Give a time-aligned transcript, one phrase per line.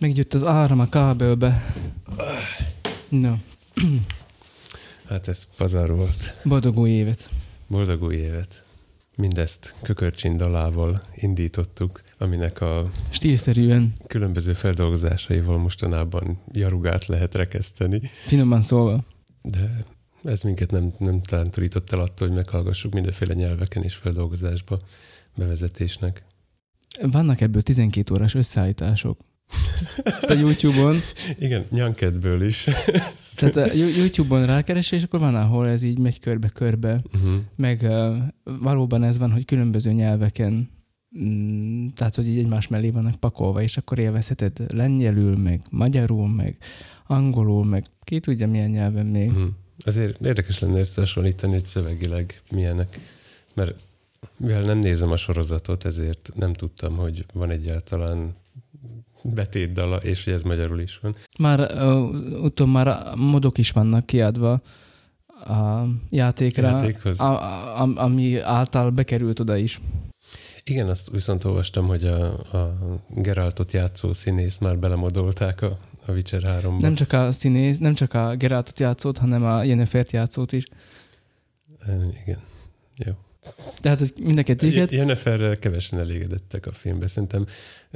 [0.00, 1.74] Megjött az áram a kábelbe.
[3.08, 3.34] No,
[5.08, 6.40] Hát ez pazar volt.
[6.44, 7.30] boldog új évet.
[7.66, 8.64] Boldog új évet.
[9.16, 19.04] Mindezt kökörcsin dalával indítottuk, aminek a Stílszerűen, különböző feldolgozásaival mostanában jarugát lehet rekeszteni, finoman szólva.
[19.42, 19.84] de
[20.24, 24.78] ez minket nem, nem tántorított el attól, hogy meghallgassuk mindenféle nyelveken és feldolgozásba
[25.36, 26.22] bevezetésnek.
[27.02, 29.18] Vannak ebből 12 órás összeállítások.
[30.20, 31.00] A YouTube-on,
[31.38, 32.68] Igen, nyankedből is.
[33.34, 37.02] tehát a Yo- YouTube-on rákeres, és akkor van, ahol ez így megy körbe-körbe.
[37.14, 37.34] uh-huh.
[37.56, 38.16] Meg uh,
[38.60, 40.70] valóban ez van, hogy különböző nyelveken,
[41.18, 46.56] mm, tehát hogy így egymás mellé vannak pakolva, és akkor élvezheted lengyelül, meg magyarul, meg
[47.06, 49.28] angolul, meg ki tudja milyen nyelven még.
[49.28, 49.48] Uh-huh.
[49.84, 53.00] Azért érdekes lenne összehasonlítani, hogy szövegileg milyenek,
[53.54, 53.74] mert
[54.36, 58.34] mivel nem nézem a sorozatot, ezért nem tudtam, hogy van egyáltalán
[59.22, 61.14] betétdala, és hogy ez magyarul is van.
[61.38, 64.60] Már uh, utom már modok is vannak kiadva
[65.46, 67.20] a játékra, Játékhoz.
[67.20, 69.80] A, a, ami által bekerült oda is.
[70.64, 72.26] Igen, azt viszont olvastam, hogy a,
[72.56, 76.80] a Geraltot játszó színész már belemodolták a, a Witcher 3-ba.
[76.80, 80.64] Nem csak a színész, nem csak a Geraltot játszott, hanem a Yennefer játszott is.
[82.24, 82.38] Igen.
[82.96, 83.12] Jó.
[83.80, 87.06] Tehát, hogy mind a kettőket, Jenniferrel kevesen elégedettek a filmbe.
[87.06, 87.44] Szerintem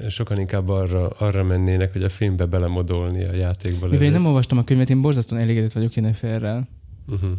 [0.09, 4.59] sokan inkább arra, arra mennének, hogy a filmbe belemodolni a játékba mivel én nem olvastam
[4.59, 6.69] a könyvet, én borzasztóan elégedett vagyok Yenneferrel.
[7.07, 7.31] Uh-huh.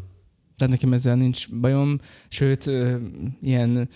[0.55, 2.71] Tehát nekem ezzel nincs bajom, sőt,
[3.41, 3.89] ilyen,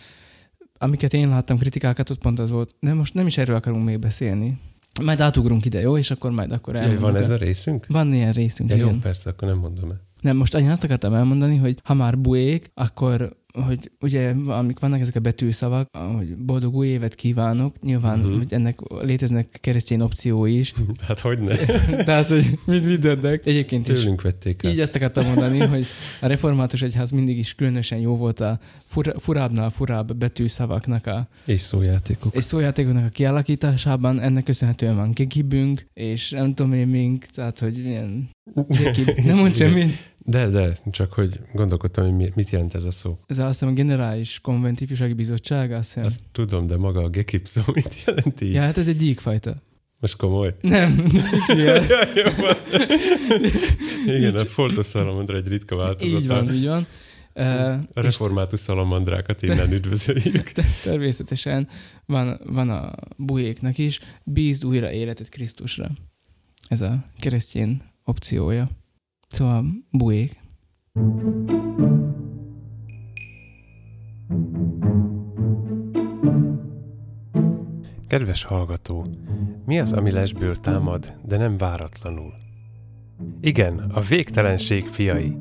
[0.78, 2.76] amiket én láttam, kritikákat, ott pont az volt.
[2.80, 4.60] De most nem is erről akarunk még beszélni.
[5.04, 5.98] Majd átugrunk ide, jó?
[5.98, 7.86] És akkor majd akkor elmondjuk van ez a részünk?
[7.88, 9.00] Van ilyen részünk, Ja, jó, igen.
[9.00, 10.02] persze, akkor nem mondom el.
[10.22, 15.00] Nem, most én azt akartam elmondani, hogy ha már buék, akkor hogy ugye amik vannak
[15.00, 18.38] ezek a betűszavak, hogy boldog új évet kívánok, nyilván, uh-huh.
[18.38, 20.74] hogy ennek léteznek keresztény opciói is,
[21.08, 21.56] Hát hogy ne?
[22.08, 23.46] tehát, hogy mit mindennek.
[23.46, 24.72] Egyébként is Tőlünk vették el.
[24.72, 25.86] így ezt akartam mondani, hogy
[26.22, 31.60] a református egyház mindig is különösen jó volt a fura, furábbnál furább betűszavaknak a, És
[31.60, 32.36] szójátékok.
[32.36, 38.00] egy szójátékoknak a kialakításában, ennek köszönhetően van gegibünk, és nem tudom én mink, tehát hogy
[38.68, 39.92] gegib, nem mond Igen.
[40.30, 43.20] De, de, csak hogy gondolkodtam, hogy mi- mit jelent ez a szó.
[43.28, 46.06] Ez azt hiszem a Generális Konvent Ifjúsági Bizottság, azt hiszem.
[46.06, 48.54] Azt tudom, de maga a gekip szó mit jelent így?
[48.54, 49.56] Ja, hát ez egy gyíkfajta.
[50.00, 50.56] Most komoly?
[50.62, 50.92] Nem.
[52.16, 52.56] Jó van.
[54.06, 56.18] Igen, a foltos szalamandra egy ritka változata.
[56.22, 56.86] Így van, így van.
[57.92, 60.52] A református szalamandrákat innen üdvözöljük.
[60.84, 61.68] természetesen
[62.06, 65.90] van, van a bujéknak is, bízd újra életet Krisztusra.
[66.68, 68.70] Ez a keresztény opciója.
[69.28, 70.40] Szóval bujék.
[78.08, 79.06] Kedves hallgató,
[79.66, 82.34] mi az, ami lesből támad, de nem váratlanul?
[83.42, 85.38] Igen, a végtelenség fiai.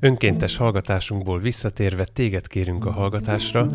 [0.00, 3.70] Önkéntes hallgatásunkból visszatérve téged kérünk a hallgatásra,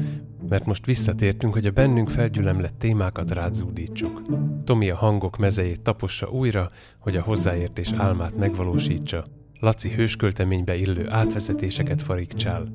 [0.49, 4.21] mert most visszatértünk, hogy a bennünk felgyülemlett témákat rád zúdítsuk.
[4.63, 6.67] Tomi a hangok mezejét tapossa újra,
[6.99, 9.23] hogy a hozzáértés álmát megvalósítsa.
[9.59, 12.73] Laci hőskölteménybe illő átvezetéseket farigcsál.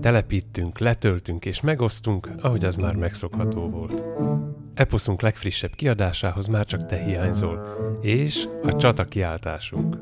[0.00, 4.04] Telepítünk, letöltünk és megosztunk, ahogy az már megszokható volt.
[4.74, 7.62] Eposzunk legfrissebb kiadásához már csak te hiányzol,
[8.00, 9.96] és a csata kiáltásunk.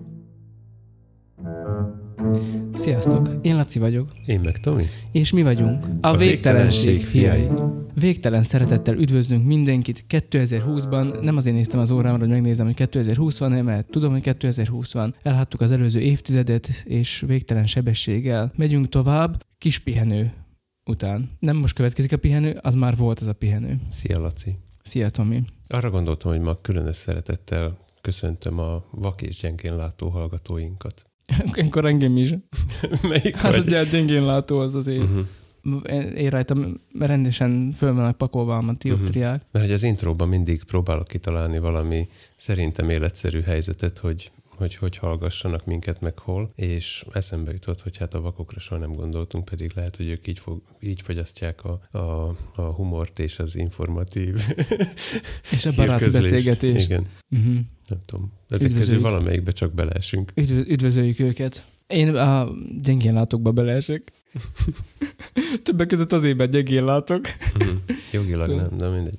[2.74, 4.84] Sziasztok, én Laci vagyok, Én meg Tomi.
[5.12, 7.48] és mi vagyunk a, A végtelenség végtelenség fiai.
[7.94, 11.20] Végtelen szeretettel üdvözlünk mindenkit 2020-ban.
[11.20, 15.14] Nem azért néztem az órámra, hogy megnézem, hogy 2020 van, mert tudom, hogy 2020 van.
[15.22, 20.32] Elhattuk az előző évtizedet, és végtelen sebességgel megyünk tovább, kis pihenő
[20.90, 21.30] után.
[21.38, 23.80] Nem most következik a pihenő, az már volt az a pihenő.
[23.88, 24.56] Szia, Laci.
[24.82, 25.42] Szia, Tomi.
[25.68, 31.09] Arra gondoltam, hogy ma különös szeretettel köszöntöm a vak és gyengén látó hallgatóinkat.
[31.66, 32.34] Akkor engem is.
[33.08, 33.66] Melyik Hát vagy?
[33.66, 35.02] ugye a gyengén látó az azért.
[35.02, 35.26] Uh-huh.
[36.16, 39.42] Én rajtam rendesen föl vannak pakolva a dioptriák.
[39.52, 44.30] Mert hogy az intróban mindig próbálok kitalálni valami szerintem életszerű helyzetet, hogy
[44.60, 48.92] hogy hogy hallgassanak minket, meg hol, és eszembe jutott, hogy hát a vakokra soha nem
[48.92, 53.56] gondoltunk, pedig lehet, hogy ők így, fog, így fogyasztják a, a, a humort és az
[53.56, 54.34] informatív
[55.50, 56.30] És a baráti hírközlést.
[56.30, 56.84] beszélgetés.
[56.84, 57.54] Igen, Uh-huh.
[57.88, 58.32] nem tudom.
[58.48, 60.32] Ezek közül valamelyikbe csak beleesünk.
[60.34, 61.64] Üdv- üdvözöljük őket.
[61.86, 62.48] Én a
[62.82, 64.12] gyengén látókba beleesek.
[65.64, 67.20] Többek között azért, mert gyengén látok.
[67.58, 67.68] Mhm.
[68.12, 69.18] Jogilag nem, de mindegy.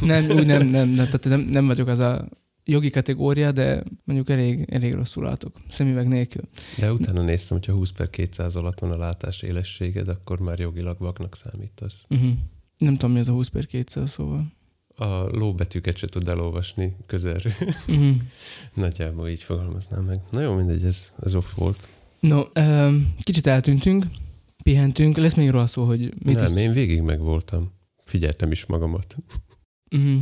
[0.00, 2.28] nem, úgy nem, nem, nem, tehát nem, nem vagyok az a
[2.70, 5.60] jogi kategória, de mondjuk elég, elég rosszul látok.
[5.70, 6.42] Szemüveg nélkül.
[6.78, 10.98] De utána néztem, hogyha 20 per 200 alatt van a látás élességed, akkor már jogilag
[10.98, 12.06] vaknak számítasz.
[12.08, 12.30] Uh-huh.
[12.78, 14.52] Nem tudom, mi az a 20 per 200, szóval.
[14.96, 17.52] a lóbetűket se tud elolvasni közelről.
[17.86, 18.10] Mhm.
[18.74, 20.20] Nagyjából így fogalmaznám meg.
[20.30, 21.88] Na jó, mindegy, ez, ez off volt.
[22.20, 24.06] No, ö, kicsit eltűntünk,
[24.62, 25.16] pihentünk.
[25.16, 26.62] Lesz még róla szó, hogy mit Nem, is...
[26.62, 27.72] én végig megvoltam.
[28.04, 29.16] Figyeltem is magamat.
[29.90, 30.16] Mhm.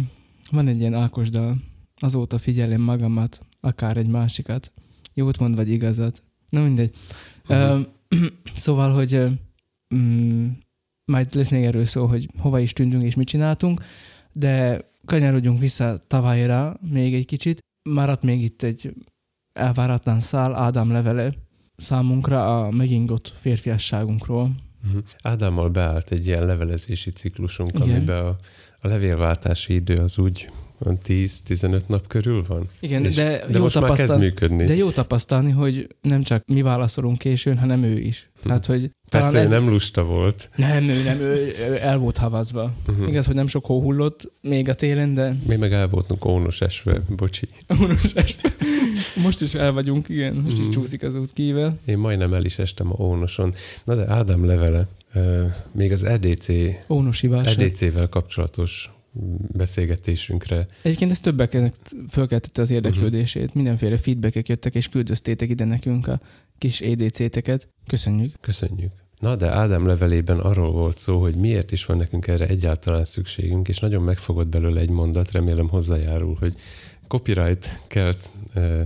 [0.50, 1.56] Van egy ilyen Ákos dal.
[2.00, 4.72] Azóta figyelem magamat, akár egy másikat.
[5.14, 6.22] Jót mond, vagy igazat.
[6.48, 6.96] Na mindegy.
[7.48, 7.80] Ö,
[8.64, 9.40] szóval, hogy
[9.94, 10.48] mm,
[11.04, 13.84] majd lesz még erről szó, hogy hova is tűntünk és mit csináltunk,
[14.32, 17.58] de kanyarodjunk vissza tavalyra még egy kicsit.
[17.82, 18.94] Maradt még itt egy
[19.52, 21.32] elváratlan szál, Ádám levele
[21.76, 24.54] számunkra a megingott férfiasságunkról.
[24.82, 24.98] Mhm.
[25.22, 27.82] Ádámmal beállt egy ilyen levelezési ciklusunk, Igen.
[27.82, 28.36] amiben a,
[28.80, 30.50] a levélváltási idő az úgy
[30.84, 32.68] 10-15 nap körül van.
[32.80, 34.64] Igen, És- de, de jó most már kezd tapasztal, működni.
[34.64, 38.28] de jó tapasztalni, hogy nem csak mi válaszolunk későn, hanem ő is.
[38.42, 39.50] Tehát, hogy Persze, ez...
[39.50, 40.50] nem lusta volt.
[40.56, 42.72] Nem, ő nem, ő, ő el volt havazva.
[42.88, 43.08] Uh-huh.
[43.08, 46.60] Igaz, hogy nem sok hó hullott még a télen, de Mi meg el voltunk ónos
[46.60, 47.46] esve, bocsi.
[47.68, 48.40] Unos est.
[49.22, 50.72] most is el vagyunk, igen, most is Mhm.
[50.72, 51.78] csúszik az út kível.
[51.84, 53.52] Én majdnem el is estem a ónoson.
[53.84, 56.48] Na de Ádám levele, ö, még az EDC,
[56.88, 57.60] Ónosi válság.
[57.62, 58.90] EDC-vel kapcsolatos
[59.52, 61.74] beszélgetésünkre Egyébként ez többeknek
[62.10, 63.46] fölkeltette az érdeklődését.
[63.46, 63.56] Mhm.
[63.56, 66.20] Mindenféle feedbackek jöttek, és küldöztétek ide nekünk a
[66.58, 67.68] kis EDC-teket.
[67.86, 68.34] Köszönjük.
[68.40, 68.92] Köszönjük.
[69.18, 73.68] Na, de Ádám levelében arról volt szó, hogy miért is van nekünk erre egyáltalán szükségünk,
[73.68, 76.54] és nagyon megfogott belőle egy mondat, remélem hozzájárul, hogy
[77.06, 78.80] copyright kelt eh,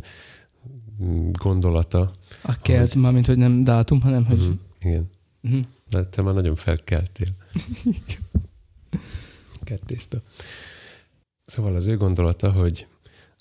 [1.33, 2.11] gondolata.
[2.43, 4.39] A kelt, mármint, hogy nem dátum, hanem, hogy...
[4.39, 4.51] Mhm,
[4.81, 5.11] Igen.
[5.41, 5.59] Mhm.
[5.91, 7.29] De te már nagyon felkeltél.
[9.71, 10.23] Kettészta.
[11.45, 12.87] Szóval az ő gondolata, hogy,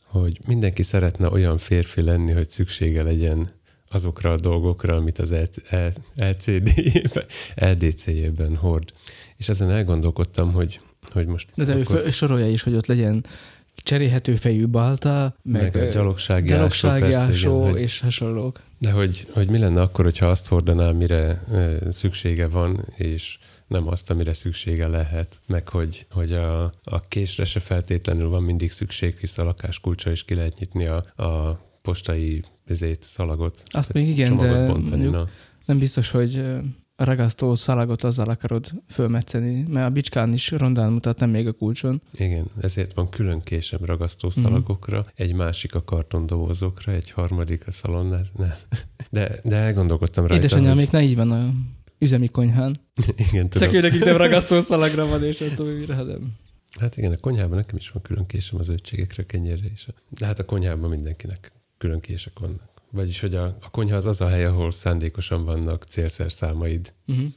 [0.04, 3.52] hogy mindenki szeretne olyan férfi lenni, hogy szüksége legyen
[3.88, 7.24] azokra a dolgokra, amit az E- LCD-jében,
[7.56, 8.94] LDC-jében hord.
[9.38, 10.80] És ezen elgondolkodtam, hogy,
[11.12, 13.26] hogy most De ő akkor, föl- sorolja is, hogy ott legyen
[13.76, 18.62] cserélhető fejű balta, meg, meg, a gyalogsági, gyalogsági ásó, persze, igen, hogy, és hasonlók.
[18.78, 21.44] de hogy, hogy mi lenne akkor, hogyha azt hordaná, mire
[21.90, 23.38] szüksége van, és
[23.70, 28.72] nem azt, amire szüksége lehet, meg hogy, hogy a, a késre se feltétlenül van mindig
[28.72, 34.08] szükség, hisz a lakáskulcsa is ki lehet nyitni a, a postai ezét, szalagot, Azt még
[34.10, 34.90] igen, de bontani.
[34.90, 35.28] mondjuk Na.
[35.66, 36.36] nem biztos, hogy
[36.96, 41.52] a ragasztó szalagot azzal akarod fölmetszeni, mert a bicskán is rondán mutat, nem még a
[41.54, 42.02] kulcson.
[42.14, 44.42] Igen, ezért van külön késem ragasztó Mhm.
[44.42, 48.54] szalagokra, egy másik a kartondobozokra, egy harmadik a szalonnáz, nem.
[49.12, 50.78] De, de elgondolkodtam rajta, Édesanyám, hogy...
[50.78, 51.50] még ne így van a
[52.00, 52.76] üzemi konyhán.
[53.30, 53.68] Igen, tudom.
[53.68, 56.36] Csak ő nekik nem ragasztó szalagra van, és nem tudom, mire, hanem.
[56.80, 59.88] Hát igen, a konyhában nekem is van külön késem az zöldségekre, kenyérre is.
[60.10, 62.70] De hát a konyhában mindenkinek külön kések vannak.
[62.92, 66.94] Vagyis, hogy a, a konyha az az a hely, ahol szándékosan vannak célszerszámaid.
[67.08, 67.28] Uh-huh.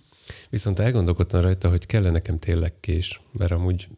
[0.50, 3.88] Viszont elgondolkodtam rajta, hogy kell nekem tényleg kés, mert amúgy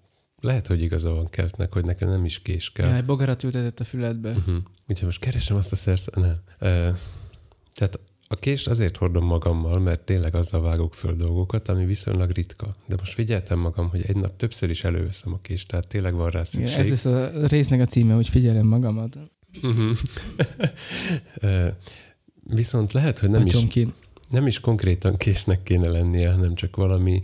[0.41, 2.89] lehet, hogy igaza van keltnek, hogy nekem nem is kés kell.
[2.89, 4.31] Ja, egy bogarat ültetett a füledbe.
[4.31, 4.57] Uh-huh.
[4.89, 6.09] Úgyhogy most keresem azt a szersz...
[6.15, 6.35] Nem.
[6.61, 6.97] Uh,
[7.75, 12.75] tehát a kést azért hordom magammal, mert tényleg azzal vágok föl dolgokat, ami viszonylag ritka.
[12.87, 16.31] De most figyeltem magam, hogy egy nap többször is előveszem a kést, tehát tényleg van
[16.31, 16.79] rá szükség.
[16.79, 19.19] ez lesz a résznek a címe, hogy figyelem magamat.
[19.62, 19.97] Uh-huh.
[21.43, 21.67] uh,
[22.43, 23.67] viszont lehet, hogy nem is,
[24.31, 27.20] nem is konkrétan késnek kéne lennie, hanem csak valami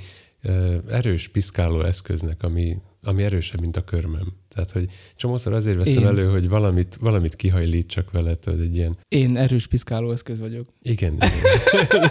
[0.88, 4.32] erős piszkáló eszköznek, ami, ami erősebb, mint a körmöm.
[4.54, 6.08] Tehát, hogy csomószor azért veszem Én.
[6.08, 10.68] elő, hogy valamit, valamit kihajlítsak vele, tudod, egy ilyen, Én erős piszkáló eszköz vagyok.
[10.82, 11.12] igen,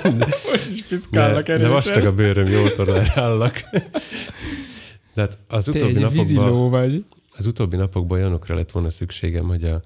[0.03, 0.17] igen.
[0.51, 3.63] Most is de, de vastag a bőröm, jól tolerállak.
[5.13, 7.05] De hát az Te utóbbi egy napokban, vagy.
[7.37, 9.81] az utóbbi napokban olyanokra lett volna szükségem, hogy a,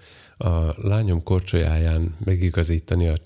[0.47, 3.17] a lányom korcsolyáján megigazítani a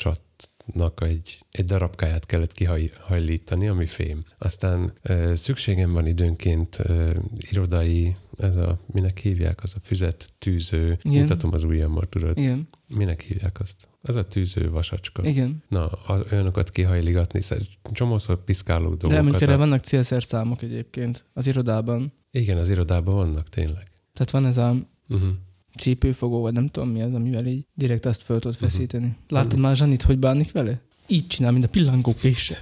[0.67, 4.19] csatnak egy, egy darabkáját kellett kihajlítani, ami fém.
[4.37, 7.09] Aztán ö, szükségem van időnként ö,
[7.51, 11.21] irodai, ez a, minek hívják, az a füzet tűző, Igen.
[11.21, 13.87] mutatom az ujjammal, tudod, Igen, minek hívják azt?
[14.01, 15.23] Az a tűző vasacska.
[15.25, 15.63] igen.
[15.69, 19.21] Na, az, olyanokat kihajligatni, szóval csomószor piszkáló De dolgokat.
[19.21, 22.13] mondjuk erre a- vannak célszerszámok egyébként az irodában.
[22.31, 23.87] Igen, az irodában vannak tényleg.
[24.13, 24.75] Tehát van ez a
[25.09, 25.29] Uh-huh.
[25.77, 28.63] Csípőfogó, vagy nem tudom mi az, amivel így direkt azt föl tudod Mhm.
[28.69, 29.15] feszíteni.
[29.29, 30.81] Láttad már Zsanit, hogy bánik vele?
[31.07, 32.57] Így csinál, mint a pillangó késsel.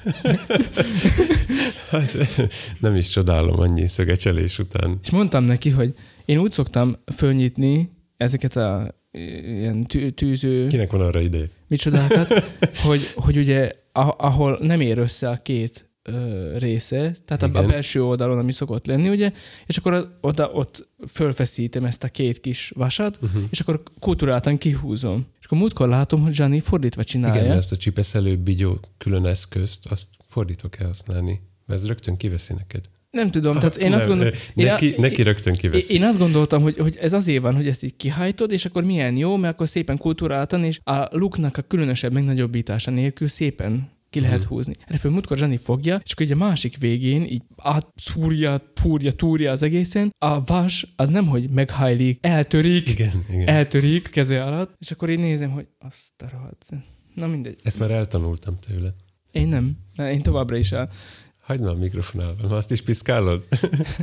[1.89, 2.11] Hát
[2.79, 4.99] nem is csodálom annyi szögecselés után.
[5.03, 5.95] És mondtam neki, hogy
[6.25, 11.45] én úgy szoktam fölnyitni ezeket a ilyen tű, tűző Kinek van arra ideje?
[11.67, 12.43] micsodákat,
[12.83, 13.71] hogy, hogy ugye
[14.17, 17.67] ahol nem ér össze a két ö, része, tehát a, a Igen.
[17.67, 19.31] belső oldalon, ami szokott lenni, ugye,
[19.65, 23.43] és akkor oda, ott fölfeszítem ezt a két kis vasat, Uh-huh.
[23.49, 25.25] és akkor kulturáltan kihúzom.
[25.39, 27.43] És akkor múltkor látom, hogy Gianni fordítva csinálja.
[27.43, 32.53] Igen, ezt a csipeszelő bigyó külön eszközt, azt fordítok el használni, mert ez rögtön kiveszi
[32.53, 32.81] neked.
[33.11, 34.33] Nem tudom, tehát én Nem, azt gondolom...
[34.55, 35.93] én Neki, a- neki rögtön Én, kiveszi.
[35.95, 39.17] én azt gondoltam, hogy, hogy ez azért van, hogy ezt így kihajtod, és akkor milyen
[39.17, 44.39] jó, mert akkor szépen kulturáltan, és a luknak a különösebb megnagyobbítása nélkül szépen ki lehet
[44.39, 44.47] Mhm.
[44.47, 44.73] húzni.
[44.87, 49.51] Erre föl múltkor Zsani fogja, és akkor így a másik végén így átszúrja, fúrja, túrja
[49.51, 50.13] az egészen.
[50.17, 53.47] A vas az nem, hogy meghajlik, eltörik, Igen, igen.
[53.47, 56.65] eltörik keze alatt, és akkor én nézem, hogy azt a rohadt.
[57.13, 57.59] Na mindegy.
[57.63, 58.93] Ezt már eltanultam tőle.
[59.31, 59.77] Én nem.
[59.97, 60.87] Én továbbra is a,
[61.39, 63.47] Hagyd a mikrofonálva, ma azt is piszkálod?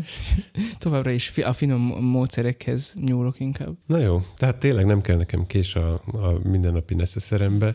[0.78, 3.76] továbbra is a finom módszerekhez nyúlok inkább.
[3.86, 7.74] Na jó, tehát tényleg nem kell nekem kés a, a mindennapi neszeszerembe,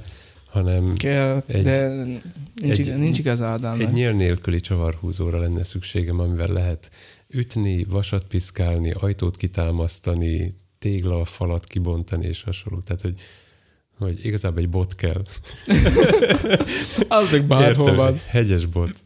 [0.58, 1.88] hanem Kell, Egy- de
[2.56, 3.42] nincs, egy- nincs igaz
[3.80, 6.90] egy nyíl nélküli csavarhúzóra lenne szükségem, amivel lehet
[7.30, 12.80] ütni, vasat piszkálni, ajtót kitámasztani, tégla falat kibontani és hasonló.
[12.80, 13.16] Tehát, hogy,
[13.98, 15.22] hogy igazából egy bot kell.
[17.08, 18.14] Az meg bárhol van.
[18.14, 19.04] egy hegyes bot.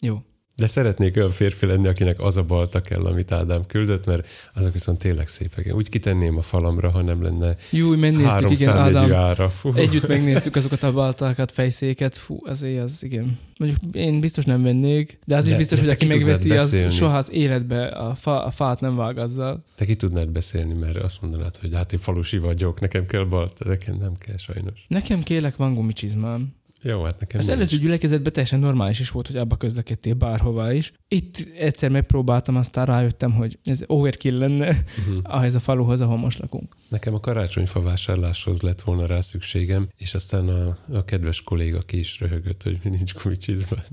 [0.00, 0.22] Jó.
[0.58, 4.72] De szeretnék olyan férfi lenni, akinek az a balta kell, amit Ádám küldött, mert azok
[4.72, 5.64] viszont tényleg szépek.
[5.64, 9.12] Én úgy kitenném a falamra, ha nem lenne Jó, megnéztük, igen, Ádám.
[9.12, 9.48] ára.
[9.50, 9.72] Fú.
[9.74, 13.38] Együtt megnéztük azokat a baltákat, fejszéket, fú, azért az, igen.
[13.58, 17.16] Mondjuk én biztos nem vennék, de az is biztos, de hogy aki megveszi, az soha
[17.16, 19.64] az életbe a, fa, a fát nem vág azzal.
[19.74, 23.68] Te ki tudnád beszélni, mert azt mondanád, hogy hát én falusi vagyok, nekem kell balta,
[23.68, 24.84] nekem nem kell sajnos.
[24.88, 26.56] Nekem kérlek, van gumicsizmám.
[26.82, 30.92] Jó, hát nekem Az előző gyülekezetben teljesen normális is volt, hogy abba közlekedtél bárhová is.
[31.08, 35.18] Itt egyszer megpróbáltam, aztán rájöttem, hogy ez overkill lenne Uh-huh.
[35.36, 36.76] ahhoz a faluhoz, ahol most lakunk.
[36.88, 41.98] Nekem a karácsonyfa vásárláshoz lett volna rá szükségem, és aztán a, a kedves kolléga ki
[41.98, 43.76] is röhögött, hogy nincs gumicsizma.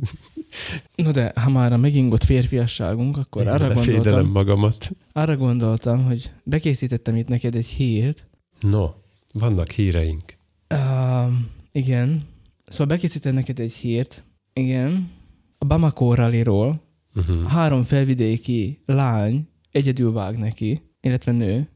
[0.95, 4.89] No de, ha már a megingott férfiasságunk, akkor Én arra gondoltam, magamat.
[5.11, 8.27] arra gondoltam, hogy bekészítettem itt neked egy hírt.
[8.59, 8.89] No,
[9.33, 10.23] vannak híreink.
[10.69, 11.33] Uh,
[11.71, 12.23] igen.
[12.71, 14.23] Szóval bekészítettem neked egy hírt.
[14.53, 15.09] Igen.
[15.57, 16.83] A Bamako rallyról
[17.17, 17.43] Uh-huh.
[17.43, 21.69] három felvidéki lány egyedül vág neki, illetve nő.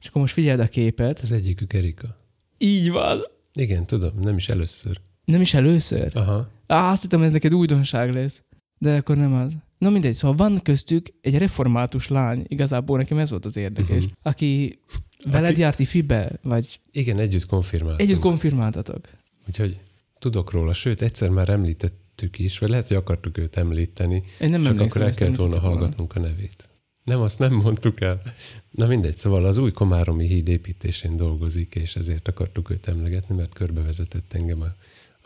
[0.00, 1.18] És akkor most figyeld a képet.
[1.18, 2.16] Az egyikük Erika.
[2.58, 3.20] Így van.
[3.52, 5.00] Igen, tudom, nem is először.
[5.24, 6.10] Nem is először?
[6.16, 6.46] Aha.
[6.66, 8.44] Á, azt hittem, ez neked újdonság lesz.
[8.78, 9.52] De akkor nem az.
[9.78, 14.10] Na mindegy, szóval van köztük egy református lány, igazából nekem ez volt az érdekes, uh-huh.
[14.22, 14.78] aki
[15.30, 18.00] veled Aki- járt ifibe, vagy Igen, együtt konfirmáltunk.
[18.00, 19.08] együtt konfirmáltatok.
[19.46, 19.80] Úgyhogy
[20.20, 24.62] tudok róla, sőt, egyszer már említettük is, vagy lehet, hogy akartuk őt említeni, Én nem
[24.62, 26.68] csak akkor el kellett volna hallgatnunk a nevét.
[27.04, 28.22] Nem, azt nem mondtuk el.
[28.70, 33.54] Na mindegy, szóval az új Komáromi híd építésén dolgozik, és ezért akartuk őt emlegetni, mert
[33.54, 34.74] körbevezetett engem a,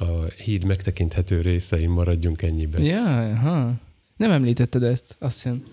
[0.05, 2.83] a híd megtekinthető részein, maradjunk ennyiben.
[2.83, 3.73] Ja, ha.
[4.17, 5.65] Nem említetted ezt, azt hiszem.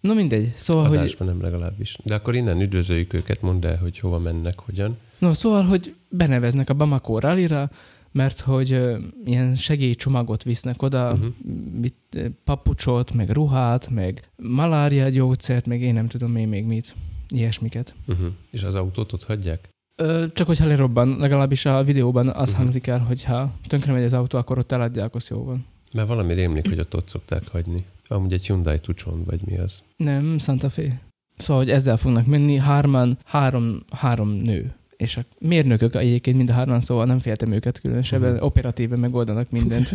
[0.00, 1.96] No mindegy, szóval, hogy, Adásban nem legalábbis.
[2.04, 4.98] De akkor innen üdvözöljük őket, mondd el, hogy hova mennek, hogyan.
[5.18, 7.70] no, szóval, hogy beneveznek a Bamako rallyra,
[8.12, 8.80] mert hogy
[9.24, 11.24] ilyen segélycsomagot visznek oda, Mhm.
[11.24, 11.80] uh-huh.
[11.80, 16.94] mit, ö, papucsot, meg ruhát, meg malária gyógyszert, meg én nem tudom én még mit,
[17.28, 17.94] ilyesmiket.
[18.06, 18.26] Uh-huh.
[18.50, 19.68] És az autót ott hagyják?
[19.96, 22.40] Ö, csak hogyha lerobban, legalábbis a videóban az Mhm.
[22.42, 22.56] uh-huh.
[22.56, 25.64] hangzik el, hogy ha tönkre megy az autó, akkor ott eladják, az jó van.
[25.94, 27.84] Mert valami rémlik, hogy ott ott szokták hagyni.
[28.04, 29.82] Amúgy egy Hyundai Tucson, vagy mi az.
[29.96, 31.00] Nem, Santa Fe.
[31.36, 34.74] Szóval, hogy ezzel fognak menni, hárman, három, három nő.
[35.02, 38.46] És a mérnökök egyébként mind a hárman, szóval nem féltem őket különösebben, uh-huh.
[38.46, 39.88] operatíven megoldanak mindent.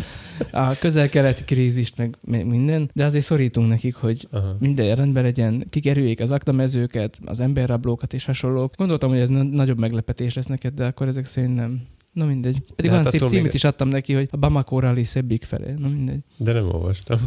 [0.50, 4.56] A közel-keleti krízist, meg, meg minden, de azért szorítunk nekik, hogy Aha.
[4.58, 8.74] minden rendben legyen, kikerüljék az aktamezőket, az emberrablókat és hasonlók.
[8.76, 11.80] Gondoltam, hogy ez na- nagyobb meglepetés lesz neked, de akkor ezek szerint nem.
[12.18, 12.62] Na mindegy.
[12.76, 15.72] Pedig olyan hát szép címet még- is adtam neki, hogy a Bamako Rally szebbik felé.
[15.78, 16.18] Na mindegy.
[16.36, 17.18] De nem olvastam.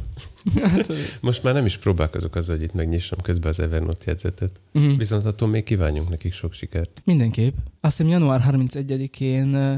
[0.61, 4.61] Hát, Most már nem is próbálkozok azzal, hogy itt megnyissam közben az Evernote jegyzetet.
[4.73, 4.97] uh-huh.
[4.97, 7.01] Viszont attól még kívánjunk nekik sok sikert.
[7.05, 7.53] Mindenképp.
[7.81, 9.75] Azt hiszem január 31-én ö,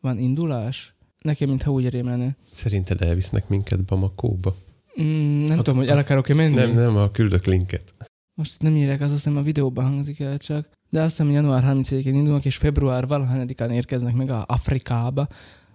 [0.00, 0.94] van indulás.
[1.18, 2.36] Nekem mintha úgy rémlene.
[2.50, 4.56] Szerinted elvisznek minket Bamakóba?
[5.02, 6.54] Mm, nem Hát- tudom, hogy el akarok-e menni.
[6.54, 7.94] Nem, nem, a küldök linket.
[8.34, 10.68] Most nem írják, az azt hiszem a videóban hangzik el csak.
[10.92, 15.26] De azt hiszem január 31-én indulnak, és február valahányadikán érkeznek meg a Afrikába.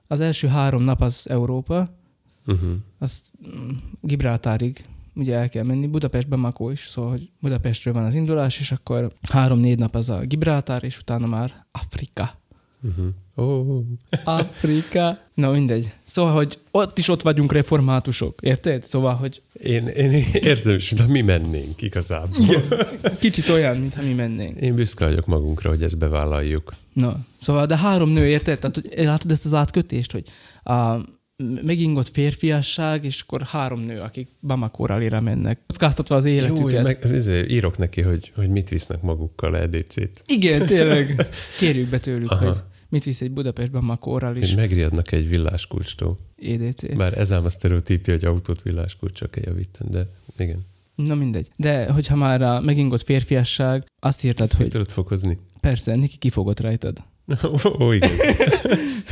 [0.07, 1.95] Az első három nap az Európa,
[2.47, 2.71] Uh-huh.
[3.00, 3.69] azt mm,
[4.01, 8.71] Gibraltárig ugye el kell menni, Budapest Bamako is, szóval hogy Budapestről van az indulás, és
[8.71, 12.29] akkor három-négy nap az a Gibraltár, és utána már Afrika.
[12.81, 13.07] Uh-huh.
[13.36, 13.84] Oh.
[14.24, 15.19] Afrika.
[15.34, 15.93] Na mindegy.
[16.03, 18.84] Szóval, hogy ott is ott vagyunk reformátusok, érted?
[18.84, 22.62] Szóval, hogy Én, én érzem is, hogy mi mennénk igazából.
[23.19, 24.60] kicsit olyan, mintha mi mennénk.
[24.60, 26.74] Én büszke vagyok magunkra, hogy ezt bevállaljuk.
[26.93, 28.60] Na, szóval, de három nő, érted?
[28.60, 30.24] Tehát, hogy látod ezt az átkötést, hogy
[30.74, 30.98] a
[31.62, 35.60] megingott férfiasság, és akkor három nő, akik Bamako rallyra mennek.
[35.67, 36.72] Kockáztatva az Jó, életüket.
[36.74, 40.24] én meg, ezért írok neki, hogy, hogy mit visznek magukkal EDC-t.
[40.27, 41.27] Igen, tényleg.
[41.60, 42.46] Kérjük be tőlük, Aha.
[42.46, 42.58] hogy
[42.89, 46.17] mit visz egy Budapestben Makóral is, Hogy megriadnak egy villáskulcstól.
[46.41, 46.96] EDC.
[46.96, 50.60] Bár ez ám a sztereotípia, hogy autót villáskulcsra kell javítani, de igen.
[50.96, 51.48] Na mindegy.
[51.56, 54.67] De hogyha már a megingott férfiasság, azt írtad, Ezt hogy...
[54.67, 55.38] tudod fokozni?
[55.62, 56.98] persze, Niki kifogott rajtad.
[57.44, 58.12] Ó, ó, igen.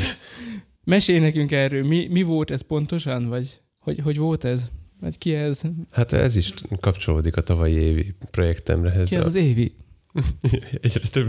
[0.86, 4.70] Mesélj nekünk erről, mi, mi volt ez pontosan, vagy hogy, hogy volt ez?
[5.00, 5.62] Vagy ki ez?
[5.92, 8.92] Hát ez is kapcsolódik a tavalyi évi projektemre.
[8.92, 9.26] Ez Ki ez a...
[9.26, 9.74] az Évi?
[10.82, 11.28] Egyre több.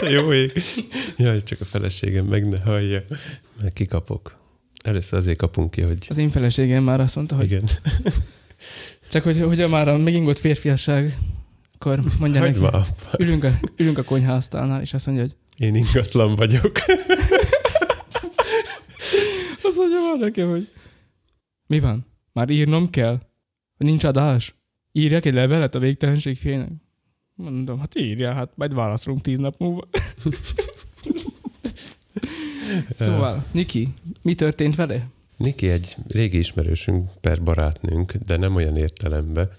[0.00, 0.52] Te jó ég.
[1.16, 3.04] Jaj, csak a feleségem meg ne hallja.
[3.62, 4.36] Meg kikapok.
[4.84, 6.06] Először azért kapunk ki, hogy...
[6.08, 7.68] Az én feleségem már azt mondta, hogy Igen.
[9.10, 11.18] csak hogy, hogy már a megingott férfiasság,
[11.74, 12.84] akkor mondja Hagyd neki,
[13.18, 15.34] ülünk a, ülünk a konyhaasztalnál, és azt mondja, hogy
[15.66, 16.72] Én ingatlan vagyok.
[19.78, 20.68] Azt mondja már nekem, hogy
[21.66, 22.06] mi van?
[22.32, 23.20] Már írnom kell?
[23.76, 24.54] Nincs adás?
[24.92, 26.72] Írjak egy levelet a végtelenség félnek?
[27.34, 29.88] Mondom, hát írja, hát majd válaszolunk tíz nap múlva.
[32.96, 33.88] szóval, Niki,
[34.22, 35.06] mi történt vele?
[35.36, 39.50] Niki egy régi ismerősünk per barátnőnk, de nem olyan értelemben.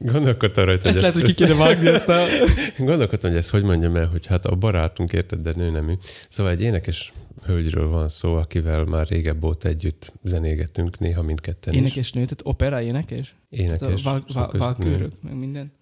[0.00, 2.24] Gondolkodtam rajta, Ezt lehet, hogy ki kéne vágni ezt a...
[2.78, 5.92] Gondolkodtam, hogy ezt hogy mondjam el, hogy hát a barátunk érted, de nő nemű.
[6.28, 7.12] Szóval egy énekes
[7.44, 11.80] hölgyről van szó, akivel már régebb óta együtt zenégetünk, néha mindketten is.
[11.80, 13.34] Énekes nő, tehát opera énekes?
[13.50, 13.78] Énekes.
[13.78, 15.72] Tehát a val- val- valkőrök, meg minden?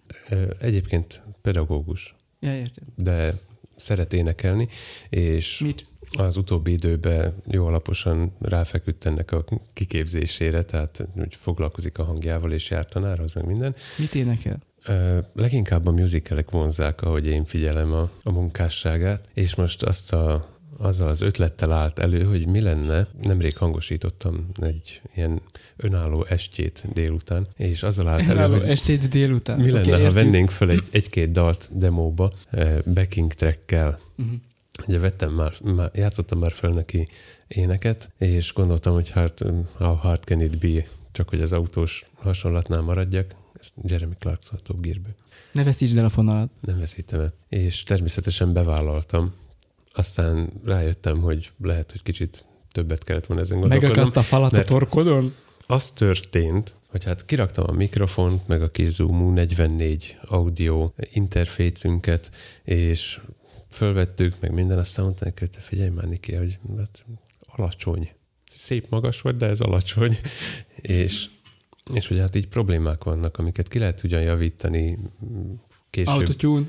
[0.59, 2.83] Egyébként pedagógus, Ja, értem.
[2.95, 3.33] de
[3.75, 4.67] szeret énekelni,
[5.09, 5.85] és Mit?
[6.11, 12.69] Az utóbbi időben jó alaposan ráfeküdt ennek a kiképzésére, tehát úgy foglalkozik a hangjával, és
[12.69, 13.75] jár tanárhoz, meg minden.
[13.97, 14.59] Mit énekel?
[15.33, 20.45] Leginkább a musicalek vonzák, ahogy én figyelem a, a munkásságát, és most azt a,
[20.77, 25.41] azzal az ötlettel állt elő, hogy mi lenne, nemrég hangosítottam egy ilyen
[25.77, 29.59] önálló estjét délután, és azzal állt elő, Önálló hogy estét délután.
[29.59, 32.31] mi lenne, Oké, ha vennénk fel egy, egy-két dalt demóba,
[32.93, 33.99] backing trackkel.
[34.15, 34.33] Mhm.
[34.87, 37.07] Ugye vettem már, már, játszottam már fel neki
[37.47, 39.43] éneket, és gondoltam, hogy hát
[39.77, 44.81] how hard can it be, csak hogy az autós hasonlatnál maradjak, ezt Jeremy Clarkson Top
[44.81, 45.15] Gearből.
[45.51, 46.49] Ne veszítsd el a fonalat.
[46.61, 47.33] Nem veszítem el.
[47.49, 49.33] És természetesen bevállaltam.
[49.93, 53.97] Aztán rájöttem, hogy lehet, hogy kicsit többet kellett volna ezen gondolkodnom.
[53.97, 55.33] Megakadt a falat a torkodon?
[55.67, 62.29] Az történt, hogy hát kiraktam a mikrofont, meg a kis Zoom 44 audio interfécünket,
[62.63, 63.19] és
[63.77, 67.05] fölvettük, meg minden, aztán mondta neki, hogy figyelj már, Niki, hogy hát
[67.45, 68.09] alacsony.
[68.51, 70.17] Szép magas vagy, de ez alacsony.
[70.81, 71.29] és,
[71.93, 75.53] és hogy hát így problémák vannak, amiket ki lehet ugyan javítani mm,
[75.89, 76.13] később.
[76.13, 76.65] Autotune.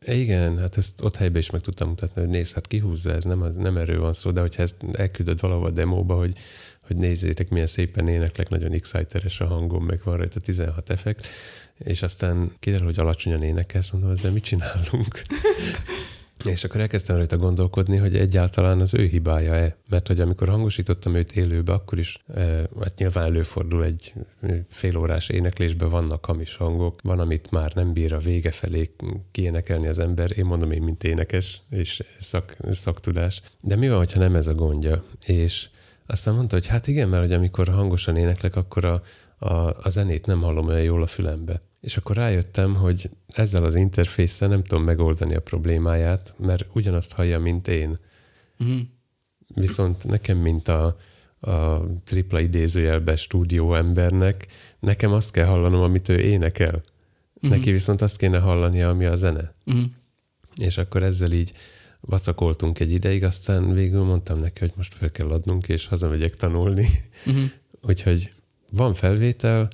[0.00, 3.42] Igen, hát ezt ott helyben is meg tudtam mutatni, hogy nézd, hát kihúzza, ez nem,
[3.42, 6.32] az, nem erről van szó, de hogyha ezt elküldöd valahol a demóba, hogy,
[6.80, 11.26] hogy nézzétek, milyen szépen éneklek, nagyon exciteres a hangom, meg van rajta 16 effekt,
[11.78, 15.22] és aztán kiderül, hogy alacsonyan énekelsz, mondom, ezzel mit csinálunk?
[16.44, 19.76] És akkor elkezdtem rajta gondolkodni, hogy egyáltalán az ő hibája-e.
[19.90, 24.14] Mert hogy amikor hangosítottam őt élőbe, akkor is, eh, hát nyilván előfordul egy
[24.68, 28.90] félórás éneklésben vannak hamis hangok, van, amit már nem bír a vége felé
[29.30, 30.38] kiénekelni az ember.
[30.38, 33.42] Én mondom én, mint énekes, és szak, szaktudás.
[33.62, 35.02] De mi van, hogyha nem ez a gondja?
[35.26, 35.68] És
[36.06, 39.02] aztán mondta, hogy hát igen, mert hogy amikor hangosan éneklek, akkor a,
[39.38, 41.62] a, a zenét nem hallom olyan jól a fülembe.
[41.80, 47.38] És akkor rájöttem, hogy ezzel az interfésszel nem tudom megoldani a problémáját, mert ugyanazt hallja,
[47.38, 47.98] mint én.
[48.56, 48.78] Mhm.
[49.54, 50.96] Viszont nekem, mint a,
[51.40, 54.46] a tripla idézőjelbe stúdió embernek,
[54.78, 56.82] nekem azt kell hallanom, amit ő énekel.
[57.40, 57.52] Mhm.
[57.52, 59.54] Neki viszont azt kéne hallania, ami a zene.
[59.64, 59.82] Mhm.
[60.56, 61.52] És akkor ezzel így
[62.00, 66.88] vacakoltunk egy ideig, aztán végül mondtam neki, hogy most fel kell adnunk, és hazamegyek tanulni.
[67.24, 67.42] Mhm.
[67.82, 68.32] Úgyhogy
[68.70, 69.68] van felvétel,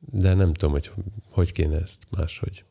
[0.00, 0.90] de nem tudom, hogy
[1.30, 2.64] hogy kéne ezt máshogy.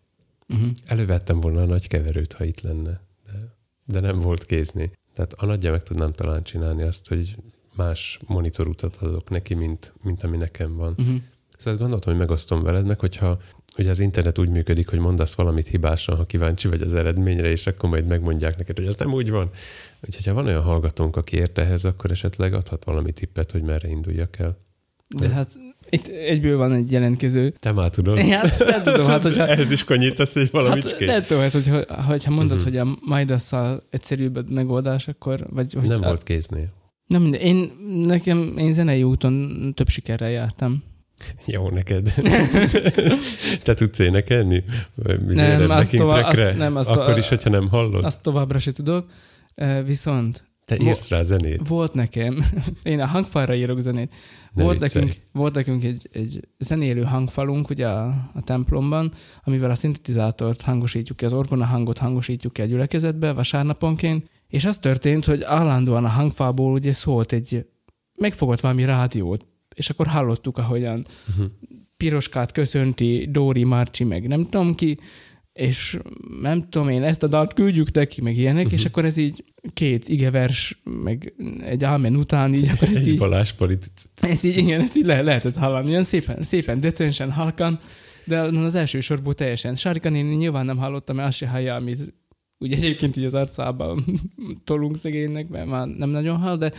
[0.48, 0.70] Mhm.
[0.86, 4.92] Elővettem volna a nagy keverőt, ha itt lenne, de, de nem volt kézni.
[5.14, 7.36] Tehát a nagyja meg tudnám talán csinálni azt, hogy
[7.76, 10.94] más monitorutat adok neki, mint, mint ami nekem van.
[10.98, 11.16] Mhm.
[11.58, 13.40] Szóval ezt gondoltam, hogy megosztom veled, meg hogyha
[13.78, 17.68] ugye az internet úgy működik, hogy mondasz valamit hibásan, ha kíváncsi vagy az eredményre, és
[17.68, 19.50] akkor majd megmondják neked, hogy ez nem úgy van.
[20.08, 23.88] Úgyhogy ha van olyan hallgatónk, aki ért ehhez, akkor esetleg adhat valami tippet, hogy merre
[23.88, 24.58] induljak el.
[25.08, 25.52] De hát
[25.90, 27.54] itt egyből van egy jelentkező.
[27.60, 28.18] Te már tudod.
[28.18, 29.48] Ja, nem tudom, hát hogyha...
[29.48, 31.08] Ehhez is konyítasz egy Hát valamicskét.
[31.08, 32.66] nem tudom, hát hogyha, hogyha mondod, Mhm.
[32.68, 35.46] hogy a Midasszal egyszerűbb a megoldás, akkor...
[35.50, 36.68] Vagy, hogy nem a, volt kéznél.
[37.08, 37.34] Nem.
[37.34, 37.72] Én,
[38.06, 40.84] nekem, én zenei úton több sikerrel jártam.
[41.46, 42.14] Jó neked.
[43.64, 44.64] Te tudsz énekelni?
[45.28, 48.04] Nem, azt tovább- azt- nem, azt Akkor tovább- is, hogyha nem hallod.
[48.04, 49.06] Azt továbbra se tudok.
[49.86, 51.68] Viszont Te írsz rá zenét.
[51.68, 52.46] volt nekem,
[52.84, 54.14] én a hangfalra írok zenét.
[54.54, 55.06] Ne volt, viccelj.
[55.06, 59.12] nekünk, volt nekünk egy, egy zenélő hangfalunk ugye a, a templomban,
[59.44, 64.78] amivel a szintetizátort hangosítjuk ki, az orgona hangot hangosítjuk ki a gyülekezetbe vasárnaponként, És az
[64.78, 67.66] történt, hogy állandóan a hangfából ugye szólt egy,
[68.20, 71.52] megfogott valami rádiót, és akkor hallottuk, ahogyan Uh-huh.
[71.98, 74.98] Piroskát köszönti Dóri Márcsi, meg nem tudom ki,
[75.60, 75.98] és
[76.42, 78.80] nem tudom én, ezt a dalt küldjük neki, meg ilyenek, uh-huh.
[78.80, 79.44] és akkor ez így
[79.74, 83.54] két igevers, meg egy ámen után így, akkor ezt Egy így, Balázs
[84.22, 87.78] ezt így, igen, ezt így le, lehetett hallani, ilyen szépen, szépen, decensen, halkan,
[88.26, 89.76] de az első sorból teljesen.
[89.76, 92.14] Sárika néni nyilván nem hallottam, mert azt se hallja, amit
[92.58, 94.04] úgy egyébként így az arcában
[94.64, 96.72] tolunk szegénynek, mert már nem nagyon hall, de,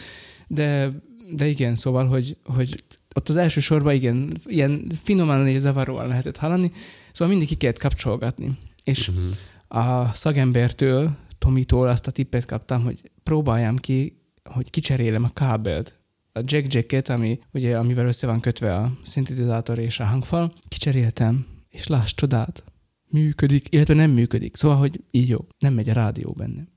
[0.46, 0.88] de,
[1.34, 6.36] de igen, szóval, hogy, hogy ott az első sorban igen, ilyen finoman és zavaróan lehetett
[6.36, 6.72] hallani,
[7.12, 8.58] szóval mindig ki kellett kapcsolgatni.
[8.84, 9.82] És Uh-huh.
[9.86, 15.98] a szagembertől, Tomitól azt a tippet kaptam, hogy próbáljam ki, hogy kicserélem a kábelt.
[16.32, 21.46] A jack jacket, ami, ugye, amivel össze van kötve a szintetizátor és a hangfal, kicseréltem,
[21.68, 22.64] és láss csodát,
[23.08, 24.56] működik, illetve nem működik.
[24.56, 26.68] Szóval, hogy így jó, nem megy a rádió benne.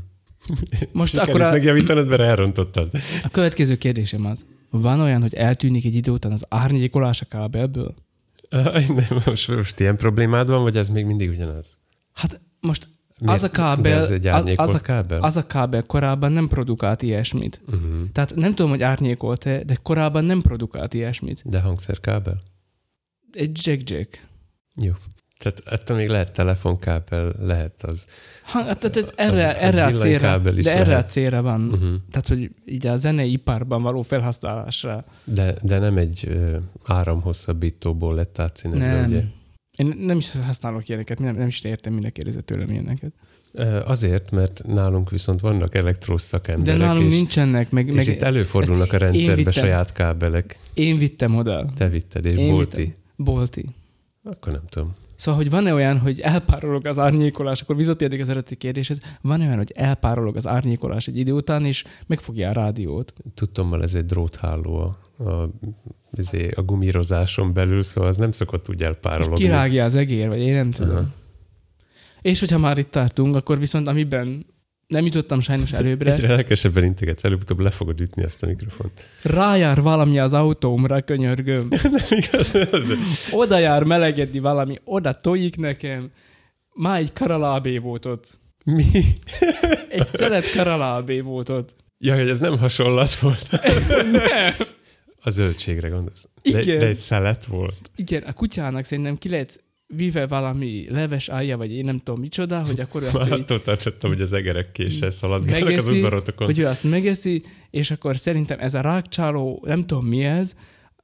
[0.92, 2.90] Most Sikerült akkor a, megjavítanod, mert elrontottad.
[3.24, 7.94] a következő kérdésem az, van olyan, hogy eltűnik egy idő után az árnyékolás a kábelből?
[8.88, 11.78] Nem, most, most ilyen problémád van, vagy ez még mindig ugyanaz?
[12.12, 12.88] Hát most
[13.18, 13.34] Miért?
[13.36, 14.10] az a kábel, az,
[14.56, 15.20] az, a, kábel?
[15.20, 17.60] az a kábel korábban nem produkált ilyesmit.
[17.66, 18.10] Uh-huh.
[18.12, 21.42] Tehát nem tudom, hogy árnyékolt-e, de korábban nem produkált ilyesmit.
[21.44, 22.38] De hangszerkábel?
[23.32, 24.26] Egy jack-jack.
[24.74, 24.92] Jó.
[25.42, 28.06] Tehát ettől még lehet telefonkábel, lehet az.
[28.42, 31.08] Hang, tehát ez erre, az erre a célra, de erre a lehet.
[31.08, 31.60] célra van.
[31.66, 31.94] Uh-huh.
[32.10, 35.04] Tehát, hogy így a zenei iparban való felhasználásra.
[35.24, 39.06] De, de nem egy ö, áramhosszabbítóból lett átszínezve, nem.
[39.08, 39.22] ugye?
[39.76, 43.12] Én nem is használok ilyeneket, nem, nem is értem, minden kérdezett tőlem ilyeneket.
[43.84, 48.22] Azért, mert nálunk viszont vannak elektrós De szakemberek, nálunk és, nincsenek, meg, és meg itt
[48.22, 49.52] előfordulnak a rendszerbe vittem.
[49.52, 50.58] saját kábelek.
[50.74, 51.70] én vittem oda.
[51.76, 52.76] Te vitted, és Én bolti.
[52.76, 52.94] vittem.
[53.16, 53.66] Bolti.
[54.24, 54.92] Akkor nem tudom.
[55.22, 59.56] Szóval, hogy van-e olyan, hogy elpárolog az árnyékolás, akkor visszatérnék az eredeti kérdéshez, van olyan,
[59.56, 63.12] hogy elpárolog az árnyékolás egy idő után, és megfogja a rádiót.
[63.34, 65.50] Tudtommal ez egy drótháló a, a,
[66.12, 69.44] izé, a gumírozáson belül, szóval az nem szokott úgy elpárologni.
[69.44, 70.96] Kirágja az egér, vagy én nem tudom.
[70.96, 71.08] Aha.
[72.20, 74.46] És hogyha már itt tartunk, akkor viszont amiben
[74.86, 79.08] nem jutottam sajnos előbbre, Egyre lelkesebben integetsz, előbb-utóbb le fogod ütni ezt a mikrofont.
[79.22, 81.68] rájár valami az autómra, könyörgöm.
[81.82, 82.52] nem igaz?
[83.30, 86.10] Oda jár melegedni valami, oda tojik nekem.
[86.74, 88.38] Már egy karalábé volt ott.
[88.64, 88.84] Mi?
[89.88, 91.76] Egy szelet karalábé volt ott.
[91.98, 93.48] Ja, hogy ez nem hasonlat volt.
[94.12, 94.54] Nem.
[95.22, 96.28] A zöldségre gondolsz.
[96.42, 96.78] De, Igen.
[96.78, 97.90] de egy szelet volt.
[97.96, 99.61] Igen, a kutyának szerintem ki lehet
[99.96, 103.62] vive valami leves alja, vagy én nem tudom micsoda, hogy akkor ő azt így attól
[103.62, 106.46] tartottam, hogy az egerek késsel szaladgálnak az udvarotokon.
[106.46, 110.54] hogy ő azt megeszi, és akkor szerintem ez a rákcsáló, nem tudom mi ez,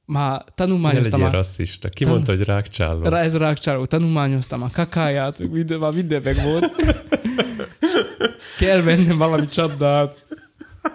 [0.05, 1.89] már Ne tanulmányoztam legyél a, rasszista.
[1.89, 3.01] Ki Tan- mondta, hogy rákcsáló?
[3.09, 6.71] rá, ez a rákcsáló, tanulmányoztam a kakáját, minden, már minden meg volt.
[8.59, 10.25] Kell vennem valami csapdát.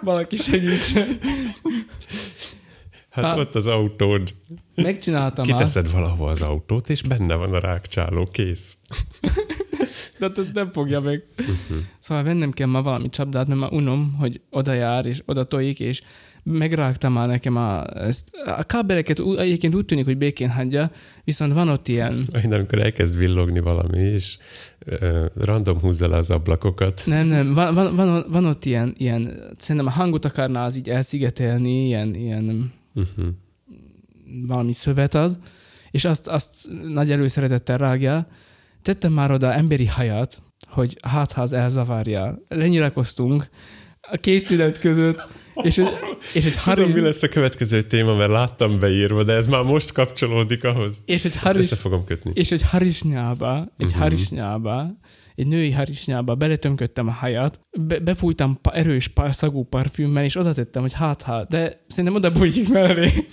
[0.01, 1.07] Valaki segítsen.
[3.15, 3.37] Hát Á.
[3.37, 4.33] ott az autód.
[4.75, 8.77] Megcsináltam már, Kiteszed valahova az autót, és benne van a rákcsáló, kész.
[10.19, 11.23] de hát ez nem fogja meg.
[11.37, 11.77] Uh-huh.
[11.99, 15.79] Szóval vennem kell már valami csapdát, mert már unom, hogy oda jár, és oda tojik,
[15.79, 16.01] és
[16.43, 20.91] megrágtam már nekem a, ezt, a kábeleket egyébként úgy tűnik, hogy békén hagyja,
[21.23, 24.37] viszont van ott ilyen, Majd amikor elkezd villogni valami, és
[24.87, 27.03] uh, random húzza le az ablakokat.
[27.05, 30.89] nem, nem, van, van, van, van ott ilyen, ilyen, szerintem a hangot akarná az így
[30.89, 33.25] elszigetelni, ilyen, ilyen Uh-huh.
[34.47, 35.39] valami szövet az,
[35.91, 38.27] és azt, azt nagy előszeretettel rágja.
[38.81, 42.39] Tettem már oda emberi hajat, hogy hát ha az elzavarja.
[42.47, 43.49] Lenyilakoztunk
[44.01, 45.27] a két szünet között,
[45.61, 45.87] és egy,
[46.33, 49.91] és egy Tudom, mi lesz a következő téma, mert láttam beírva, de ez már most
[49.91, 50.97] kapcsolódik ahhoz.
[51.05, 52.31] és egy Ezt össze fogom kötni.
[52.33, 53.85] és egy harisnyába, egy Mhm.
[53.87, 54.01] uh-huh.
[54.01, 54.87] harisnyába,
[55.35, 60.53] egy női harisnyába beletömködtem a hajat, be, befújtam pa, erős pa, szagú parfümmel, és oda
[60.53, 63.11] tettem, hogy hát ha, de szerintem oda bújik mellé.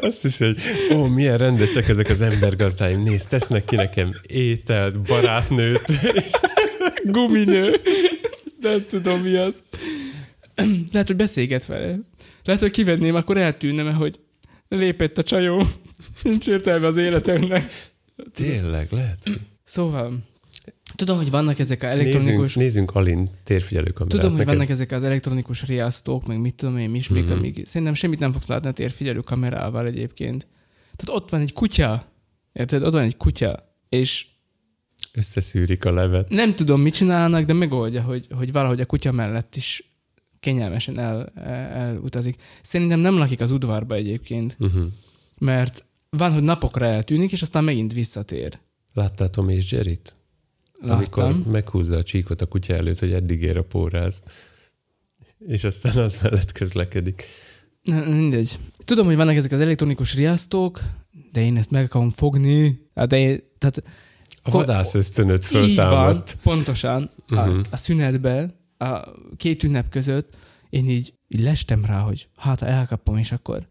[0.00, 0.58] Azt hiszi, hogy
[0.92, 3.02] ó, milyen rendesek ezek az embergazdáim.
[3.02, 5.88] Nézd, tesznek ki nekem ételt, barátnőt.
[6.14, 6.32] És
[7.12, 7.80] Guminő.
[8.60, 9.62] Nem tudom mi az.
[10.92, 11.98] Lehet, hogy beszélget vele.
[12.44, 14.20] Lehet, hogy kivenném, akkor eltűnne, mert hogy
[14.68, 15.66] lépett a csajó.
[16.22, 17.92] Nincs értelme az életemnek.
[18.32, 19.30] tényleg, lehet.
[19.64, 20.18] Szóval,
[20.96, 22.26] tudom, hogy vannak ezek a elektronikus...
[22.26, 24.16] Nézzünk, nézzünk Alin térfigyelő kamerát.
[24.20, 24.54] Tudom, hogy neked.
[24.54, 27.28] vannak ezek az elektronikus riasztók, meg mit tudom én, mismik, Mhm.
[27.30, 27.38] mm-hmm.
[27.38, 30.46] amíg szerintem semmit nem fogsz látni a térfigyelő kamerával egyébként.
[30.96, 32.06] Tehát ott van egy kutya,
[32.52, 32.82] érted?
[32.82, 34.26] Ott van egy kutya, és
[35.12, 36.28] Összeszűrik a levet.
[36.28, 39.88] nem tudom, mit csinálnak, de megoldja, hogy, hogy valahogy a kutya mellett is
[40.40, 42.36] kényelmesen el, el, elutazik.
[42.62, 44.84] Szerintem nem lakik az udvarba egyébként, Uh-huh.
[45.38, 48.58] mert van, hogy napokra eltűnik, és aztán megint visszatér.
[48.94, 50.14] Láttál Tom és Jerryt?
[50.80, 50.96] Láttam.
[50.96, 54.22] Amikor meghúzza a csíkot a kutya előtt, hogy eddig ér a póráz.
[55.38, 57.24] És aztán az mellett közlekedik.
[58.06, 58.58] Mindegy.
[58.84, 60.80] Tudom, hogy vannak ezek az elektronikus riasztók,
[61.32, 62.80] de én ezt meg akarom fogni.
[62.94, 63.82] De én, tehát
[64.42, 66.36] A vadász ösztönöt így van, föltámadt.
[66.42, 67.10] pontosan.
[67.26, 67.60] A, Mhm.
[67.70, 70.36] a szünetbe, a két ünnep között
[70.70, 73.68] én így, így lestem rá, hogy hát ha elkapom, és akkor...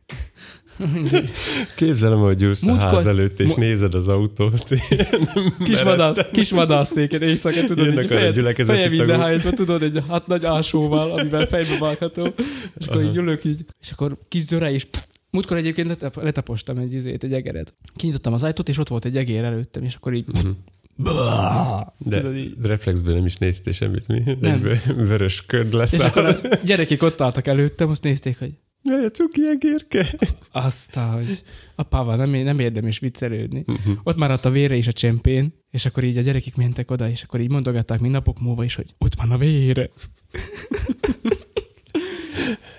[1.75, 4.67] Képzelem, hogy ülsz a Múltkor- ház előtt, és mo- nézed az autót.
[5.63, 10.03] Kis vadász, kis vadászszéken éjszaka, tudod, Jönnek így a fejed, fejem így lehajtva, tudod, egy
[10.07, 12.33] hat nagy alsóval, amivel fejbe vágható,
[12.77, 13.09] és akkor Aha.
[13.09, 17.23] így ülök így, és akkor kis zöre, és pff, múltkor egyébként letap, letapostam egy izét,
[17.23, 17.73] egy egeret.
[17.95, 20.25] Kinyitottam az ajtót, és ott volt egy egér előttem, és akkor így...
[20.27, 20.49] Mhm.
[20.95, 24.21] De Tudod, reflexből nem is néztél semmit, mi?
[24.39, 24.53] Nem.
[24.53, 25.93] Egy vö- vörös köd lesz.
[25.93, 28.53] És akkor a gyerekek ott álltak előttem, azt nézték, hogy
[28.83, 30.15] Jaj, a cuki egérke.
[30.51, 31.43] azt, hogy
[31.75, 33.63] apával nem, nem érdemes viccelődni.
[33.67, 33.91] Mhm.
[34.03, 37.23] Ott maradt a vére is a csempén, és akkor így a gyerekek mentek oda, és
[37.23, 39.89] akkor így mondogatták mi napok múlva is, hogy ott van a vére.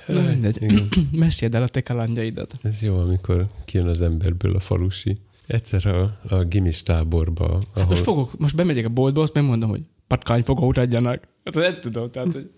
[0.06, 0.82] Na mindegy.
[1.12, 2.54] Meséld el a te kalandjaidat.
[2.62, 5.16] Ez jó, amikor kijön az emberből a falusi.
[5.46, 7.62] Egyszer a, a gimis táborba, ahol...
[7.74, 11.28] Hát most fogok, most bemegyek a boltba, azt megmondom, hogy patkányfogót adjanak.
[11.44, 12.50] Hát nem tudom, tehát, hogy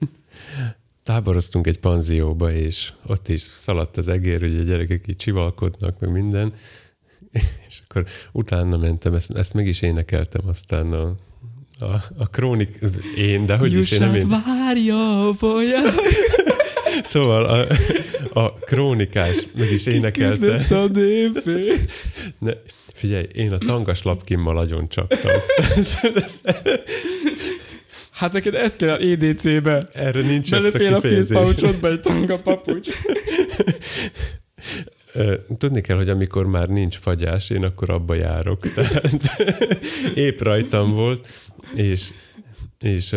[1.02, 6.12] táboroztunk egy panzióba, és ott is szaladt az egér, hogy a gyerekek így csivalkodnak, meg
[6.12, 6.52] minden.
[7.68, 11.14] És akkor utána mentem, ezt, ezt meg is énekeltem aztán a,
[11.78, 12.84] a, a krónik,
[13.16, 14.28] én, de hogy is, én nem én.
[14.28, 15.94] várja, folyam.
[17.16, 17.66] Szóval a,
[18.40, 20.76] a krónikás meg is énekelte.
[20.76, 20.88] A.
[22.38, 22.52] Ne,
[22.94, 25.36] figyelj, én a tangas lapkimmal agyon csaptam.
[28.10, 29.88] Hát neked ez kell a EDC-be.
[29.92, 32.88] Erre nincs Belefél a fészpaucsodba egy tanga papucs.
[35.58, 38.72] Tudni kell, hogy amikor már nincs fagyás, én akkor abba járok.
[38.72, 39.20] Tehát
[40.14, 41.28] épp rajtam volt,
[41.74, 42.08] és,
[42.80, 43.14] és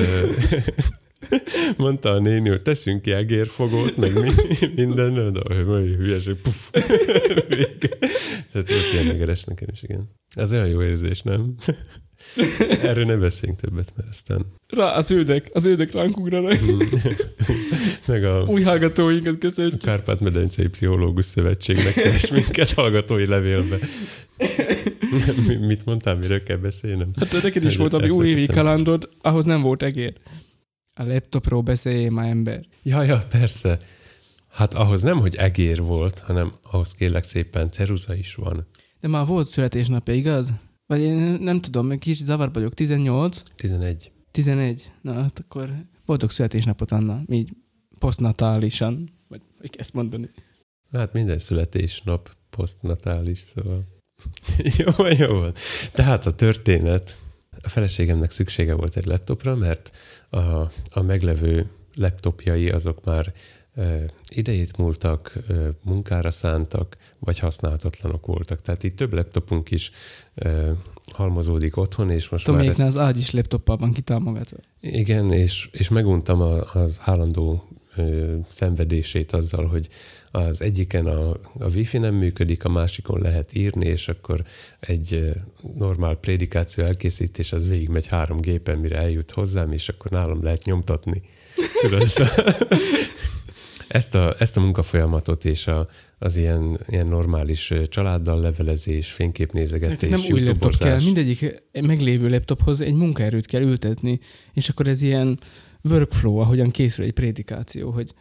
[1.77, 4.31] mondta a néni, hogy teszünk ki egérfogót, meg mi,
[4.75, 6.69] minden, de hogy hülyeség, puf.
[8.51, 10.09] Tehát volt ilyen egeres nekem is, igen.
[10.35, 11.55] Ez olyan jó érzés, nem?
[12.83, 16.59] Erről ne beszéljünk többet, mert aztán Rá, az ődek, az ődek ránk ugranak.
[18.07, 19.77] meg a Új hallgatóinkat köszönjük.
[19.81, 23.77] Kárpát-medencei Pszichológus Szövetségnek keres minket hallgatói levélbe.
[25.47, 27.11] Mi- Mit mondtál, miről kell beszélnem?
[27.19, 30.13] Hát neked is volt, ami újévi kalandod, ahhoz nem volt egér.
[30.99, 32.65] A laptopról beszéljél már ember.
[32.83, 33.79] Ja, ja, persze.
[34.49, 38.67] Hát ahhoz nem, hogy egér volt, hanem ahhoz kérlek szépen ceruza is van.
[38.99, 40.49] De már volt születésnapja, igaz?
[40.85, 42.73] Vagy én nem tudom, még kicsit zavar vagyok.
[42.73, 43.41] 18?
[43.55, 44.11] 11.
[44.31, 44.91] 11?
[45.01, 45.73] Na, hát akkor
[46.05, 47.21] boldog születésnapot, Anna.
[47.27, 47.49] Így
[47.99, 49.09] posztnatálisan.
[49.27, 50.29] Vagy hogy ezt mondani.
[50.91, 53.87] Hát minden születésnap posztnatális, szóval.
[54.77, 55.53] jó jó van.
[55.91, 57.17] Tehát a történet,
[57.61, 59.91] a feleségemnek szüksége volt egy laptopra, mert
[60.29, 60.37] a,
[60.91, 63.33] a meglevő laptopjai azok már
[64.27, 65.33] idejét múltak,
[65.83, 68.61] munkára szántak, vagy használhatatlanok voltak.
[68.61, 69.91] Tehát itt több laptopunk is
[71.11, 74.57] halmozódik otthon, és most már Toméknál ezt, az ágy is laptoppal van kitámogatva.
[74.79, 79.89] igen, és, és meguntam a, az állandó ö, szenvedését azzal, hogy
[80.31, 84.43] az egyiken a, a wifi nem működik, a másikon lehet írni, és akkor
[84.79, 85.33] egy
[85.77, 91.21] normál prédikáció elkészítés az végigmegy három gépen, mire eljut hozzám, és akkor nálam lehet nyomtatni.
[91.81, 92.57] Tudod, szóval
[93.89, 95.87] ezt a, ezt a munkafolyamatot és a,
[96.17, 102.93] az ilyen, ilyen normális családdal levelezés, fényképnézegetés, nem új laptop kell, mindegyik meglévő laptophoz egy
[102.93, 104.19] munkaerőt kell ültetni,
[104.53, 105.39] és akkor ez ilyen
[105.83, 108.13] workflow, ahogyan készül egy prédikáció, hogy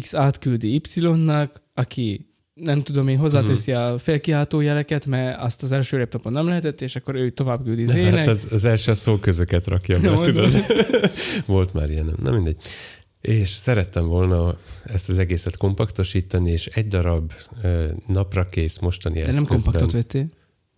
[0.00, 3.80] X átküldi Y-nak, aki nem tudom én, hozzáteszi Mhm.
[3.80, 7.84] a felkiáltó jeleket, mert azt az első laptopon nem lehetett, és akkor ő tovább küldi
[7.84, 8.14] zének.
[8.14, 10.52] Hát az, az első szóközöket rakja be, tudod?
[11.46, 12.14] Volt már ilyen, nem?
[12.22, 12.56] Na mindegy.
[13.20, 19.32] És szerettem volna ezt az egészet kompaktosítani, és egy darab ö, napra kész mostani De
[19.32, 20.26] nem kompaktot vettél?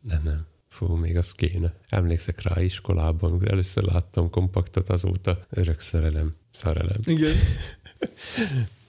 [0.01, 0.47] Nem, nem.
[0.69, 1.75] Fú, még az kéne.
[1.89, 6.99] Emlékszek rá iskolában, először láttam kompaktot, azóta örök szerelem, szarelem.
[7.05, 7.35] Igen.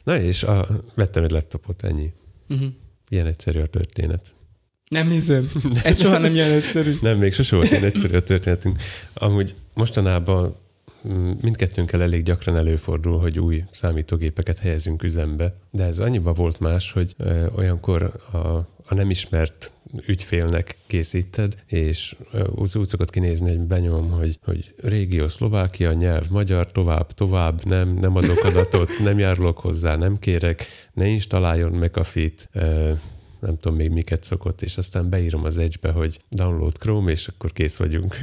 [0.10, 2.14] Na és a, vettem egy laptopot, ennyi.
[2.48, 2.68] Uh-huh.
[3.10, 4.36] Ilyen egyszerű a történet.
[4.90, 5.52] Nem hiszem.
[5.84, 6.96] Ez soha nem ilyen egyszerű.
[7.02, 8.82] Nem, még sose volt ilyen egyszerű a történetünk.
[9.14, 10.56] Amúgy mostanában
[11.42, 17.16] mindkettőnkkel elég gyakran előfordul, hogy új számítógépeket helyezünk üzembe, de ez annyiba volt más, hogy
[17.56, 18.38] olyankor a,
[18.86, 19.72] a nem ismert
[20.08, 22.16] ügyfélnek készíted, és
[22.56, 27.90] úgy úgy szokott kinézni, hogy benyomom, hogy, hogy régió Szlovákia, nyelv magyar, tovább, tovább, nem,
[27.90, 32.92] nem adok adatot, nem járulok hozzá, nem kérek, ne installáljon McAfee-t, ö,
[33.40, 37.54] nem tudom még miket szokott, és aztán beírom az Edge-be, hogy download Chrome, és akkor
[37.54, 38.18] kész vagyunk.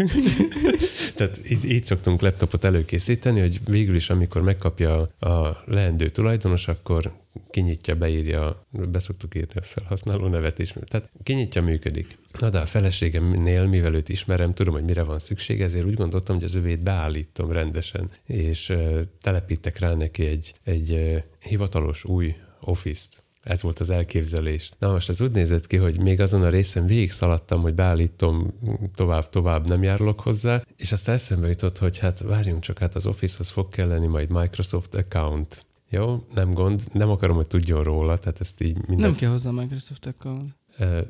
[1.16, 7.12] Tehát így, így szoktunk laptopot előkészíteni, hogy végül is, amikor megkapja a leendő tulajdonos, akkor
[7.50, 10.74] kinyitja, beírja, beszoktuk írni a felhasználó nevet is.
[10.88, 12.18] Tehát kinyitja, működik.
[12.40, 16.34] Na de a feleségemnél, mivel őt ismerem, tudom, hogy mire van szükség, ezért úgy gondoltam,
[16.34, 18.76] hogy az övét beállítom rendesen, és
[19.20, 23.24] telepítek rá neki egy, egy hivatalos új Office-t.
[23.46, 24.70] Ez volt az elképzelés.
[24.78, 28.52] Na most ez úgy nézett ki, hogy még azon a részen végig szaladtam, hogy beállítom
[28.94, 33.48] tovább-tovább, nem járulok hozzá, és aztán eszembe jutott, hogy hát várjunk csak, hát az Office-hoz
[33.48, 35.66] fog kelleni majd Microsoft account.
[35.90, 39.06] Jó, nem gond, nem akarom, hogy tudjon róla, tehát ezt így minden...
[39.08, 40.54] Nem kell hozzá Microsoft account.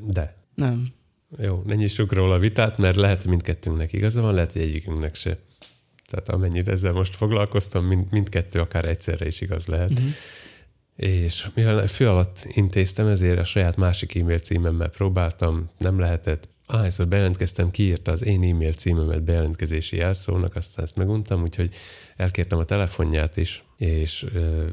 [0.01, 0.37] De.
[0.55, 0.89] Nem.
[1.39, 5.15] Jó, ne nyissuk róla a vitát, mert lehet, hogy mindkettőnknek igaza van, lehet, hogy egyikünknek
[5.15, 5.39] se.
[6.07, 9.91] Tehát amennyit ezzel most foglalkoztam, mind, mindkettő akár egyszerre is igaz lehet.
[9.91, 10.09] Uh-huh.
[10.97, 16.49] És mivel fő alatt intéztem, ezért a saját másik e-mail címemmel próbáltam, nem lehetett.
[16.67, 21.75] Ahányszor bejelentkeztem, kiírta az én e-mail címemet bejelentkezési jelszónak, aztán ezt meguntam, úgyhogy
[22.17, 24.67] elkértem a telefonját is, és ö,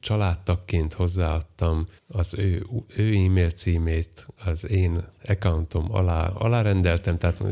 [0.00, 7.42] családtagként hozzáadtam az ő, ő e-mail címét az én accountom alá, alárendeltem, tehát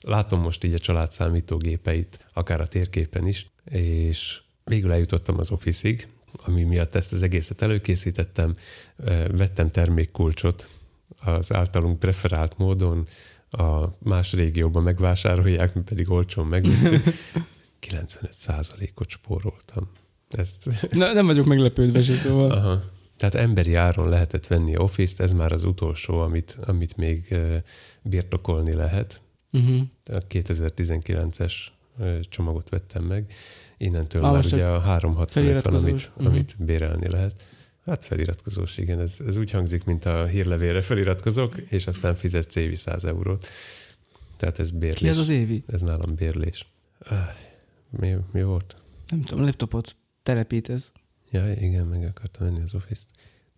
[0.00, 6.08] látom most így a család számítógépeit, akár a térképen is, és végül eljutottam az Office-ig,
[6.48, 8.54] ami miatt ezt az egészet előkészítettem,
[9.30, 10.68] vettem termékkulcsot
[11.24, 13.08] az általunk preferált módon,
[13.50, 17.02] a más régióban megvásárolják, mi pedig olcsón megveszünk.
[17.86, 19.90] 95%-ot spóroltam.
[20.30, 20.68] Ezt...
[20.90, 22.50] Ne, nem vagyok meglepődve se, szóval.
[22.50, 22.82] Aha.
[23.16, 27.34] Tehát emberi áron lehetett venni Office-t, ez már az utolsó, amit, amit még
[28.02, 29.22] birtokolni lehet.
[29.52, 29.80] Uh-huh.
[30.04, 31.52] A 2019-es
[32.20, 33.32] csomagot vettem meg.
[33.78, 36.26] Innentől ah, már ugye a 365 van, amit, uh-huh.
[36.26, 37.44] amit bérelni lehet.
[37.86, 39.00] Hát feliratkozós, igen.
[39.00, 43.46] Ez, ez úgy hangzik, mint a hírlevélre feliratkozok, és aztán fizetsz évi 100 eurót.
[44.36, 44.98] Tehát ez bérlés.
[44.98, 45.64] Ki ez az évi?
[45.66, 46.66] Ez nálam bérlés.
[47.90, 48.76] Mi, mi volt?
[49.08, 50.92] Nem tudom, laptopot telepítesz.
[51.30, 53.08] Ja, igen, meg akartam venni az Office-t.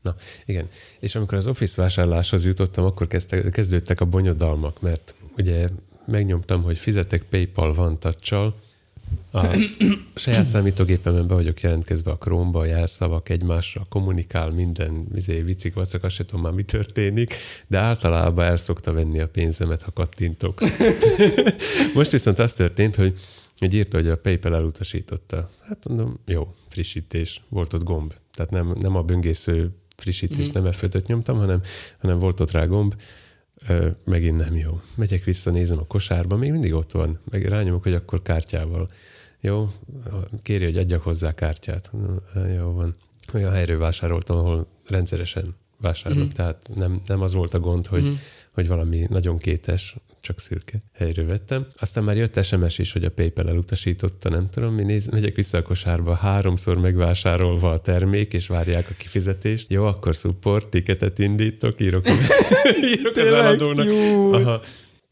[0.03, 0.69] Na, igen.
[0.99, 5.69] És amikor az Office vásárláshoz jutottam, akkor kezdte, kezdődtek a bonyodalmak, mert ugye
[6.07, 8.53] megnyomtam, hogy fizetek PayPal van touch
[9.33, 9.47] a
[10.15, 16.05] saját számítógépemen be vagyok jelentkezve a Chrome-ba, a jelszavak egymásra, kommunikál minden izé, vicik, vacak,
[16.05, 17.35] azt sem tudom már mi történik,
[17.67, 20.61] de általában el szokta venni a pénzemet, ha kattintok.
[21.95, 23.15] Most viszont az történt, hogy
[23.59, 25.51] egy írta, hogy a PayPal elutasította.
[25.69, 28.15] Hát mondom, jó, frissítés, volt ott gomb.
[28.35, 30.63] Tehát nem, nem a böngésző frissítés, mm.
[30.63, 31.61] nem f nyomtam, hanem,
[31.99, 32.95] hanem volt ott rá gomb,
[34.05, 34.81] megint nem jó.
[34.95, 37.19] Megyek vissza, nézem a kosárba, még mindig ott van.
[37.31, 38.91] Meg rányomok, hogy akkor kártyával.
[39.41, 39.69] Jó,
[40.43, 41.91] kéri, hogy adjak hozzá kártyát.
[42.57, 42.95] Jó van.
[43.35, 46.37] Olyan helyről vásároltam, ahol rendszeresen vásárolok, uh-huh.
[46.37, 48.19] tehát nem, nem az volt a gond, hogy, uh-huh.
[48.55, 51.67] hogy valami nagyon kétes, csak szürke helyről vettem.
[51.77, 55.59] Aztán már jött SMS is, hogy a PayPal elutasította, nem tudom, mi néz, megyek vissza
[55.59, 59.71] a kosárba, háromszor megvásárolva a termék, és várják a kifizetést.
[59.71, 62.09] Jó, akkor support, tiketet indítok, írok,
[62.97, 63.89] írok az eladónak.
[64.35, 64.61] Aha,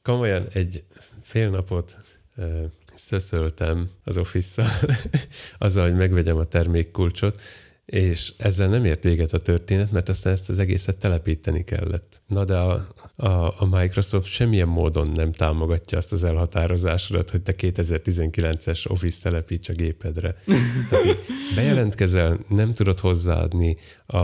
[0.02, 0.84] komolyan egy
[1.22, 1.96] fél napot
[2.98, 4.80] szöszöltem az office
[5.58, 7.40] azzal, hogy megvegyem a termékkulcsot,
[7.88, 12.20] és ezzel nem ért véget a történet, mert aztán ezt az egészet telepíteni kellett.
[12.26, 17.54] Na de a, a, a Microsoft semmilyen módon nem támogatja azt az elhatározásodat, hogy te
[17.58, 20.36] 2019-es Office telepíts a gépedre.
[21.54, 24.18] Bejelentkezel, nem tudod hozzáadni a,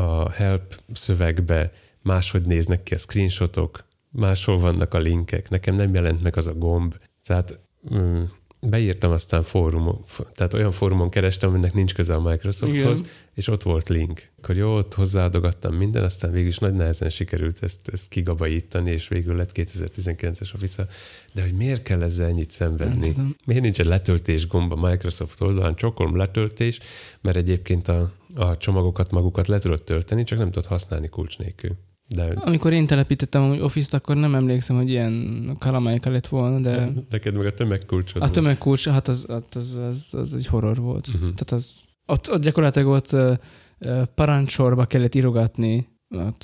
[0.00, 1.70] a help szövegbe,
[2.02, 6.54] máshogy néznek ki a screenshotok, máshol vannak a linkek, nekem nem jelent meg az a
[6.54, 6.94] gomb.
[7.24, 7.60] Tehát
[7.94, 8.22] mm,
[8.60, 13.12] beírtam aztán fórumon, tehát olyan fórumon kerestem, aminek nincs köze a Microsofthoz, Igen.
[13.34, 14.28] és ott volt link.
[14.38, 19.08] Akkor jó, ott hozzáadogattam minden, aztán végül is nagy nehezen sikerült ezt, ezt kigabajítani, és
[19.08, 20.86] végül lett 2019-es Office
[21.34, 23.14] De hogy miért kell ezzel ennyit szenvedni?
[23.46, 26.78] Miért nincs egy letöltés gomba Microsoft oldalán, csokolom letöltés,
[27.20, 31.76] mert egyébként a, a csomagokat magukat le tudod tölteni, csak nem tudod használni kulcs nélkül.
[32.14, 32.32] De...
[32.34, 36.92] Amikor én telepítettem a Office-t, akkor nem emlékszem, hogy ilyen kalamájka lett volna, de...
[37.10, 38.22] Neked meg a tömegkulcsod.
[38.22, 41.08] A tömegkulcs, hát az, az, az, az, az egy horror volt.
[41.08, 41.20] Uh-huh.
[41.20, 41.66] Tehát az,
[42.06, 45.88] ott, ott gyakorlatilag ott uh, parancsorba kellett írogatni,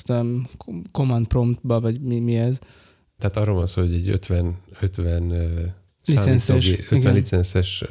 [0.02, 0.48] tudom,
[0.92, 2.58] command promptba, vagy mi, mi ez.
[3.18, 5.74] Tehát arról van szó, hogy egy 50, 50
[6.06, 7.14] licenszes, 50 igen.
[7.14, 7.84] licenszes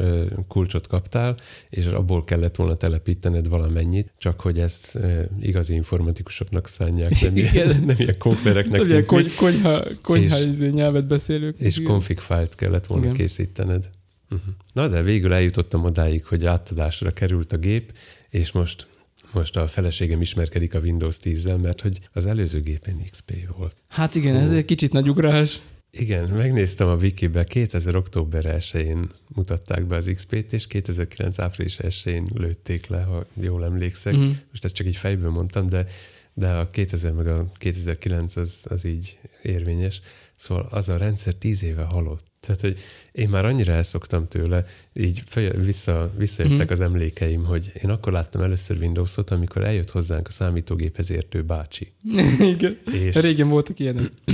[0.47, 1.37] kulcsot kaptál,
[1.69, 4.99] és abból kellett volna telepítened valamennyit, csak hogy ezt
[5.41, 8.87] igazi informatikusoknak szánják, nem, ilyen, nem ilyen konfereknek.
[8.87, 11.59] Ilyen kony, konyha, konyha és, izé nyelvet beszélők.
[11.59, 11.89] És igen.
[11.89, 13.17] config fájlt kellett volna igen.
[13.17, 13.89] készítened.
[14.31, 14.53] Uh-huh.
[14.73, 17.93] Na de végül eljutottam odáig, hogy átadásra került a gép,
[18.29, 18.87] és most
[19.35, 23.75] most a feleségem ismerkedik a Windows 10-zel, mert hogy az előző gépen XP volt.
[23.87, 25.59] Hát igen, ez egy kicsit nagy ugrás.
[25.97, 27.95] Igen, megnéztem a Wikibe, 2000.
[27.95, 31.39] október 1-én mutatták be az XP-t, és 2009.
[31.39, 34.13] április 1-én lőtték le, ha jól emlékszek.
[34.13, 34.29] Mhm.
[34.49, 35.85] Most ezt csak így fejből mondtam, de,
[36.33, 40.01] de a 2000 meg a 2009 az, az így érvényes.
[40.35, 42.23] Szóval az a rendszer 10 éve halott.
[42.39, 42.79] Tehát, hogy
[43.11, 46.71] én már annyira elszoktam tőle, így fel, vissza, visszajöttek Mhm.
[46.71, 51.91] az emlékeim, hogy én akkor láttam először Windowsot, amikor eljött hozzánk a számítógéphez értő bácsi.
[52.53, 52.77] igen.
[52.93, 54.09] És Régen voltak ilyenek.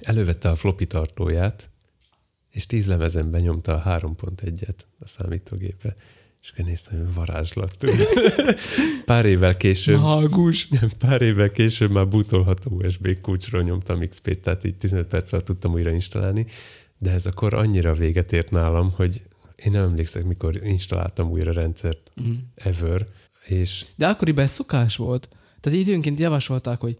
[0.00, 1.70] elővette a floppy tartóját,
[2.50, 5.96] és tíz lemezen benyomta a 3.1-et a számítógépe,
[6.42, 7.76] és akkor néztem, hogy varázslat.
[9.04, 10.68] Pár évvel később, Mágus.
[10.98, 15.72] pár évvel később már bootolható USB kulcsról nyomtam XP-t, tehát így 15 perc alatt tudtam
[15.72, 16.46] újra installálni,
[16.98, 19.22] de ez akkor annyira véget ért nálam, hogy
[19.56, 22.30] én nem emlékszek, mikor installáltam újra rendszert Mhm.
[22.54, 23.06] ever,
[23.46, 25.28] és De akkoriban ez szokás volt.
[25.60, 26.98] Tehát időnként javasolták, hogy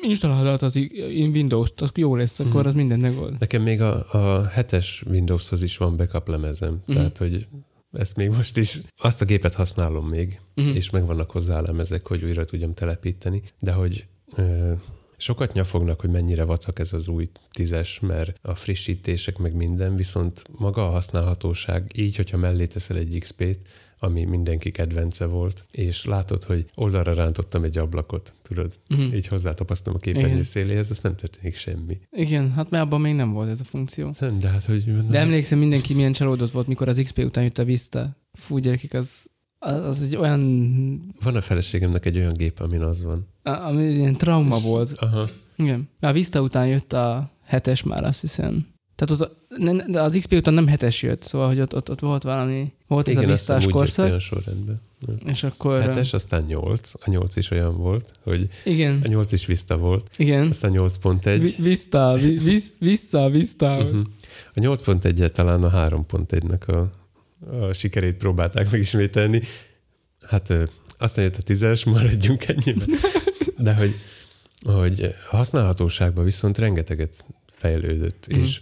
[0.00, 2.66] "Hmm, installáld át az in Windows-t, az jó lesz, akkor Mhm.
[2.66, 3.36] az minden megold.
[3.38, 6.96] Nekem még a, a hetes Windowshoz is van backup lemezem, Mhm.
[6.96, 7.46] tehát hogy
[7.92, 10.66] ezt még most is, azt a gépet használom még, Mhm.
[10.68, 14.72] és megvannak hozzá lemezek, hogy újra tudjam telepíteni, de hogy ö,
[15.16, 20.42] sokat nyafognak, hogy mennyire vacak ez az új tízes, mert a frissítések meg minden, viszont
[20.58, 23.58] maga a használhatóság, így, hogyha mellé teszel egy XP-t,
[24.02, 29.14] ami mindenki kedvence volt, és látod, hogy oldalra rántottam egy ablakot, tudod, Mhm.
[29.14, 30.44] így hozzátapasztom a képernyő Igen.
[30.44, 31.98] széléhez, az nem történik semmi.
[32.10, 34.14] Igen, hát mert abban még nem volt ez a funkció.
[34.20, 35.06] Nem, de hát, hogy...
[35.06, 38.16] De emlékszem, mindenki milyen csalódott volt, mikor az XP után jött a Vista.
[38.32, 39.26] Fú, gyerekek, az,
[39.58, 40.40] az egy olyan,
[41.22, 43.26] Van a feleségemnek egy olyan gép, amin az van.
[43.42, 44.92] ami egy ilyen trauma volt.
[44.96, 45.30] Aha.
[45.56, 45.88] Igen.
[46.00, 48.66] A Vista után jött a hetes már, azt hiszem.
[48.94, 52.00] Tehát ott, ne- de az XP után nem hetes jött, szóval, hogy ott, ott, ott
[52.00, 54.80] volt valami, volt ez a úgy jött korszak, olyan sorrendben.
[55.24, 55.80] és akkor...
[55.80, 56.92] Hetes, aztán nyolc.
[56.94, 60.46] A nyolc is olyan volt, hogy Igen, a nyolc is Vista volt, igen.
[60.48, 61.36] aztán 8.1.
[61.40, 63.90] Vi- Vista, vi- vis- vissza a Vistához.
[63.90, 64.06] Uh-huh.
[64.54, 66.90] A 8.1 talán a 3.1-nek a,
[67.54, 69.42] a sikerét próbálták megismételni.
[70.28, 70.52] Hát
[70.98, 72.88] aztán jött a tízes, maradjunk ennyiben.
[73.58, 73.94] De hogy,
[74.64, 78.40] hogy használhatóságban viszont rengeteget fejlődött, Mhm.
[78.40, 78.60] és,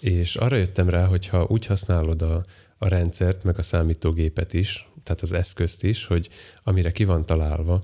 [0.00, 2.44] és arra jöttem rá, hogy ha úgy használod a,
[2.78, 6.28] a rendszert, meg a számítógépet is, tehát az eszközt is, hogy
[6.62, 7.82] amire ki van találva,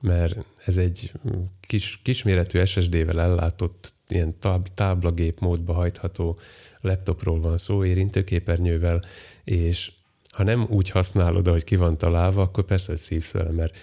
[0.00, 1.12] mert ez egy
[1.60, 6.38] kis, kisméretű SSD-vel ellátott ilyen táb, táblagép módba hajtható
[6.80, 9.00] laptopról van szó, érintőképernyővel,
[9.44, 9.92] és
[10.30, 13.78] ha nem úgy használod, ahogy ki van találva, akkor persze, hogy szívsz vele, mert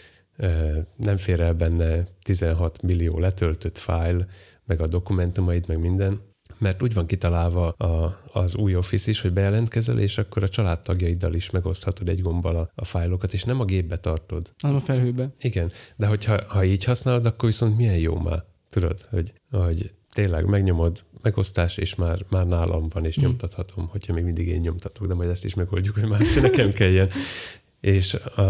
[0.96, 4.28] nem fér el benne 16 millió letöltött fájl,
[4.66, 6.22] meg a dokumentumaid, meg minden,
[6.58, 11.34] mert úgy van kitalálva a, az új Office is, hogy bejelentkezel, és akkor a családtagjaiddal
[11.34, 14.54] is megoszthatod egy gombbal a, a fájlokat, és nem a gépbe tartod.
[14.62, 15.30] hanem a felhőbe.
[15.40, 18.44] Igen, de hogyha ha így használod, akkor viszont milyen jó már.
[18.70, 23.26] Tudod, hogy, hogy tényleg megnyomod, megosztás, és már, már nálam van, és Mhm.
[23.26, 26.72] nyomtathatom, hogyha még mindig én nyomtatok, de majd ezt is megoldjuk, hogy már se nekem
[26.72, 27.10] kelljen.
[27.82, 28.42] És a,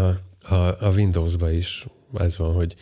[0.54, 0.54] a,
[0.86, 2.74] a Windows-ba is ez van, hogy,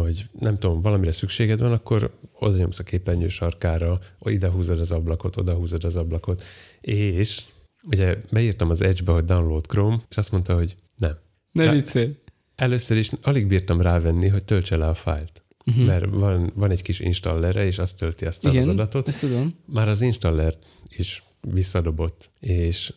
[0.00, 4.92] hogy nem tudom, valamire szükséged van, akkor oda nyomsz a képernyő sarkára, ide húzod az
[4.92, 6.42] ablakot, oda húzod az ablakot,
[6.80, 7.42] és
[7.82, 11.18] ugye beírtam az Edge-be, hogy download Chrome, és azt mondta, hogy nem.
[11.52, 12.16] Ne viccelj.
[12.54, 15.42] Először is alig bírtam rávenni, hogy töltse le a fájlt.
[15.74, 15.84] Hmm.
[15.84, 19.08] Mert van, van egy kis installere, és azt tölti aztán Igen, az adatot.
[19.08, 19.54] ezt tudom.
[19.66, 20.54] Már az installer
[20.88, 22.92] is visszadobott, és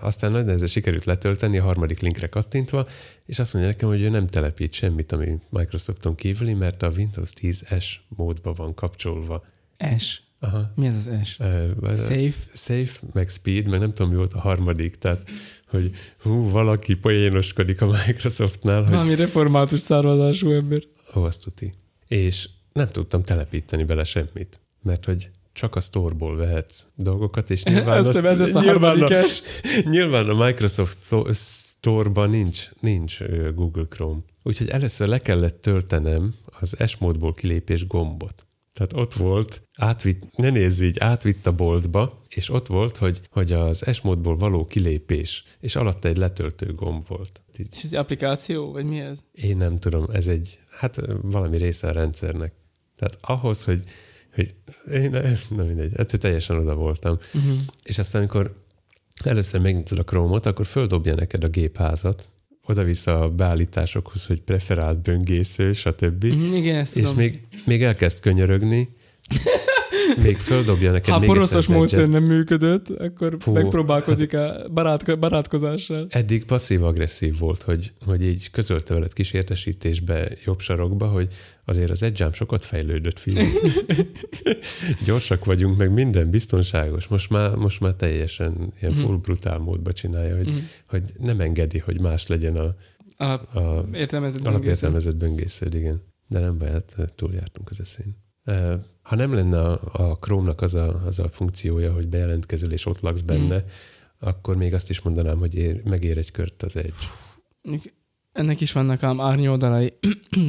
[0.00, 2.86] aztán nagy nehezen sikerült letölteni a harmadik linkre kattintva,
[3.26, 7.30] és azt mondja nekem, hogy ő nem telepít semmit, ami Microsofton kívüli, mert a Windows
[7.40, 9.44] 10S módba van kapcsolva.
[9.98, 10.20] S.
[10.40, 10.72] Aha.
[10.74, 11.38] Mi ez az S?
[11.38, 12.34] Uh, Safe.
[12.54, 15.28] Safe, meg Speed, meg nem tudom, mi volt a harmadik, tehát,
[15.68, 20.82] hogy hú, valaki poénoskodik a Microsoftnál, hogy Valami református származású ember.
[21.14, 21.72] Ó, azt tuti.
[22.06, 27.98] És nem tudtam telepíteni bele semmit, mert hogy csak a storeból vehetsz dolgokat, és nyilván,
[27.98, 29.42] Azt ez lesz a nyilván, S.
[29.84, 33.18] nyilván a Microsoft so- Store-ban nincs, nincs
[33.54, 34.20] Google Chrome.
[34.42, 38.46] Úgyhogy először le kellett töltenem az S-módból kilépés gombot.
[38.72, 43.52] Tehát ott volt, átvitt, ne nézz így, átvitt a boltba, és ott volt, hogy, hogy
[43.52, 47.42] az S-módból való kilépés, és alatta egy letöltő gomb volt.
[47.58, 49.18] Így És ez egy applikáció, vagy mi ez?
[49.32, 52.52] én nem tudom, ez egy, hát valami része a rendszernek.
[52.96, 53.82] Tehát ahhoz, hogy,
[54.36, 54.54] hogy
[54.92, 55.10] én,
[55.50, 57.16] nem mindegy, hát teljesen oda voltam.
[57.34, 57.58] Uh-huh.
[57.82, 58.52] És aztán, amikor
[59.24, 62.28] először megnyitod a Chrome-ot, akkor földobja neked a gépházat,
[62.66, 66.24] oda-vissza a beállításokhoz, hogy preferált böngésző, stb.
[66.24, 66.56] Uh-huh.
[66.56, 67.16] Igen, És tudom.
[67.16, 68.88] még, még elkezd könyörögni,
[70.22, 76.06] még földobja neked Ha még poroszos módszer nem működött, akkor Fú, megpróbálkozik a barát, barátkozással.
[76.10, 81.28] Eddig passzív-agresszív volt, hogy, hogy így közölte veled kis értesítésbe, jobb sarokba, hogy
[81.64, 83.46] azért az edge sokat fejlődött, fiú.
[85.06, 87.06] Gyorsak vagyunk, meg minden biztonságos.
[87.06, 89.00] Most már, most már teljesen ilyen Mhm.
[89.00, 90.56] full brutál módba csinálja, hogy, Mhm.
[90.88, 92.74] hogy nem engedi, hogy más legyen a,
[93.18, 96.02] Alap, a értelmezett alapértelmezett böngésződ, igen.
[96.28, 98.16] De nem baj, hát túljártunk az eszén.
[99.06, 103.00] Ha nem lenne a, a Chrome-nak az a, az a funkciója, hogy bejelentkezel és ott
[103.00, 103.64] laksz benne,
[104.20, 106.94] akkor még azt is mondanám, hogy ér, megér egy kört az egy.
[108.32, 109.92] Ennek is vannak ám árnyoldalai.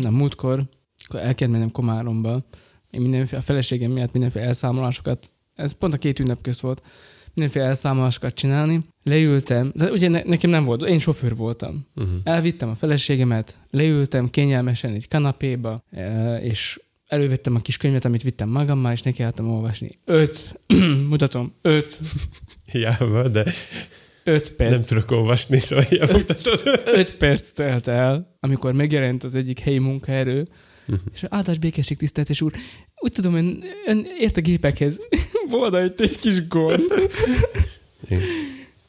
[0.03, 0.63] a múltkor,
[1.07, 2.45] akkor el kellett mennem Komáromba,
[2.89, 6.81] én mindenféle, a feleségem miatt mindenféle elszámolásokat, ez pont a két ünnep közt volt,
[7.33, 8.85] mindenféle elszámolásokat csinálni.
[9.03, 11.87] Leültem, de ugye ne, nekem nem volt, én sofőr voltam.
[11.95, 12.13] Uh-huh.
[12.23, 18.49] Elvittem a feleségemet, leültem kényelmesen egy kanapéba, eh, és elővettem a kis könyvet, amit vittem
[18.49, 19.99] magammal, és nekiálltam olvasni.
[20.05, 20.59] Öt,
[21.09, 21.99] mutatom, öt,
[22.71, 23.45] Hiába, de
[24.23, 24.71] öt perc.
[24.71, 26.61] nem tudok olvasni, szóval mutatod.
[26.85, 30.47] Öt perc telt el, amikor megjelent az egyik helyi munkaerő,
[30.87, 30.99] Mhm.
[31.13, 32.51] és áldás békesség tiszteltes úr,
[32.95, 34.99] úgy tudom, ön, ön ért a gépekhez.
[35.49, 36.81] Volna itt egy kis gond.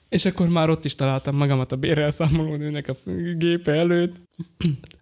[0.08, 2.96] És akkor már ott is találtam magamat a bérelszámolónőnek a
[3.36, 4.16] gépe előtt.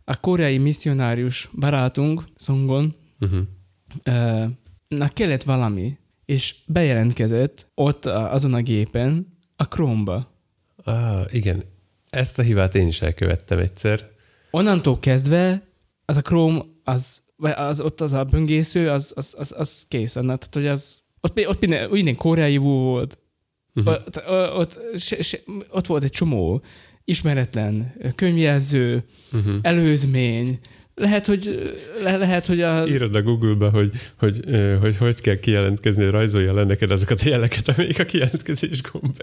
[0.05, 4.51] A koreai misszionárius barátunk, Songon, Uh-huh.
[4.89, 10.31] na kellett valami, és bejelentkezett ott azon a gépen, a Chrome-ba.
[10.85, 11.63] Ah, igen.
[12.11, 14.11] Ezt a hibát én is elkövettem egyszer.
[14.51, 15.67] onnantól kezdve
[16.05, 20.25] az a Chrome, az, az ott az a böngésző, az, az, az, az készen.
[20.25, 23.19] Tehát, hogy az, ott, ott minden, minden koreai volt,
[23.79, 23.95] Uh-huh.
[23.95, 24.23] ott,
[24.57, 25.39] ott, se, se,
[25.71, 26.63] ott volt egy csomó
[27.05, 29.57] ismeretlen könyvjelző, Uh-huh.
[29.63, 30.59] előzmény,
[30.99, 31.73] lehet, hogy,
[32.03, 32.87] le, lehet, hogy a...
[32.87, 34.41] Írod a Google-ba, hogy hogy,
[34.81, 39.23] hogy hogy kell kijelentkezni, rajzolja le neked azokat a jeleket, amelyik a kijelentkezés gomb.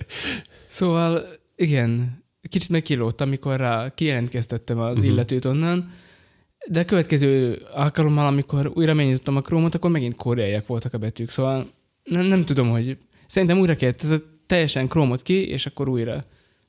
[0.67, 5.11] Szóval igen, kicsit megkilódtam, amikor rá kijelentkeztettem az uh-huh.
[5.11, 5.91] illetőt onnan,
[6.69, 11.29] de a következő alkalommal, amikor újra megnyitottam a Chrome-ot, akkor megint koreaiak voltak a betűk,
[11.29, 11.67] szóval
[12.03, 12.97] nem, nem tudom, hogy
[13.27, 16.23] szerintem újra kell, tehát teljesen Chrome-ot ki, és akkor újra.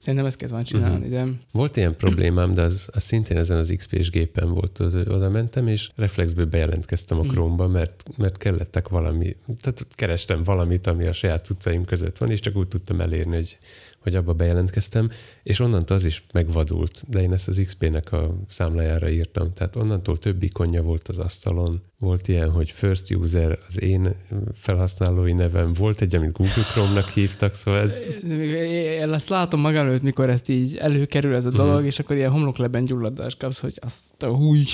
[0.04, 3.72] Szerintem ezt kell volna csinálni, de Volt ilyen problémám, de az, az szintén ezen az
[3.76, 4.78] XP-s gépen volt.
[4.80, 7.30] Oda, oda mentem, és reflexből bejelentkeztem a Mhm.
[7.30, 12.40] Chrome-ba, mert, mert kellettek valami, tehát kerestem valamit, ami a saját cuccaim között van, és
[12.40, 13.58] csak úgy tudtam elérni, hogy,
[14.04, 15.10] hogy abba bejelentkeztem,
[15.42, 20.16] és onnantól az is megvadult, de én ezt az XP-nek a számlájára írtam, tehát onnantól
[20.16, 24.14] több ikonja volt az asztalon, volt ilyen, hogy first user az én
[24.54, 28.00] felhasználói nevem, volt egy, amit Google Chrome-nak hívtak, szóval ez,
[28.30, 31.84] Én ezt látom magam előtt, mikor ezt így előkerül ez a dolog, Mhm.
[31.86, 34.64] és akkor ilyen homlokleben gyulladást kapsz, hogy azt a húj.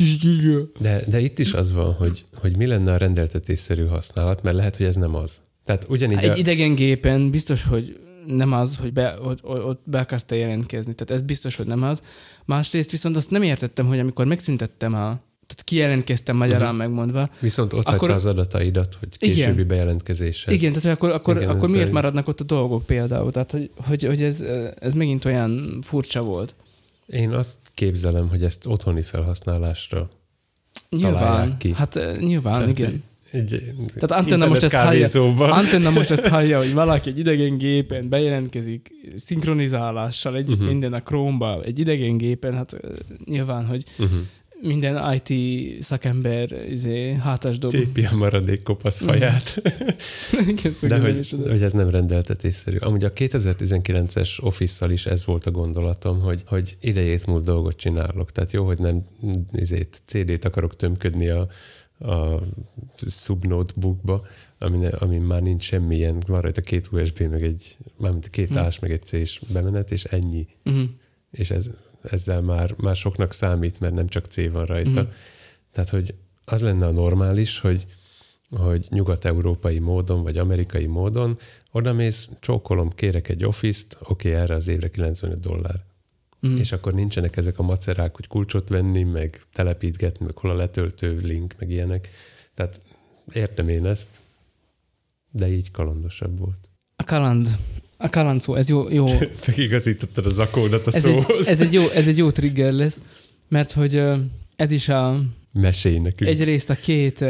[0.81, 4.77] De, de itt is az van, hogy, hogy mi lenne a rendeltetésszerű használat, mert lehet,
[4.77, 5.43] hogy ez nem az.
[5.65, 9.81] Tehát ugyanígy Hát egy a, idegen gépen biztos, hogy nem az, hogy be, hogy ott
[9.85, 10.93] be akarsz jelentkezni.
[10.93, 12.03] Tehát ez biztos, hogy nem az.
[12.45, 16.79] Másrészt viszont azt nem értettem, hogy amikor megszüntettem a tehát kijelentkeztem magyarán uh-huh.
[16.79, 17.31] megmondva.
[17.41, 19.35] viszont ott akkor- az adataidat, hogy Igen.
[19.35, 20.55] későbbi bejelentkezéshez.
[20.55, 23.33] Igen, tehát akkor, akkor, Igen, akkor miért maradnak ott a dolgok például?
[23.33, 24.41] Tehát, hogy, hogy, hogy ez,
[24.79, 26.55] ez megint olyan furcsa volt.
[27.07, 30.09] Én azt képzelem, hogy ezt otthoni felhasználásra
[30.89, 31.73] Nyilván, ki.
[31.73, 33.03] hát eh, nyilván, Tehát igen.
[33.31, 35.09] Egy Tehát Antenna most ezt hallja.
[35.39, 40.53] Antenna most ezt hallja, hogy valaki egy idegen gépen bejelentkezik szinkronizálással, egy Mhm.
[40.53, 40.69] uh-huh.
[40.69, 42.77] minden a Chrome-ba, egy idegen gépen, hát
[43.25, 44.19] nyilván, hogy Uh-huh.
[44.63, 47.71] minden IT szakember izé, hátas dob.
[47.71, 49.63] Tépi a maradék kopasz haját.
[50.47, 52.77] Igen, De hogy, hogy ez nem rendeltetésszerű.
[52.77, 58.33] Amúgy a 2019-es Office-szal is ez volt a gondolatom, hogy, hogy idejét múlt dolgot csinálok.
[58.33, 59.03] Tehát jó, hogy nem
[59.53, 61.47] izét, CD-t akarok tömködni a,
[62.01, 62.41] a
[63.11, 64.27] subnotebookba,
[64.59, 68.57] ami, ami már nincs semmilyen, van rajta két USB, meg egy, mármint két Hm.
[68.57, 70.47] ás, meg egy C-s bemenet, és ennyi.
[70.65, 70.89] Uh-huh.
[71.31, 71.67] És ez,
[72.03, 75.03] ezzel már, már soknak számít, mert nem csak C van rajta.
[75.03, 75.11] Mhm.
[75.73, 77.87] Tehát, hogy az lenne a normális, hogy,
[78.51, 81.39] hogy nyugat-európai módon, vagy amerikai módon
[81.71, 85.85] oda mész, csókolom, kérek egy office-t, oké, erre az évre 95 dollár.
[86.43, 86.61] Uh-huh.
[86.61, 91.19] És akkor nincsenek ezek a macerák, hogy kulcsot venni, meg telepítgetni, meg hol a letöltő
[91.23, 92.09] link, meg ilyenek.
[92.55, 92.81] Tehát
[93.33, 94.21] értem én ezt,
[95.31, 96.71] de így kalandosabb volt.
[96.97, 97.57] A kaland.
[97.97, 99.07] A kaland szó, ez jó, jó.
[99.47, 101.47] Megigazítottad a zakódat a Ez egy, szóhoz.
[101.47, 102.99] ez, egy jó, ez egy jó trigger lesz,
[103.49, 104.03] mert hogy
[104.57, 105.23] ez is a,
[105.53, 106.31] Mesélj nekünk.
[106.31, 107.25] egyrészt a két,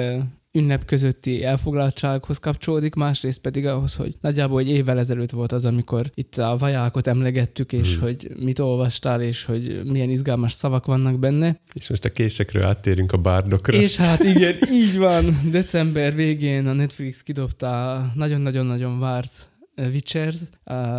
[0.52, 6.10] ünnep közötti elfoglaltsághoz kapcsolódik, másrészt pedig ahhoz, hogy nagyjából egy évvel ezelőtt volt az, amikor
[6.14, 8.02] itt a vajákot emlegettük, és hmm.
[8.02, 11.60] hogy mit olvastál, és hogy milyen izgalmas szavak vannak benne.
[11.72, 13.78] És most a késekről áttérünk a bárdokra.
[13.78, 15.40] És hát igen, így van.
[15.50, 20.32] December végén a Netflix kidobta nagyon-nagyon-nagyon várt Witcher,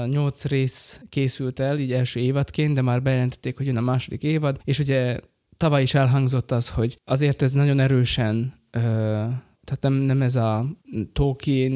[0.06, 4.60] nyolc rész készült el, így első évadként, de már bejelentették, hogy jön a második évad,
[4.64, 5.20] és ugye
[5.58, 8.61] tavaly is elhangzott az, hogy azért ez nagyon erősen
[9.64, 10.66] tehát nem, nem ez a
[11.14, 11.74] Tolkien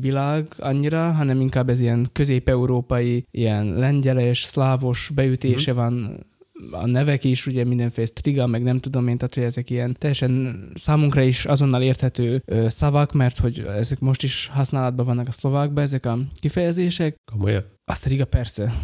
[0.00, 5.80] világ annyira, hanem inkább ez ilyen közép-európai, ilyen lengyeles, szlávos beütése mm-hmm.
[5.80, 6.26] van
[6.70, 10.64] a nevek is, ugye mindenféle striga, meg nem tudom én, tehát hogy ezek ilyen teljesen
[10.74, 15.82] számunkra is azonnal érthető ö, szavak, mert hogy ezek most is használatban vannak a szlovákban,
[15.82, 17.16] ezek a kifejezések.
[17.32, 17.64] Komolyan?
[17.84, 18.74] A striga persze.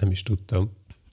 [0.00, 0.70] Nem is tudtam.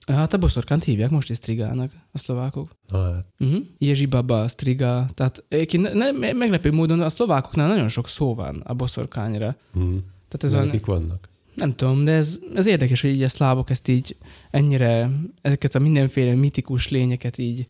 [0.08, 2.70] Hát a boszorkánt hívják most is strigának a szlovákok.
[2.88, 3.28] Na hát.
[3.38, 3.64] Uh-huh.
[3.78, 8.74] Jezsi baba, striga, tehát ne, ne, meglepő módon a szlovákoknál nagyon sok szó van a
[8.74, 9.56] boszorkányra.
[9.74, 9.94] Uh-huh.
[10.28, 11.28] Tehát ez van, vannak?
[11.54, 14.16] Nem tudom, de ez, ez érdekes, hogy így a szlávok ezt így
[14.50, 15.10] ennyire,
[15.42, 17.66] ezeket a mindenféle mitikus lényeket így,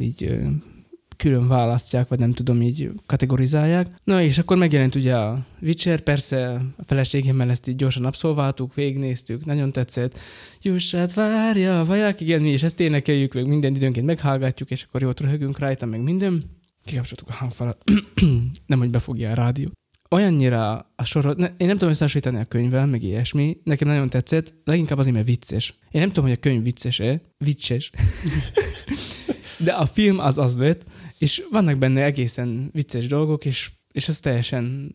[0.00, 0.38] így
[1.20, 3.86] külön választják, vagy nem tudom, így kategorizálják.
[4.04, 9.44] Na és akkor megjelent ugye a Witcher, persze a feleségemmel ezt így gyorsan abszolváltuk, végignéztük,
[9.44, 10.18] nagyon tetszett.
[10.62, 15.20] Jussát várja, vaják, igen, mi is ezt énekeljük, meg minden időnként meghallgatjuk, és akkor jót
[15.20, 16.44] röhögünk rajta, meg minden.
[16.84, 17.82] Kikapcsoltuk a hangfalat.
[18.66, 19.70] nem, hogy befogja a rádió
[20.10, 24.54] olyannyira a sorot, ne, én nem tudom összehasonlítani a könyvvel, meg ilyesmi, nekem nagyon tetszett,
[24.64, 25.74] leginkább azért, mert vicces.
[25.90, 27.90] Én nem tudom, hogy a könyv vicces-e, vicces,
[29.64, 30.84] de a film az az lett,
[31.18, 34.94] és vannak benne egészen vicces dolgok, és, és ez teljesen,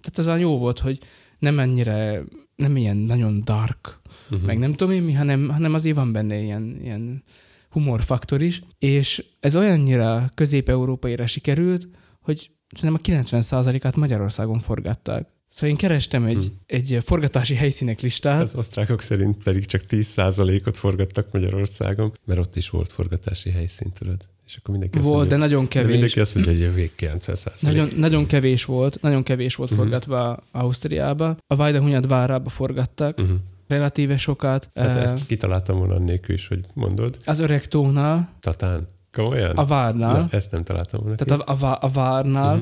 [0.00, 0.98] tehát az a jó volt, hogy
[1.38, 2.22] nem ennyire,
[2.56, 4.46] nem ilyen nagyon dark, uh-huh.
[4.46, 7.22] meg nem tudom én mi, hanem, hanem azért van benne ilyen, ilyen
[7.70, 11.88] humorfaktor is, és ez olyannyira közép-európaira sikerült,
[12.20, 15.28] hogy szerintem a 90%-át Magyarországon forgatták.
[15.48, 16.60] Szóval én kerestem egy, hmm.
[16.66, 18.40] egy forgatási helyszínek listát.
[18.40, 24.16] Az osztrákok szerint pedig csak 10%-ot forgattak Magyarországon, mert ott is volt forgatási helyszín, tudod.
[24.46, 25.86] És akkor mindenki volt, mondja, de nagyon kevés.
[25.86, 27.62] De mindenki azt mondja, hogy a vég 90%.
[27.62, 29.86] Nagyon, nagyon kevés volt, nagyon kevés volt uh-huh.
[29.86, 31.36] forgatva Ausztriába.
[31.46, 33.18] A Vajdahunyad várába forgattak.
[33.18, 33.36] Uh-huh
[33.68, 34.70] relatíve sokat.
[34.74, 37.16] Hát uh, ezt kitaláltam volna annélkül is, hogy mondod.
[37.24, 38.32] Az öreg tónál.
[38.40, 38.86] Tatán.
[39.12, 39.56] Komolyan?
[39.56, 40.12] A várnál.
[40.12, 42.54] Na, ezt nem találtam volna Tehát a, a, a várnál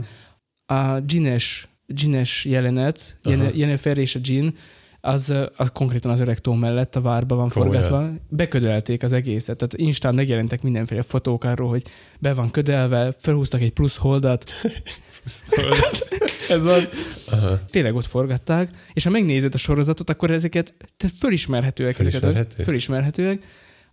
[0.66, 0.94] uh-huh.
[0.94, 3.56] a Gines, Gines jelenet, uh-huh.
[3.56, 4.54] Jennifer és a Jean,
[5.00, 7.82] az, az konkrétan az öreg tó mellett a várba van Komolyan.
[7.82, 8.12] forgatva.
[8.28, 11.82] Beködelték az egészet, tehát Instán megjelentek mindenféle fotók arról, hogy
[12.18, 14.44] be van ködelve, felhúztak egy plusz holdat.
[16.48, 16.82] Ez van.
[17.30, 17.60] Aha.
[17.70, 21.94] Tényleg ott forgatták, és ha megnézed a sorozatot, akkor ezeket te fölismerhetőek.
[21.94, 22.38] Fölismerhető?
[22.38, 23.44] Ezeket, fölismerhetőek.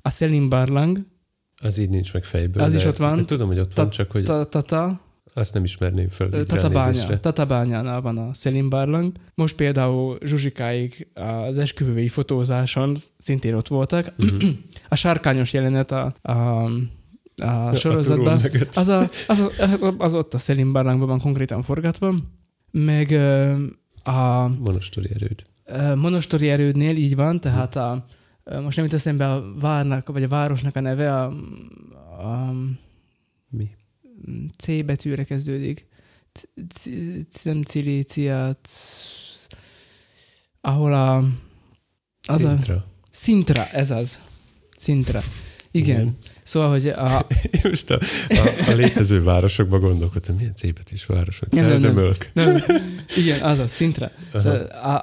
[0.02, 1.00] A Selim Barlang,
[1.64, 2.64] az így nincs meg fejből.
[2.64, 3.26] Az is ott van.
[3.26, 4.24] Tudom, hogy ott van, csak hogy...
[4.24, 5.02] Tata.
[5.34, 6.46] Azt nem ismerném föl.
[6.46, 9.12] Tatabánya, Tatabányánál van a Szelim barlang.
[9.36, 11.08] Most például Zsuzsikáig
[11.48, 14.14] az esküvői fotózáson szintén ott voltak.
[14.18, 14.50] Uh-huh.
[14.90, 16.70] A sárkányos jelenet a, a
[17.42, 18.42] a sorozatban,
[18.74, 22.16] az, a, az, a, az ott a Szelim barlangban van konkrétan forgatva,
[22.72, 23.12] meg
[24.04, 24.48] a...
[24.48, 25.44] Monostori erőd.
[25.96, 28.06] Monostori erődnél így van, tehát a,
[28.62, 31.26] most nem jut eszembe a várnak, vagy a városnak a neve, a,
[32.20, 32.54] a
[33.50, 33.70] Mi?
[34.58, 35.86] C betűre kezdődik.
[37.44, 38.58] Nem Cilícia,
[40.62, 41.18] ahol a...
[42.28, 42.74] Az Szintra.
[42.74, 44.20] A, Szintra, ez az.
[44.78, 45.22] Szintra.
[45.72, 46.00] Igen.
[46.00, 46.18] Igen.
[46.44, 47.28] Szóval, hogy a...
[47.52, 48.00] Én most a,
[48.30, 50.54] a, a létező városokban gondolkodtam, milyen
[50.92, 51.50] is városok.
[51.50, 52.64] Nem, nem, nem, nem.
[53.16, 54.12] Igen, az a Szintra.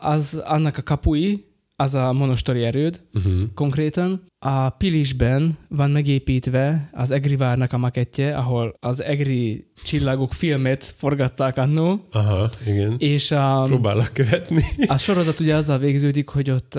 [0.00, 1.44] Az, annak a kapui,
[1.80, 3.42] az a monostori erőd uh-huh.
[3.54, 4.24] konkrétan.
[4.38, 11.56] A Pilisben van megépítve az Egri várnak a makettje, ahol az Egri csillagok filmet forgatták
[11.56, 12.06] annó.
[12.12, 12.94] Aha, igen.
[12.98, 14.64] És a, Próbálok követni.
[14.86, 16.74] A sorozat ugye azzal végződik, hogy ott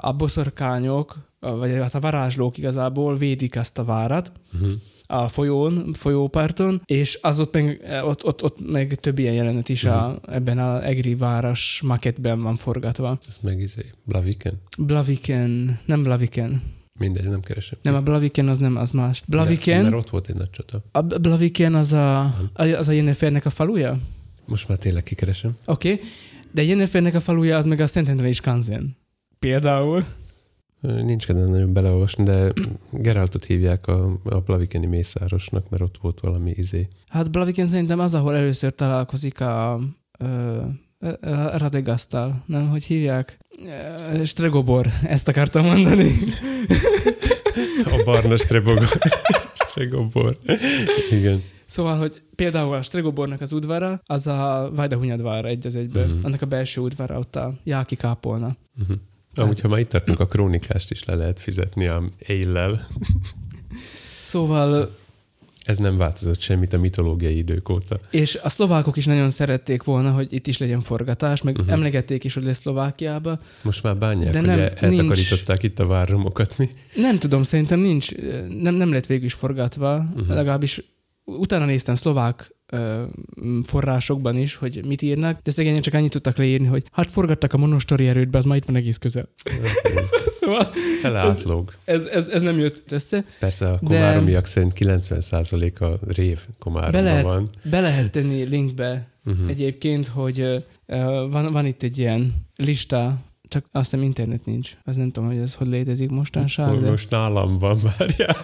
[0.00, 4.32] a boszorkányok, vagy hát a varázslók igazából védik ezt a várat.
[4.54, 4.72] Uh-huh
[5.06, 9.84] a folyón, folyóparton, és az ott meg, ott, ott, ott meg több ilyen jelenet is
[9.84, 10.02] uh-huh.
[10.02, 13.18] a, ebben a Egri város maketben van forgatva.
[13.28, 14.52] Ez meg izé, Blaviken?
[14.78, 16.62] Blaviken, nem Blaviken.
[16.98, 17.78] Mindegy, nem keresem.
[17.82, 19.22] Nem, a Blaviken az nem, az más.
[19.26, 19.82] Blaviken...
[19.82, 20.82] mert ott volt egy nagy csata.
[20.92, 23.98] A Blaviken az a, az a Jennifernek a faluja?
[24.46, 25.56] Most már tényleg kikeresem.
[25.64, 26.04] Oké, okay.
[26.52, 28.96] de Jennifernek a faluja az meg a Szent és Kanzen.
[29.38, 30.04] Például.
[30.80, 32.52] Nincs kedvem nagyon beleolvasni, de
[32.90, 36.88] Geraltot hívják a, a Blavikeni mészárosnak, mert ott volt valami izé.
[37.08, 39.80] Hát Blaviken szerintem az, ahol először találkozik a, a
[41.58, 42.68] Radegasztal, nem?
[42.68, 43.38] Hogy hívják?
[44.24, 46.14] Stregobor, ezt akartam mondani.
[47.84, 48.88] A barna Stregobor.
[49.68, 50.36] Stregobor.
[51.10, 51.42] Igen.
[51.64, 56.06] Szóval, hogy például a Stregobornak az udvara, az a Vajdahunyadvár egy az egyből.
[56.06, 56.18] Mhm.
[56.22, 58.56] Annak a belső udvara, ott a Jáki kápolna.
[58.80, 58.96] Uh-huh.
[59.36, 62.88] Amúgy, ha már itt tartunk, a krónikást is le lehet fizetni a éllel.
[64.22, 64.96] Szóval,
[65.64, 67.98] Ez nem változott semmit a mitológiai idők óta.
[68.10, 71.72] és a szlovákok is nagyon szerették volna, hogy itt is legyen forgatás, meg uh-huh.
[71.72, 73.38] emlegették is, hogy lesz Szlovákiába.
[73.62, 76.58] Most már bánják, De nem, el- eltakarították itt a várromokat.
[76.58, 76.68] Mi?
[76.94, 78.14] Nem tudom, szerintem nincs,
[78.48, 80.28] nem, nem lett végül is forgatva, uh-huh.
[80.28, 80.82] legalábbis
[81.24, 82.55] utána néztem szlovák
[83.62, 87.56] forrásokban is, hogy mit írnak, de szegényen csak annyit tudtak leírni, hogy hát forgattak a
[87.56, 89.28] monostori erődbe, az ma itt van egész közel.
[90.40, 90.64] szóval
[91.00, 91.72] Felátlóg.
[91.84, 93.24] ez, ez, ez nem jött össze.
[93.40, 97.48] Persze a De- komáromiak szerint 90%-a rév Be komáromban lehet, van.
[97.70, 99.48] be lehet tenni linkbe Uh-huh.
[99.50, 100.40] egyébként, hogy
[100.86, 103.16] ö, van, van itt egy ilyen lista,
[103.48, 104.70] csak azt hiszem internet nincs.
[104.84, 108.36] Az nem tudom, hogy ez hogy létezik mostanság, de Most nálam van, várjál.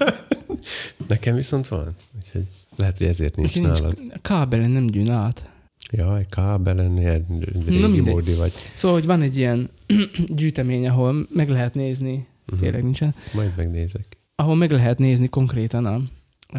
[1.09, 1.87] Nekem viszont van.
[2.17, 2.47] Úgyhogy
[2.77, 4.03] lehet, hogy ezért nincs Neki nálad.
[4.11, 5.51] a kábelen nem gyűn át.
[5.93, 8.13] Jaj, kábelen, ilyen Na régi mindegy.
[8.15, 8.53] módi vagy.
[8.75, 9.71] Szóval, hogy van egy ilyen
[10.37, 12.61] gyűjtemény, ahol meg lehet nézni, Uh-huh.
[12.61, 14.05] tényleg nincsen, Majd megnézek.
[14.35, 16.01] ahol meg lehet nézni konkrétan a,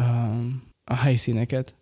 [0.84, 1.74] a helyszíneket.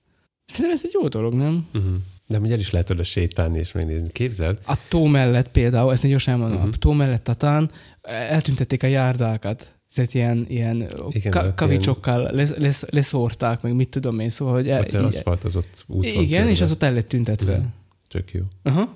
[0.46, 1.66] Szerintem ez egy jó dolog, nem?
[1.74, 1.92] Uh-huh.
[2.26, 4.08] De ugye el is lehet oda sétálni és megnézni.
[4.08, 4.58] Képzeld?
[4.66, 6.66] A tó mellett például, ezt egy gyorsan elmondom, Mhm.
[6.66, 6.80] uh-huh.
[6.80, 7.70] a tó mellett Tatán
[8.02, 9.74] eltüntették a járdákat.
[9.94, 14.54] Tehát ilyen, ilyen Igen, ka- ott kavicsokkal lesz, lesz, leszórták, meg mit tudom én, szóval,
[14.54, 14.70] hogy...
[14.70, 16.50] Ott így- aszfaltozott út igen, körbe.
[16.50, 17.56] és az ott el lett tüntetve.
[17.56, 17.66] Mhm.
[18.08, 18.42] Tök jó.
[18.62, 18.94] Aha.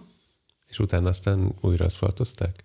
[0.68, 2.64] És utána aztán újra aszfaltozták?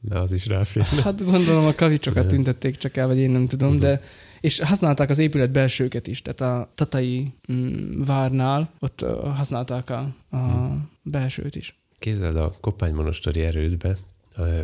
[0.00, 0.82] De az is ráfér.
[0.84, 2.34] Hát gondolom a kavicsokat Igen.
[2.34, 3.80] tüntették csak el, vagy én nem tudom, Mhm.
[3.80, 4.00] de
[4.40, 9.00] és használták az épület belsőket is, tehát a tatai mm, várnál ott
[9.34, 10.76] használták a, a Mhm.
[11.02, 11.80] belsőt is.
[11.98, 13.96] Képzeld, a Koppánymonostori erődbe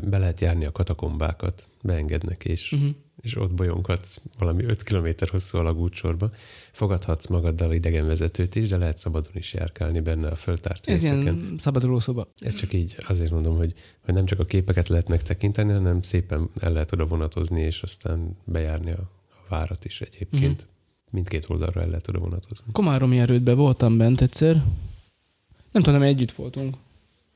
[0.04, 2.90] be lehet járni a katakombákat, beengednek, és, Uh-huh.
[3.20, 6.30] és ott bolyonghatsz valami 5 km hosszú alagútsorba.
[6.72, 11.20] Fogadhatsz magaddal idegenvezetőt is, de lehet szabadon is járkálni benne a föltárt Ez részeken.
[11.22, 12.32] ilyen szabaduló szoba.
[12.38, 16.48] Ez csak így azért mondom, hogy, hogy nem csak a képeket lehet megtekinteni, hanem szépen
[16.60, 20.60] el lehet oda vonatozni, és aztán bejárni a, a várat is egyébként.
[20.60, 20.68] Uh-huh.
[21.10, 22.72] Mindkét oldalra el lehet oda vonatozni.
[22.72, 24.62] Komáromi erődbe voltam bent egyszer.
[25.72, 26.76] Nem tudom, együtt voltunk.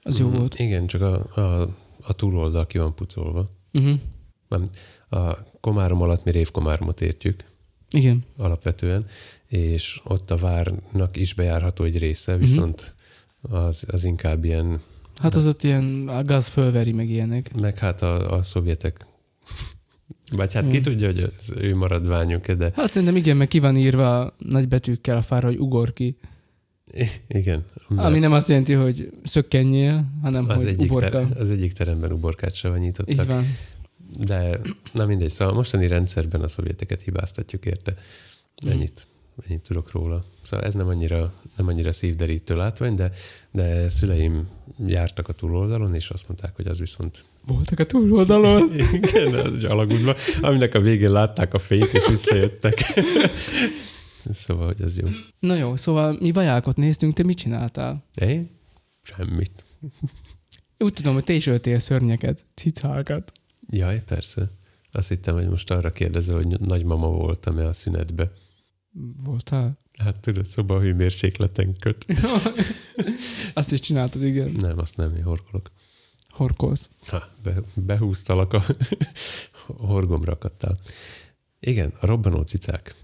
[0.03, 0.37] Az jó Mhm.
[0.37, 0.59] volt.
[0.59, 1.69] Igen, csak a, a,
[2.07, 3.47] a túloldal ki van pucolva.
[3.73, 3.99] Uh-huh.
[4.49, 4.65] Nem,
[5.09, 7.45] a komárom alatt mi révkomáromot értjük
[7.91, 8.25] Igen.
[8.37, 9.07] alapvetően,
[9.47, 12.41] és ott a várnak is bejárható egy része, Mhm.
[12.41, 12.95] viszont
[13.41, 14.81] az, az inkább ilyen,
[15.17, 17.61] Hát az ott ilyen a gáz fölveri, meg ilyenek.
[17.61, 19.07] meg hát a, a szovjetek
[20.37, 20.83] vagy hát ki Mm.
[20.83, 25.17] tudja, hogy az ő maradványuk de Hát szerintem igen, meg ki van írva nagy betűkkel
[25.17, 26.17] a fára, hogy ugor ki.
[27.29, 27.65] igen.
[27.97, 31.09] Ami nem azt jelenti, hogy szökkenjél, hanem az hogy egyik, uborka.
[31.09, 33.27] ter, az egyik teremben uborkát se Így nyitottak.
[33.27, 33.45] van.
[34.19, 34.61] De
[34.93, 37.95] na mindegy, szóval a mostani rendszerben a szovjeteket hibáztatjuk érte.
[38.67, 39.07] Ennyit,
[39.49, 40.23] ennyit tudok róla.
[40.43, 43.11] Szóval ez nem annyira, nem annyira szívderítő látvány, de,
[43.51, 44.49] de szüleim
[44.87, 48.73] jártak a túloldalon, és azt mondták, hogy az viszont Voltak a túloldalon.
[49.03, 52.85] igen, az egy alagútban, aminek a végén látták a fényt, és visszajöttek.
[54.31, 55.09] szóval, hogy az jó.
[55.39, 58.05] Na jó, szóval mi vajákot néztünk, te mit csináltál?
[58.15, 58.51] Én?
[59.03, 59.65] Semmit.
[60.79, 63.33] Úgy tudom, hogy te is öltél szörnyeket, cicákat.
[63.71, 64.51] Jaj, persze.
[64.93, 68.33] Azt hittem, hogy most arra kérdezel, hogy nagymama voltam-e a szünetbe.
[69.25, 69.79] Voltál?
[69.99, 72.07] Hát tudod, szobahőmérsékleten köt.
[73.55, 74.51] Azt is csináltad, igen.
[74.51, 75.71] Nem, azt nem, én horkolok.
[76.29, 76.89] Horkolsz.
[77.07, 78.65] Ha, be, behúztalak a
[79.87, 80.77] horgomra akadtál.
[81.61, 82.95] Igen, a robbanó cicák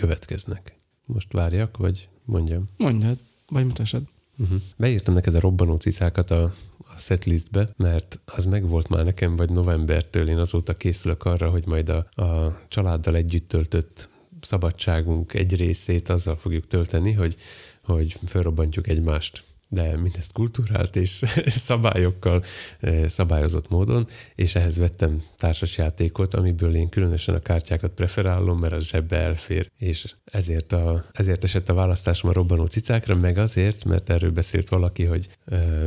[0.00, 0.76] következnek.
[1.04, 2.64] Most várjak, vagy mondjam?
[2.76, 3.18] Mondjad,
[3.48, 4.02] vagy mutassad.
[4.38, 4.60] Uh-huh.
[4.76, 6.42] Beírtam neked a robbanó cicákat a,
[6.78, 11.88] a setlistbe, mert az megvolt már nekem, vagy novembertől én azóta készülök arra, hogy majd
[11.88, 14.08] a, a családdal együtt töltött
[14.40, 17.36] szabadságunk egy részét azzal fogjuk tölteni, hogy,
[17.82, 22.44] hogy felrobbantjuk egymást de mindezt kultúrált és szabályokkal
[22.80, 28.84] eh, szabályozott módon, és ehhez vettem társasjátékot, amiből én különösen a kártyákat preferálom, mert az
[28.84, 34.10] zsebbe elfér, és ezért, a, ezért esett a választásom a robbanó cicákra, meg azért, mert
[34.10, 35.86] erről beszélt valaki, hogy ö,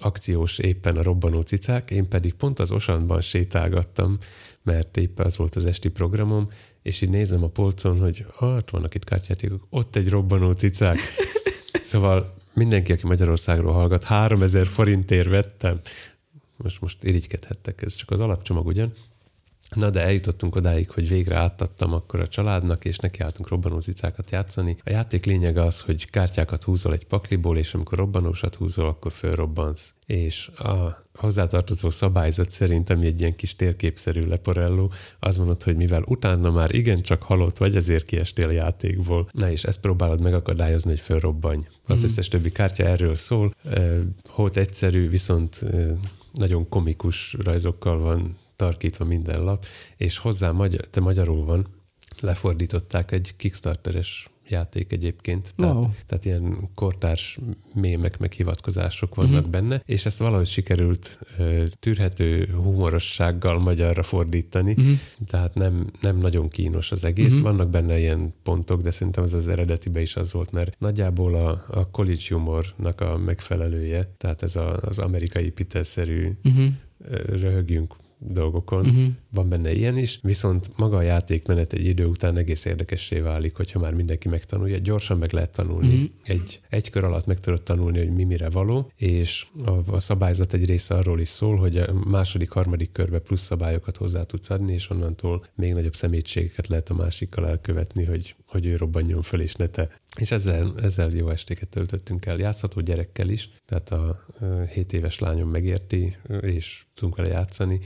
[0.00, 4.16] akciós éppen a robbanó cicák, én pedig pont az Osanban sétálgattam,
[4.62, 6.48] mert éppen az volt az esti programom,
[6.82, 10.98] és így nézem a polcon, hogy hát vannak itt kártyátékok, ott egy robbanó cicák.
[11.90, 15.80] Szóval mindenki, aki Magyarországról hallgat, 3000 forintért vettem.
[16.56, 18.92] Most, most irigykedhettek, ez csak az alapcsomag ugyan.
[19.74, 24.76] Na de eljutottunk odáig, hogy végre átadtam akkor a családnak, és nekiálltunk robbanózicákat játszani.
[24.84, 29.94] A játék lényege az, hogy kártyákat húzol egy pakliból, és amikor robbanósat húzol, akkor fölrobbansz.
[30.06, 36.02] És a hozzátartozó szabályzat szerint, ami egy ilyen kis térképszerű leporelló, az mondod, hogy mivel
[36.06, 39.28] utána már igencsak halott vagy, ezért kiestél a játékból.
[39.32, 41.66] Na és ezt próbálod megakadályozni, hogy fölrobbanj.
[41.86, 42.04] Az mm.
[42.04, 43.54] összes többi kártya erről szól.
[44.28, 45.60] Holt egyszerű, viszont
[46.32, 49.64] nagyon komikus rajzokkal van tarkítva minden lap,
[49.96, 51.66] és hozzá magyar, te magyarul van,
[52.20, 55.54] lefordították egy Kickstarteres játék egyébként.
[55.56, 55.88] Tehát, wow.
[56.06, 57.38] tehát ilyen kortárs
[57.74, 59.50] mémek, meg hivatkozások vannak uh-huh.
[59.50, 64.98] benne, és ezt valahogy sikerült uh, tűrhető humorossággal magyarra fordítani, uh-huh.
[65.26, 67.32] tehát nem, nem nagyon kínos az egész.
[67.32, 67.48] Uh-huh.
[67.48, 71.64] Vannak benne ilyen pontok, de szerintem az az eredetibe is az volt, mert nagyjából a,
[71.68, 76.72] a college humornak a megfelelője, tehát ez a, az amerikai pitelszerű uh-huh.
[77.40, 78.86] röhögjünk dolgokon.
[78.86, 79.06] Uh-huh.
[79.32, 83.78] Van benne ilyen is, viszont maga a játékmenet egy idő után egész érdekessé válik, hogyha
[83.78, 84.78] már mindenki megtanulja.
[84.78, 85.94] Gyorsan meg lehet tanulni.
[85.94, 86.10] Uh-huh.
[86.24, 90.52] Egy, egy kör alatt meg tudod tanulni, hogy mi mire való, és a, a szabályzat
[90.52, 94.72] egy része arról is szól, hogy a második, harmadik körbe plusz szabályokat hozzá tudsz adni,
[94.72, 99.54] és onnantól még nagyobb szemétségeket lehet a másikkal elkövetni, hogy, hogy ő robbanjon föl, és
[99.54, 99.88] ne te.
[100.18, 102.38] És ezzel, ezzel jó estéket töltöttünk el.
[102.38, 104.24] Játszható gyerekkel is, tehát a
[104.72, 107.80] 7 éves lányom megérti, és tudunk vele játszani.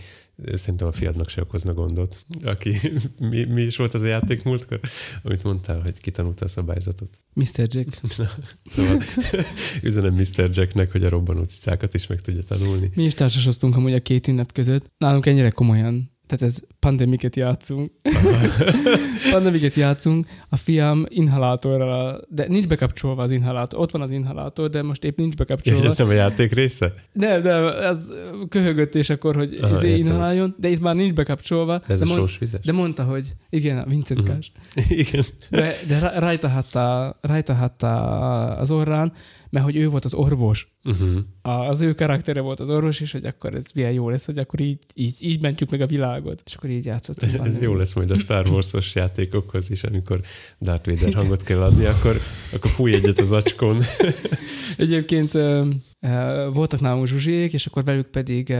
[0.54, 2.24] Szerintem a fiadnak se okozna gondot.
[2.44, 2.80] Aki,
[3.30, 4.80] mi, mi is volt az a játék múltkor,
[5.22, 7.18] amit mondtál, hogy kitanulta a szabályzatot?
[7.32, 7.66] Mr.
[7.68, 8.00] Jack.
[8.18, 8.28] Na,
[8.64, 9.02] szóval
[9.82, 10.48] üzenem Mr.
[10.52, 12.90] Jacknek, hogy a robbanó cicákat is meg tudja tanulni.
[12.94, 14.92] Mi is társasoztunk amúgy a két ünnep között.
[14.98, 17.92] Nálunk ennyire komolyan tehát ez pandemiket játszunk.
[19.32, 23.80] pandemiket játszunk, a fiam inhalátorral, de nincs bekapcsolva az inhalátor.
[23.80, 25.82] Ott van az inhalátor, de most épp nincs bekapcsolva.
[25.82, 26.94] Ja, ez nem a játék része?
[27.12, 27.52] De, de
[27.82, 27.98] ez
[28.48, 31.78] köhögött és akkor, hogy Aha, izé inhaláljon, de itt már nincs bekapcsolva.
[31.86, 32.64] De ez de a mond, vizes?
[32.64, 34.52] De mondta, hogy igen, a Vincentkás.
[34.76, 34.98] Uh-huh.
[35.06, 35.24] igen.
[35.50, 37.92] De, de rajta hatta, rajta hatta
[38.56, 39.12] az orrán,
[39.54, 40.66] mert hogy ő volt az orvos.
[40.84, 41.18] Uh-huh.
[41.42, 44.60] Az ő karaktere volt az orvos, és hogy akkor ez milyen jó lesz, hogy akkor
[44.60, 46.42] így, így, így mentjük meg a világot.
[46.46, 47.46] És akkor így játszottunk.
[47.46, 50.18] Ez jó lesz majd a Star Wars-os játékokhoz is, amikor
[50.60, 52.16] Darth Vader hangot kell adni, akkor,
[52.52, 53.82] akkor fúj egyet az acskon.
[54.76, 55.32] Egyébként
[56.52, 58.54] voltak nálunk zsuzsiék, és akkor velük pedig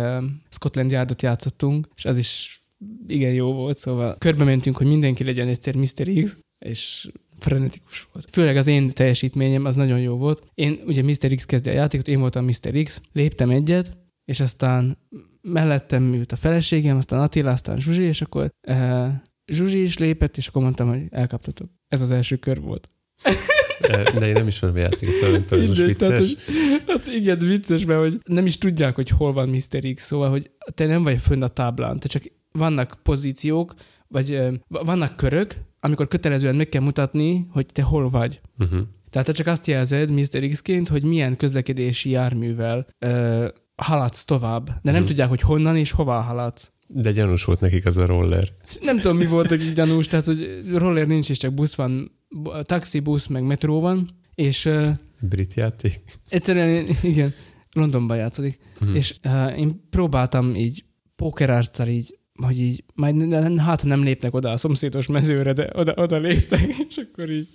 [0.49, 2.63] Scotland Yardot játszottunk, és ez is
[3.07, 6.23] igen jó volt, szóval körbe mentünk, hogy mindenki legyen egyszer Mr.
[6.23, 7.09] X, és
[7.39, 8.29] frenetikus volt.
[8.33, 10.43] Főleg az én teljesítményem az nagyon jó volt.
[10.55, 11.35] Én ugye Mr.
[11.35, 12.83] X kezdi a játékot, én voltam Mr.
[12.83, 14.99] X, léptem egyet, és aztán
[15.41, 19.09] mellettem ült a feleségem, aztán Attila, aztán Zsuzsi, és akkor uh,
[19.47, 21.69] Zsuzsi is lépett, és akkor mondtam, hogy elkaptatok.
[21.89, 22.91] Ez az első kör volt.
[24.19, 26.35] De én nem ismerem a játékot, szóval nem tudom, ez most vicces.
[26.35, 29.93] Tehát, hát igen, vicces, mert hogy nem is tudják, hogy hol van Mr.
[29.95, 32.23] X, szóval, hogy te nem vagy fönn a táblán, te csak
[32.53, 33.75] vannak pozíciók,
[34.09, 35.55] vagy uh, vannak körök,
[35.85, 38.41] amikor kötelezően meg kell mutatni, hogy te hol vagy.
[38.59, 38.81] Uh-huh.
[39.11, 40.49] Tehát te csak azt jelzed Mr.
[40.49, 45.07] X-ként, hogy milyen közlekedési járművel uh, haladsz tovább, de nem uh-huh.
[45.07, 46.73] tudják, hogy honnan és hová haladsz.
[46.89, 48.49] De gyanús volt nekik az a roller.
[48.83, 52.19] Nem tudom, mi volt nekik gyanús, tehát hogy roller nincs, és csak busz van,
[52.63, 54.65] taxi, busz, meg metró van, és...
[54.65, 54.89] Uh,
[55.21, 56.03] Brit játék?
[56.29, 57.35] Egyszerűen, igen,
[57.73, 58.59] Londonban játszik.
[58.81, 58.97] Uh-huh.
[58.97, 60.85] És uh, én próbáltam így
[61.17, 66.17] pókerárccal így hogy így, majd hát nem lépnek oda a szomszédos mezőre, de oda, oda
[66.17, 67.49] léptek, és akkor így,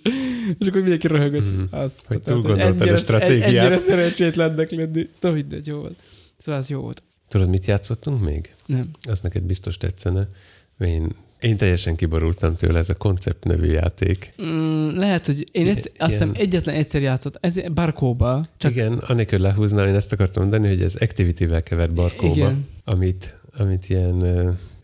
[0.58, 1.50] és akkor mindenki röhögött.
[1.50, 3.48] Mm, azt, hogy túl gondoltad a stratégiát.
[3.48, 5.08] Ennyire szerencsétlennek lenni.
[5.20, 6.02] De mindegy, jó volt.
[6.36, 7.02] Szóval az jó volt.
[7.28, 8.54] Tudod, mit játszottunk még?
[8.66, 8.90] Nem.
[9.08, 10.26] Az neked biztos tetszene.
[10.78, 11.08] Én
[11.40, 14.34] én teljesen kiborultam tőle, ez a koncept nevű játék.
[14.42, 18.46] Mm, lehet, hogy én egyszer, azt hiszem egyetlen egyszer játszott, ez Barkóba.
[18.56, 18.70] Csak...
[18.70, 22.66] Igen, anélkül lehúznám, én ezt akartam mondani, hogy ez Activity-vel kevert Barkóba, Igen.
[22.84, 24.22] amit, amit ilyen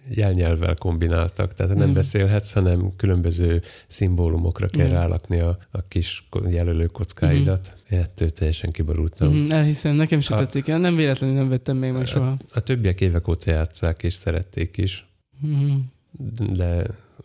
[0.09, 1.95] jelnyelvvel kombináltak, tehát nem mm.
[1.95, 4.93] beszélhetsz, hanem különböző szimbólumokra kell mm.
[4.93, 7.77] rálakni a, a kis jelölő kockáidat.
[7.77, 7.95] Mm.
[7.97, 9.35] Én ettől teljesen kiborultam.
[9.35, 12.31] Mm, elhiszem, nekem sem a, tetszik, én nem véletlenül nem vettem még meg soha.
[12.31, 15.07] A, a többiek évek óta játszák, és szerették is.
[15.47, 15.77] Mm.
[16.53, 16.83] De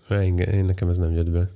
[0.09, 1.47] engem, én nekem ez nem jött be.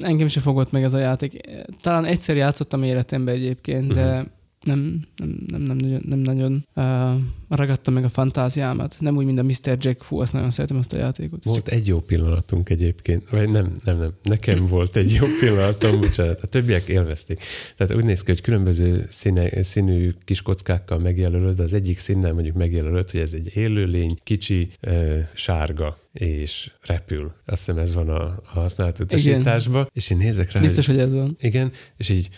[0.00, 1.40] Engem se fogott meg ez a játék.
[1.80, 4.34] Talán egyszer játszottam életemben egyébként, de uh-huh
[4.66, 8.96] nem, nem, nem, nem nagyon, nem nagyon uh, ragadta meg a fantáziámat.
[8.98, 9.76] Nem úgy, mint a Mr.
[9.80, 11.44] Jack, fú, azt nagyon szeretem azt a játékot.
[11.44, 11.74] Volt csak...
[11.74, 16.46] egy jó pillanatunk egyébként, vagy nem, nem, nem, nekem volt egy jó pillanatom, bocsánat, a
[16.46, 17.42] többiek élvezték.
[17.76, 22.56] Tehát úgy néz ki, hogy különböző színe, színű kis kockákkal megjelölöd, az egyik színnel mondjuk
[22.56, 27.32] megjelölöd, hogy ez egy élőlény, kicsi, uh, sárga, és repül.
[27.44, 30.60] Azt hiszem ez van a, a használat utasításban, és én nézek rá.
[30.60, 31.36] Biztos, hogy, hogy ez van.
[31.40, 32.28] Igen, és így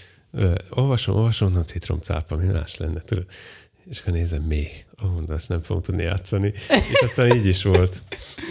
[0.71, 3.27] olvasom, olvasom, na citromcápa, mi más lenne, tudod?
[3.89, 4.67] és akkor nézem, mi?
[5.03, 6.53] Oh, de ezt nem fogom tudni játszani.
[6.93, 8.03] És aztán így is volt.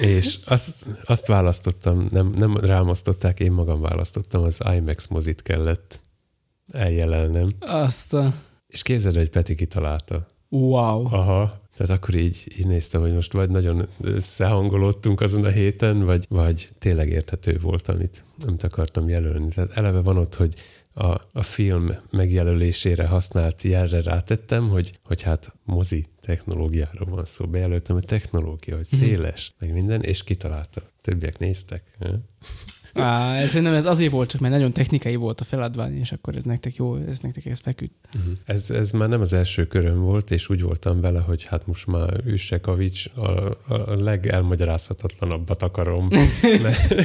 [0.01, 5.99] És azt, azt választottam, nem, nem rámasztották, én magam választottam, az IMAX mozit kellett
[6.71, 7.47] eljelelnem.
[7.59, 8.33] Azt a...
[8.67, 10.27] És képzeld, hogy Peti kitalálta.
[10.49, 11.05] Wow.
[11.05, 11.61] Aha.
[11.77, 16.69] Tehát akkor így, így néztem, hogy most vagy nagyon összehangolódtunk azon a héten, vagy, vagy
[16.79, 19.47] tényleg érthető volt, amit, amit akartam jelölni.
[19.47, 20.55] Tehát eleve van ott, hogy
[20.97, 27.45] a, a film megjelölésére használt jelre rátettem, hogy, hogy hát mozi technológiáról van szó.
[27.45, 29.01] Bejelöltem a technológia, hogy mhm.
[29.01, 30.81] széles, meg minden, és kitalálta.
[31.01, 31.97] Többiek néztek.
[32.97, 36.35] Á, ez, nem, ez azért volt csak, mert nagyon technikai volt a feladvány, és akkor
[36.35, 37.93] ez nektek jó, ez nektek ez feküdt.
[38.15, 38.33] Uh-huh.
[38.45, 41.87] Ez, ez már nem az első köröm volt, és úgy voltam vele, hogy hát most
[41.87, 43.29] már Üssekovics a,
[43.73, 46.07] a legelmagyarázhatatlanabbat akarom.
[46.63, 46.95] mert,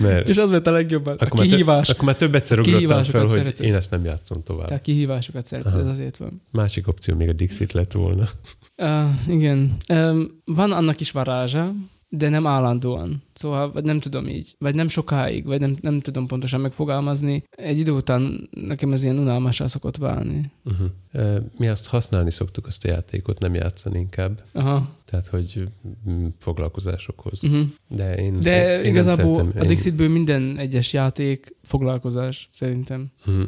[0.00, 1.66] mert és az volt a legjobb, a akkor kihívás.
[1.66, 3.64] Már több, akkor már több egyszer ugrottam fel, hogy szereted.
[3.64, 4.66] én ezt nem játszom tovább.
[4.66, 5.80] Tehát kihívásokat szereted, Aha.
[5.80, 6.42] ez azért van.
[6.50, 8.28] Másik opció még a Dixit lett volna.
[8.76, 9.76] Uh, igen.
[9.88, 11.74] Um, van annak is varázsa,
[12.16, 13.22] de nem állandóan.
[13.32, 17.44] Szóval vagy nem tudom így, vagy nem sokáig, vagy nem, nem tudom pontosan megfogalmazni.
[17.50, 20.50] Egy idő után nekem ez ilyen unalmasra szokott válni.
[20.64, 21.44] Uh-huh.
[21.58, 24.42] Mi azt használni szoktuk, azt a játékot, nem játszani inkább.
[24.52, 24.88] Aha.
[25.04, 25.62] Tehát, hogy
[26.10, 27.44] mm, foglalkozásokhoz.
[27.44, 27.66] Uh-huh.
[27.88, 33.10] De én De én igazából szeretem, a Dixitből minden egyes játék foglalkozás, szerintem.
[33.26, 33.44] Uh-huh.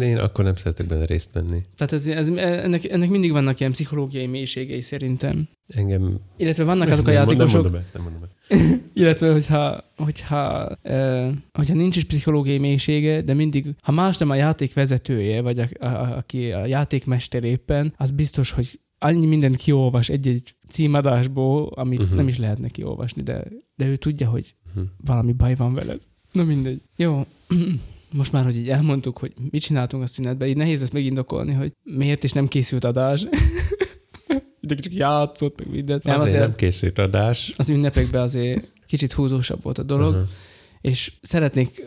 [0.00, 1.60] Én akkor nem szeretek benne részt venni.
[1.76, 5.48] Tehát ez, ez, ennek, ennek mindig vannak ilyen pszichológiai mélységei szerintem.
[5.66, 6.18] Engem...
[6.36, 7.62] Illetve vannak azok a játékosok...
[7.62, 8.36] Nem mondom el, nem mondom el.
[9.02, 14.34] Illetve, hogyha, hogyha, uh, hogyha nincs is pszichológiai mélysége, de mindig, ha más nem a
[14.34, 19.56] játék vezetője, vagy a, a, a, aki a játékmester éppen, az biztos, hogy annyi mindent
[19.56, 22.16] kiolvas egy-egy címadásból, amit uh-huh.
[22.16, 23.44] nem is lehetne kiolvasni, de,
[23.74, 24.84] de ő tudja, hogy uh-huh.
[25.04, 26.02] valami baj van veled.
[26.32, 26.82] Na mindegy.
[26.96, 27.26] Jó.
[28.12, 31.72] most már, hogy így elmondtuk, hogy mit csináltunk a szünetben, így nehéz ezt megindokolni, hogy
[31.82, 33.26] miért is nem készült adás.
[34.60, 36.04] Mindenki csak játszott, meg mindent.
[36.04, 37.52] Nem, azért, azért nem készült adás.
[37.56, 40.28] Az ünnepekben azért kicsit húzósabb volt a dolog, uh-huh.
[40.80, 41.82] és szeretnék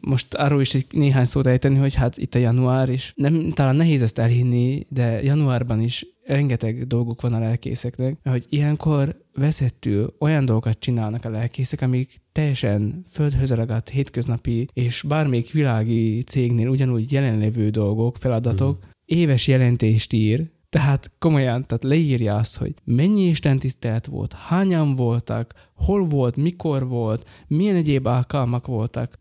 [0.00, 3.12] most arról is egy néhány szót ejteni, hogy hát itt a január is.
[3.14, 9.16] Nem, talán nehéz ezt elhinni, de januárban is rengeteg dolguk van a lelkészeknek, hogy ilyenkor
[9.34, 16.68] veszettül olyan dolgokat csinálnak a lelkészek, amik teljesen földhöz ragadt hétköznapi és bármelyik világi cégnél
[16.68, 18.88] ugyanúgy jelenlevő dolgok, feladatok, mm.
[19.04, 25.52] éves jelentést ír, tehát komolyan, tehát leírja azt, hogy mennyi Isten tisztelet volt, hányan voltak,
[25.74, 29.20] hol volt, mikor volt, milyen egyéb alkalmak voltak,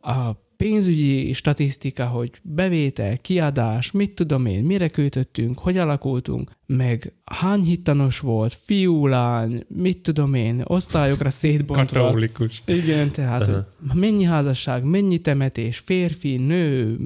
[0.00, 7.62] a pénzügyi statisztika, hogy bevétel, kiadás, mit tudom én, mire költöttünk, hogy alakultunk, meg hány
[7.62, 12.00] hittanos volt, fiú, lány, mit tudom én, osztályokra szétbontva.
[12.00, 12.62] Katolikus.
[12.66, 13.64] Igen, tehát uh-huh.
[13.94, 16.96] mennyi házasság, mennyi temetés, férfi, nő,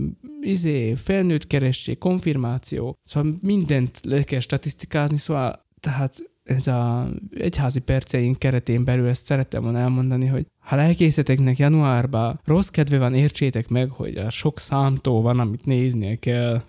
[0.41, 6.17] izé, felnőtt keresség, konfirmáció, szóval mindent le kell statisztikázni, szóval tehát
[6.49, 12.69] ez a egyházi perceink keretén belül ezt szerettem volna elmondani, hogy ha lelkészeteknek januárban rossz
[12.69, 16.63] kedve van, értsétek meg, hogy a sok számtó van, amit néznie kell.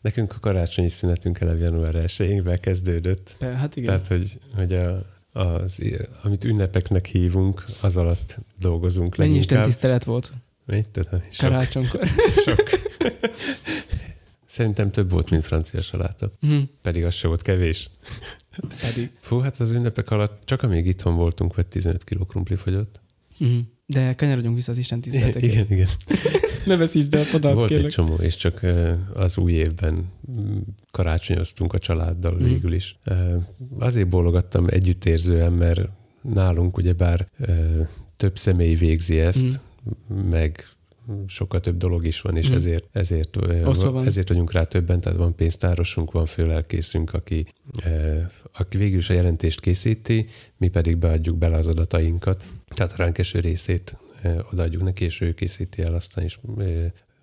[0.00, 3.36] Nekünk a karácsonyi szünetünk eleve január 1 kezdődött.
[3.40, 3.88] Hát igen.
[3.88, 5.82] Tehát, hogy, hogy a, az,
[6.22, 9.58] amit ünnepeknek hívunk, az alatt dolgozunk Mennyi leginkább.
[9.58, 10.32] Isten tisztelet volt?
[10.66, 11.20] Mit tudom?
[11.38, 12.08] Karácsonykor.
[12.46, 12.70] Sok.
[14.54, 16.30] Szerintem több volt, mint francia saláta.
[16.42, 16.62] Uh-huh.
[16.82, 17.90] Pedig az se volt kevés.
[18.80, 19.10] Pedig.
[19.20, 23.00] Fú, hát az ünnepek alatt csak amíg itthon voltunk, vagy 15 kiló krumpli fogyott.
[23.40, 23.58] Uh-huh.
[23.86, 25.50] De kanyarodjunk vissza az Isten tiszteletekhez.
[25.52, 25.88] Igen, igen.
[26.66, 27.86] ne veszítsd el, podát, Volt kérlek.
[27.86, 28.66] egy csomó, és csak
[29.14, 30.58] az új évben mm,
[30.90, 32.48] karácsonyoztunk a családdal uh-huh.
[32.48, 32.98] végül is.
[33.78, 35.80] Azért bólogattam együttérzően, mert
[36.22, 37.28] nálunk ugyebár
[38.16, 40.30] több személy végzi ezt, uh-huh.
[40.30, 40.66] meg
[41.26, 42.52] sokkal több dolog is van, és mm.
[42.52, 44.06] ezért, ezért, van.
[44.06, 47.46] ezért vagyunk rá többen, tehát van pénztárosunk, van főlelkészünk, aki,
[48.52, 50.26] aki végül is a jelentést készíti,
[50.56, 53.96] mi pedig beadjuk bele az adatainkat, tehát a ránk eső részét
[54.52, 56.40] odaadjuk neki, és ő készíti el, aztán is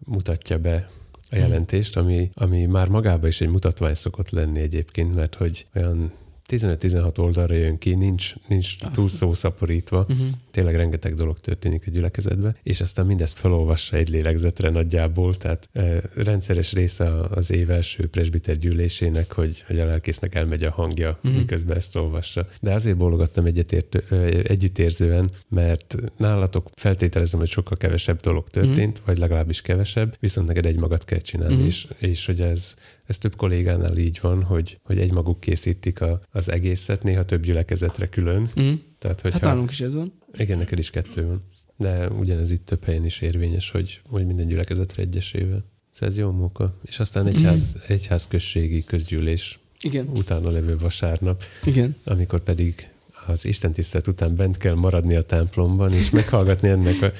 [0.05, 1.39] mutatja be a mhm.
[1.39, 6.11] jelentést, ami, ami már magában is egy mutatvány szokott lenni egyébként, mert hogy olyan
[6.51, 10.27] 15-16 oldalra jön ki, nincs, nincs túl szószaporítva, uh-huh.
[10.51, 16.01] tényleg rengeteg dolog történik a gyülekezetben, és aztán mindezt felolvassa egy lélegzetre nagyjából, tehát e,
[16.15, 21.39] rendszeres része az év első presbiter gyűlésének, hogy, hogy a lelkésznek elmegy a hangja, uh-huh.
[21.39, 22.47] miközben ezt olvassa.
[22.61, 24.11] De azért bólogattam egyetért,
[24.43, 29.05] együttérzően, mert nálatok feltételezem, hogy sokkal kevesebb dolog történt, uh-huh.
[29.05, 31.67] vagy legalábbis kevesebb, viszont neked egy magad kell csinálni, uh-huh.
[31.67, 32.73] és, és hogy ez,
[33.11, 38.09] ez több kollégánál így van, hogy, hogy egymaguk készítik a, az egészet, néha több gyülekezetre
[38.09, 38.49] külön.
[38.59, 38.73] Mm.
[38.97, 40.13] Tehát, hogyha, hát nálunk is ez van.
[40.33, 41.41] Igen, neked is kettő van.
[41.77, 45.63] De ugyanez itt több helyen is érvényes, hogy, hogy minden gyülekezetre egyesével.
[45.89, 46.77] Szóval ez jó munka.
[46.85, 47.79] És aztán egyház, mm.
[47.87, 50.07] egyházközségi közgyűlés Igen.
[50.15, 51.95] utána levő vasárnap, Igen.
[52.03, 52.89] amikor pedig
[53.27, 57.11] az Isten tisztelet után bent kell maradni a templomban, és meghallgatni ennek a,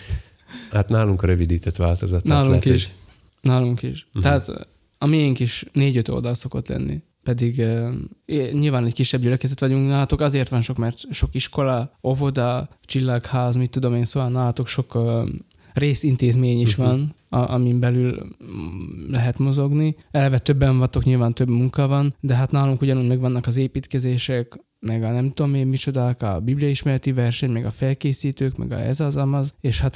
[0.71, 2.23] hát nálunk a rövidített változatát.
[2.23, 2.89] Nálunk lehet, is.
[3.41, 4.07] Nálunk is.
[4.13, 4.23] Mhm.
[4.23, 4.67] Tehát
[5.03, 7.01] a miénk is négy-öt oldal szokott lenni.
[7.23, 12.69] Pedig uh, nyilván egy kisebb gyülekezet vagyunk, nálatok azért van sok, mert sok iskola, óvoda,
[12.81, 15.29] csillagház, mit tudom én, szóval nálatok sok uh,
[15.73, 16.85] részintézmény is Mhm.
[16.85, 18.27] van, a, amin belül
[19.07, 19.95] lehet mozogni.
[20.11, 25.03] Eleve többen vagytok, nyilván több munka van, de hát nálunk ugyanúgy megvannak az építkezések, meg
[25.03, 29.15] a nem tudom én micsodák, a bibliaismereti verseny, meg a felkészítők, meg a ez az
[29.15, 29.95] amaz, és hát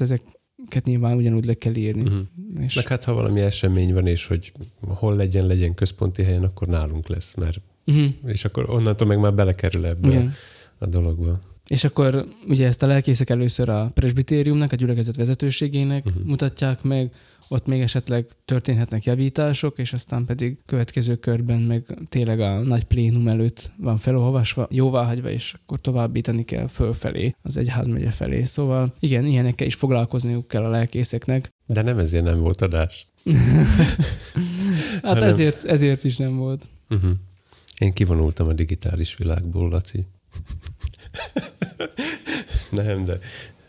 [0.66, 2.02] ezeket nyilván ugyanúgy le kell írni.
[2.02, 2.62] Mhm.
[2.62, 4.52] És Meg hát, ha valami esemény van, és hogy
[4.88, 8.06] hol legyen, legyen központi helyen, akkor nálunk lesz, mert uh-huh.
[8.26, 10.34] és akkor onnantól meg már belekerül ebbe Igen.
[10.78, 11.40] a dologba.
[11.68, 16.24] És akkor ugye ezt a lelkészek először a presbitériumnak, a gyülekezet vezetőségének uh-huh.
[16.24, 17.12] mutatják meg,
[17.48, 23.28] ott még esetleg történhetnek javítások, és aztán pedig következő körben meg tényleg a nagy plénum
[23.28, 28.44] előtt van felolvasva, jóváhagyva, és akkor továbbítani kell fölfelé, az egyházmegye felé.
[28.44, 31.50] Szóval igen, ilyenekkel is foglalkozniuk kell a lelkészeknek.
[31.66, 33.08] De nem ezért nem volt adás.
[33.26, 36.68] Hát Hanem- ezért, ezért is nem volt.
[36.90, 37.12] Uh-huh.
[37.78, 40.06] Én kivonultam a digitális világból, Laci.
[42.72, 43.20] nem, de,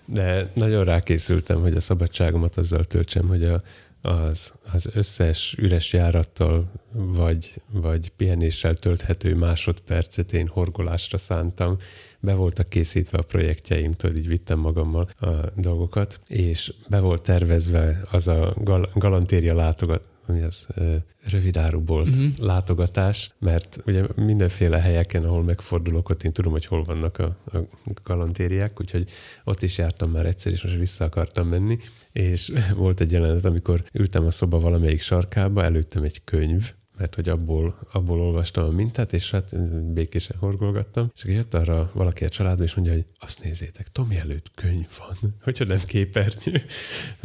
[0.04, 3.62] de nagyon rákészültem, hogy a szabadságomat azzal töltsem, hogy a,
[4.02, 11.76] az, az összes üres járattal vagy, vagy pihenéssel tölthető másodpercet én horgolásra szántam.
[12.20, 18.02] Be voltak készítve a projektjeim, tudod, így vittem magammal a dolgokat, és be volt tervezve
[18.10, 20.02] az a gal- galantéria látogat,
[20.32, 20.96] mi az, ö,
[21.30, 22.24] rövidárubolt Mhm.
[22.24, 22.46] uh-huh.
[22.46, 27.58] látogatás, mert ugye mindenféle helyeken, ahol megfordulok, ott én tudom, hogy hol vannak a, a
[28.04, 29.10] galantériák, úgyhogy
[29.44, 31.78] ott is jártam már egyszer, és most vissza akartam menni,
[32.12, 37.28] és volt egy jelenet, amikor ültem a szoba valamelyik sarkába, előttem egy könyv, mert hogy
[37.28, 39.56] abból, abból olvastam a mintát, és hát
[39.92, 44.16] békésen horgolgattam, és akkor jött arra valaki a családba, és mondja, hogy azt nézzétek, Tomi
[44.16, 46.64] előtt könyv van, hogyha nem képernyő.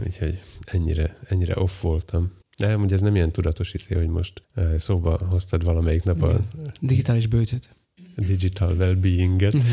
[0.06, 2.32] Úgyhogy ennyire, ennyire off voltam.
[2.62, 6.40] De ugye ez nem ilyen tudatos izé, hogy most eh, szóba hoztad valamelyik nap a
[6.80, 7.76] Digitális bőtöt.
[8.16, 9.70] digital well-beinget, Uh-huh.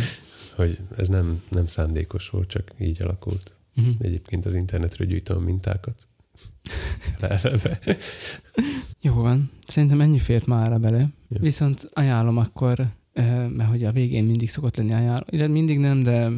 [0.56, 3.54] hogy ez nem, nem szándékos volt, csak így alakult.
[3.76, 3.94] Uh-huh.
[3.98, 6.08] Egyébként az internetről gyűjtöm a mintákat.
[7.20, 7.78] Eleve.
[9.00, 9.50] Jó van.
[9.66, 10.98] Szerintem ennyi fért már bele.
[11.28, 11.40] Ja.
[11.40, 15.24] Viszont ajánlom akkor, eh, mert hogy a végén mindig szokott lenni ajánló.
[15.30, 16.30] Illetve mindig nem, de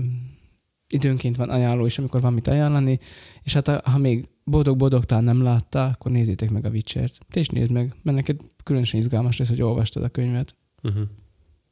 [0.89, 2.99] időnként van ajánló is, amikor van mit ajánlani.
[3.43, 7.19] És hát ha még boldog-boldogtán nem látta, akkor nézzétek meg a Witcher-t.
[7.31, 10.55] Te is nézd meg, mert neked különösen izgalmas lesz, hogy olvastad a könyvet.
[10.83, 11.03] Uh-huh.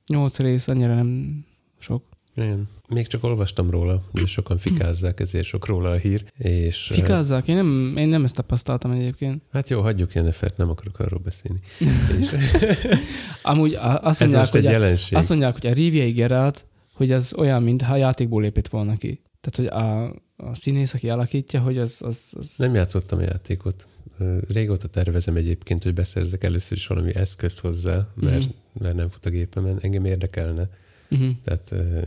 [0.06, 1.44] Nyolc rész, annyira nem
[1.78, 2.02] sok.
[2.36, 2.68] Igen.
[2.88, 6.24] Még csak olvastam róla, de sokan fikázzák, ezért sok róla a hír.
[6.36, 7.48] És, Fikázzák?
[7.48, 9.42] Én nem, én nem ezt tapasztaltam egyébként.
[9.52, 11.58] Hát jó, hagyjuk Jennefert, nem akarok arról beszélni.
[12.20, 12.34] és
[13.42, 15.18] Amúgy azt ez mondják, most hogy egy a, jelenség.
[15.18, 19.20] Azt mondják, hogy a Riviai Geralt, hogy az olyan, mintha játékból lépett volna ki.
[19.40, 20.04] Tehát, hogy a,
[20.50, 21.96] a színész, aki alakítja, hogy az...
[22.00, 22.54] az, az...
[22.56, 23.86] Nem játszottam a játékot.
[24.48, 28.50] Régóta tervezem egyébként, hogy beszerzek először is valami eszközt hozzá, mert, Mhm.
[28.80, 29.78] mert nem fut a gépemen.
[29.80, 30.68] Engem érdekelne.
[31.10, 31.28] Uh-huh.
[31.44, 32.00] Tehát ö,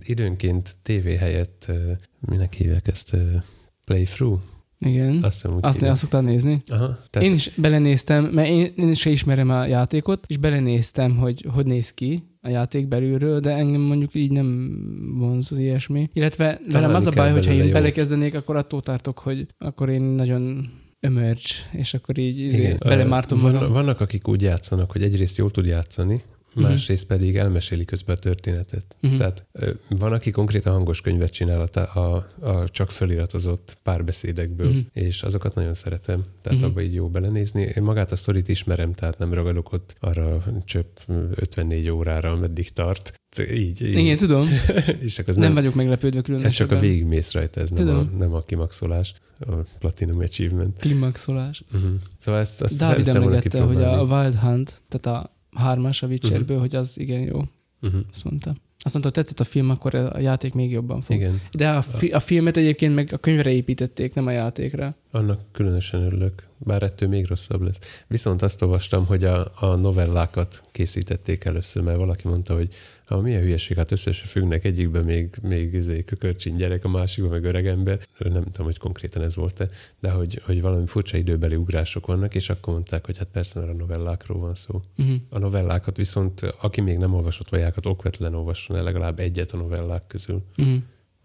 [0.00, 3.12] időnként tévé helyett, ö, minek hívják ezt?
[3.12, 3.36] Ö,
[3.84, 4.40] playthrough?
[4.78, 5.22] Igen.
[5.22, 6.62] Azt hiszem Azt, azt szoktad nézni?
[6.68, 11.46] Aha, tehát Én is belenéztem, mert én, én se ismerem a játékot, és belenéztem, hogy
[11.52, 14.78] hogy néz ki a játék belülről, de engem mondjuk így nem
[15.18, 16.10] vonz az ilyesmi.
[16.12, 17.72] Illetve velem az a baj, hogyha én jót.
[17.72, 20.70] belekezdenék, akkor attól tartok, hogy akkor én nagyon
[21.00, 23.72] ömörcs, és akkor így izé, belemártom magam.
[23.72, 26.22] vannak, akik úgy játszanak, hogy egyrészt jól tud játszani.
[26.60, 28.96] Másrészt pedig elmeséli közben a történetet.
[29.00, 29.16] Mhm.
[29.16, 29.46] Tehát
[29.88, 34.78] van, aki konkrétan hangos könyvet csinál a, a, a csak feliratozott párbeszédekből, Mhm.
[34.92, 36.68] és azokat nagyon szeretem, tehát Mhm.
[36.68, 37.60] abba így jó belenézni.
[37.76, 40.96] Én magát a sztorit ismerem, tehát nem ragadok ott arra csöpp
[41.34, 43.12] 54 órára, ameddig tart.
[43.52, 43.94] Így, így.
[43.96, 44.48] Igen, tudom.
[45.00, 48.34] és az Nem, nem, vagyok meglepődve ez csak a végigmész rajta, ez nem a, nem
[48.34, 50.78] a kimaxolás, a Platinum Achievement.
[50.78, 51.62] Klimaxolás.
[51.74, 51.90] Uh-huh.
[52.18, 54.02] Szóval ezt, azt Dávid emlegette, hogy a.
[54.02, 57.42] Wild Hunt, tehát a hármas a Witcherből, hogy az igen jó.
[57.82, 58.00] Uh-huh.
[58.10, 58.54] Azt mondta.
[58.82, 61.16] Azt mondta, hogy tetszett a film, akkor a játék még jobban fog.
[61.16, 64.94] Igen, De a, fi- a filmet egyébként meg a könyvre építették, nem a játékra.
[65.10, 67.78] Annak különösen örülök, bár ettől még rosszabb lesz.
[68.06, 72.74] Viszont azt olvastam, hogy a, a novellákat készítették először, mert valaki mondta, hogy
[73.06, 77.44] ha milyen hülyeség, hát összesen függnek, egyikben még, még izé, kökörcsin gyerek, a másikban meg
[77.44, 78.00] öreg ember.
[78.18, 79.68] Nem tudom, hogy konkrétan ez volt-e,
[80.00, 83.72] de hogy, hogy valami furcsa időbeli ugrások vannak, és akkor mondták, hogy hát persze, mert
[83.72, 84.80] a novellákról van szó.
[84.98, 85.16] Uh-huh.
[85.30, 90.06] A novellákat viszont, aki még nem olvasott vajákat, okvetlen olvasson el legalább egyet a novellák
[90.06, 90.42] közül.
[90.56, 90.76] Uh-huh.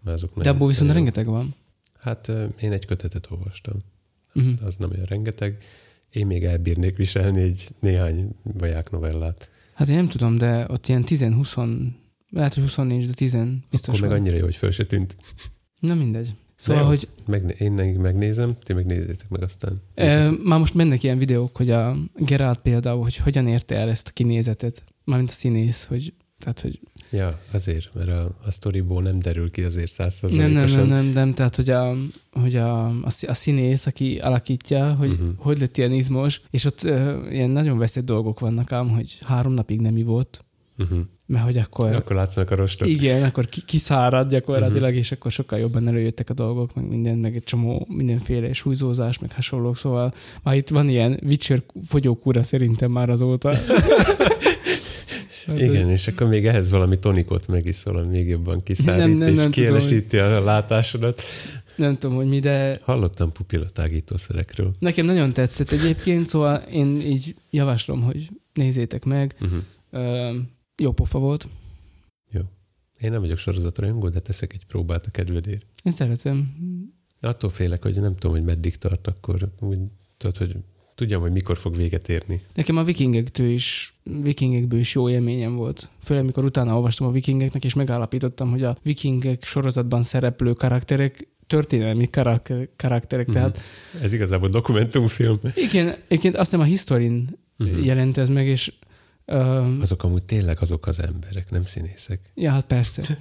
[0.04, 1.54] Mert azok De abból viszont rengeteg van.
[2.04, 3.74] Hát én egy kötetet olvastam.
[4.34, 4.52] Uh-huh.
[4.62, 5.56] az nem olyan rengeteg.
[6.10, 9.50] Én még elbírnék viselni egy néhány vaják novellát.
[9.74, 11.86] Hát én nem tudom, de ott ilyen 10-20,
[12.30, 13.36] lehet, hogy 24, de 10
[13.70, 14.18] biztos Akkor meg van.
[14.18, 15.16] annyira jó, hogy föl se tűnt.
[15.80, 16.34] Na mindegy.
[16.56, 16.88] Szóval, jó.
[16.88, 19.76] hogy Megné- én meg- megnézem, ti megnézzétek meg aztán.
[19.94, 24.08] e, már most mennek ilyen videók, hogy a Geralt például, hogy hogyan érte el ezt
[24.08, 26.80] a kinézetet, mármint a színész, hogy tehát, hogy
[27.14, 30.86] Ja, azért, mert a, a sztoriból nem derül ki azért nem, nem, százszerzalékosan.
[30.86, 31.94] nem, nem, nem, tehát, hogy a,
[32.32, 35.28] hogy a, a, a színész, aki alakítja, hogy uh-huh.
[35.36, 39.52] hogy lett ilyen izmos, és ott uh, ilyen nagyon veszett dolgok vannak ám, hogy három
[39.52, 40.44] napig nem ivott,
[40.78, 40.98] Uh-huh.
[41.26, 42.88] mert hogy akkor Akkor látszanak a rostok.
[42.88, 44.96] Igen, akkor ki, kiszárad gyakorlatilag, uh-huh.
[44.96, 49.18] és akkor sokkal jobban előjöttek a dolgok, meg minden, meg egy csomó mindenféle és húzózás,
[49.18, 50.12] meg hasonlók, szóval
[50.42, 53.58] már itt van ilyen Witcher fogyókúra szerintem már azóta.
[55.46, 59.36] Igen, és akkor még ehhez valami tonikot megiszol, ami még jobban kiszárít, Nem, nem, és
[59.36, 61.22] nem tudom, kielesíti a látásodat.
[61.76, 64.74] Nem tudom, hogy mi, de Hallottam pupillatágítószerekről.
[64.78, 69.36] nekem nagyon tetszett egyébként, szóval én így javaslom, hogy nézzétek meg.
[69.40, 69.58] Uh-huh.
[69.90, 70.36] Ö,
[70.76, 71.48] jó pofa volt.
[73.00, 75.66] Én nem vagyok sorozatrajongó, de teszek egy próbát a kedvedért.
[75.82, 76.54] Én szeretem.
[77.20, 79.78] Attól félek, hogy nem tudom, hogy meddig tart, akkor úgy,
[80.16, 80.56] tudod, hogy
[80.94, 82.40] tudjam, hogy mikor fog véget érni.
[82.54, 85.88] Nekem a vikingektől is, vikingekből is jó élményem volt.
[86.02, 92.10] Főleg, amikor utána olvastam a vikingeknek, és megállapítottam, hogy a vikingek sorozatban szereplő karakterek történelmi
[92.10, 93.34] karak- karakterek, Mhm.
[93.36, 93.60] tehát
[94.02, 95.36] Ez igazából dokumentumfilm.
[95.54, 97.84] igen, egyébként azt hiszem a Historin Uh-huh.
[97.84, 98.72] jelent ez meg, és
[99.26, 102.20] uh, Azok amúgy tényleg azok az emberek, nem színészek.
[102.34, 103.18] ja, hát persze.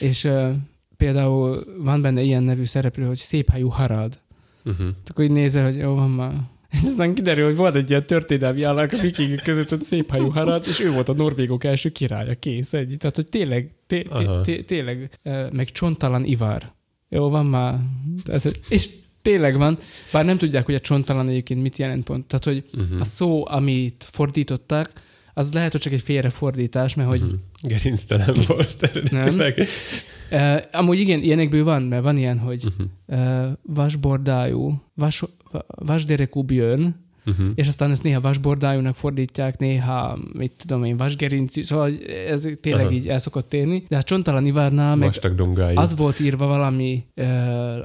[0.00, 0.50] és uh,
[0.96, 4.18] például van benne ilyen nevű szereplő, hogy Széphájú Harald.
[4.64, 4.86] Uh-huh.
[5.06, 6.34] Akkor így nézel, hogy jó van már.
[6.86, 10.80] Aztán kiderül, hogy volt egy ilyen történelmi alak a vikingek között, hogy Széphájú Harald, és
[10.80, 12.94] ő volt a norvégok első királya, kész egy.
[12.98, 14.40] Tehát, hogy tényleg, té- Aha.
[14.40, 15.18] té- té- tényleg,
[15.52, 16.62] meg csontalan Ivar.
[17.08, 17.78] Jó, van már.
[18.24, 18.88] Tehát, és
[19.22, 19.78] tényleg van,
[20.12, 22.26] bár nem tudják, hogy a csontalan egyébként mit jelent pont.
[22.26, 23.00] Tehát, hogy Uh-huh.
[23.00, 24.92] a szó, amit fordítottak,
[25.34, 27.38] az lehet, hogy csak egy félrefordítás, mert hogy Uh-huh.
[27.62, 29.68] Gerinctelen volt eredetileg.
[30.30, 33.46] Uh, amúgy igen, ilyenekből van, mert van ilyen, hogy Uh-huh.
[33.46, 35.20] uh, vasbordájú, vas,
[35.52, 36.94] va- vasderekú björn,
[37.26, 37.46] Uh-huh.
[37.54, 41.90] és aztán ezt néha vasbordájúnak fordítják, néha, mit tudom én, vasgerincű, szóval
[42.28, 42.94] ez tényleg Aha.
[42.94, 43.84] így el szokott érni.
[43.88, 45.12] De a csontalan Ivárnál meg
[45.74, 47.26] az volt írva valami, uh,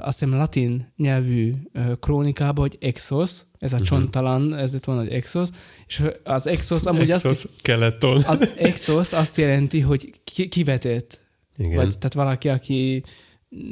[0.06, 3.84] azt hiszem latin nyelvű uh, krónikába, hogy exos, ez a Mhm.
[3.84, 5.48] csontalan, ez lett volna, hogy exos,
[5.86, 8.22] és az exos amúgy azt, Exos Keleton.
[8.26, 11.22] az exos azt jelenti, hogy ki, kivetett,
[11.58, 11.76] Igen.
[11.76, 13.02] vagy tehát valaki, aki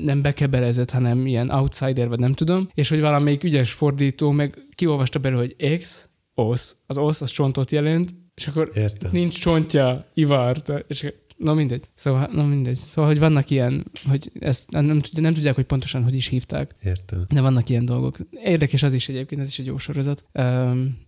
[0.02, 5.18] nem bekebelezett, hanem ilyen outsider, vagy nem tudom, és hogy valamelyik ügyes fordító meg kiolvasta
[5.18, 9.10] belőle, hogy ex, os, az os, az csontot jelent, és akkor Értem.
[9.12, 11.12] nincs csontja, Ivar, te- és
[11.43, 11.89] na mindegy.
[11.94, 12.78] Szóval, na mindegy.
[12.78, 16.74] Szóval, hogy vannak ilyen, hogy ezt nem, tudja- nem tudják, hogy pontosan hogy is hívták,
[16.82, 17.24] Értem.
[17.28, 18.16] de vannak ilyen dolgok.
[18.44, 20.24] Érdekes az is egyébként, ez is egy jó sorozat.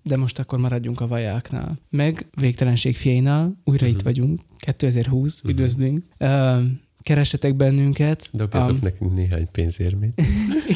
[0.02, 1.78] De most akkor maradjunk a vajáknál.
[1.90, 3.94] Meg Végtelenség fiainál, újra Mhm.
[3.94, 5.52] itt vagyunk, 2020, Mhm.
[5.52, 6.05] üdvözlünk.
[6.19, 8.28] Öm, Keressetek bennünket.
[8.32, 10.23] Dobjatok Am- nekünk néhány pénzérmét.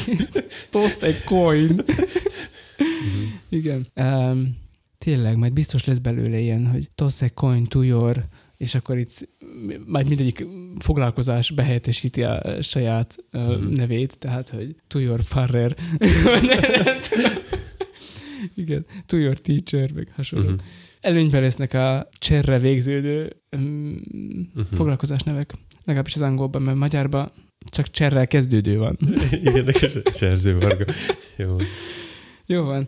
[0.71, 1.81] Toszt egy coin.
[3.49, 3.87] Igen.
[3.95, 4.57] Um,
[4.97, 8.25] tényleg, majd biztos lesz belőle ilyen, hogy toss a coin to your,
[8.59, 9.29] és akkor itt
[9.85, 10.45] majd mindegyik
[10.79, 13.73] foglalkozás behelyettesíti a saját uh, Mhm.
[13.73, 15.75] nevét, tehát, hogy to your farrer.
[18.55, 20.45] Igen, to your teacher, meg hasonló.
[20.45, 20.53] Mhm.
[20.53, 20.67] Uh-huh.
[21.01, 24.01] Előnyben lesznek a cserre végződő um,
[24.53, 24.65] uh-huh.
[24.77, 25.53] foglalkozás nevek,
[25.83, 27.29] legalábbis az angolban, mert magyarban
[27.71, 28.97] csak cserrel kezdődő van.
[29.65, 30.93] Nekes Cserző Varga.
[31.37, 31.55] Jó.
[32.45, 32.87] Jó van.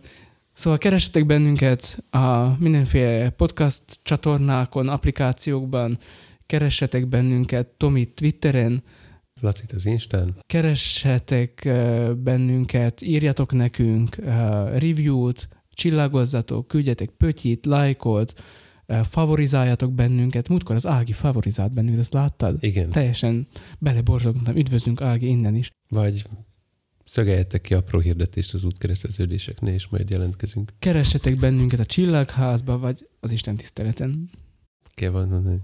[0.52, 5.98] Szóval keressetek bennünket a mindenféle podcast csatornákon, applikációkban,
[6.46, 8.82] keressetek bennünket Tomi Twitteren,
[9.40, 10.36] Lacit az Instán.
[10.46, 11.68] keressetek
[12.16, 14.16] bennünket, írjatok nekünk
[14.72, 18.32] review-t, csillagozzatok, küldjetek pötyit, lájkot,
[18.86, 20.48] ö, favorizáljatok bennünket.
[20.48, 22.56] Múltkor az Ági favorizált bennünket, ezt láttad?
[22.60, 22.90] Igen.
[22.90, 23.46] Teljesen
[23.78, 24.56] beleborzogtam.
[24.56, 25.70] Üdvözlünk Ági innen is.
[25.88, 26.24] Vagy
[27.04, 30.72] szögeljetek ki apró hirdetést az útkereszteződéseknél, és majd jelentkezünk.
[30.78, 34.30] Keressetek bennünket a Csillagházba, vagy az Isten tiszteleten.
[34.94, 35.62] Kell van.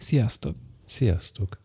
[0.00, 0.56] Sziasztok!
[0.84, 1.61] Sziasztok!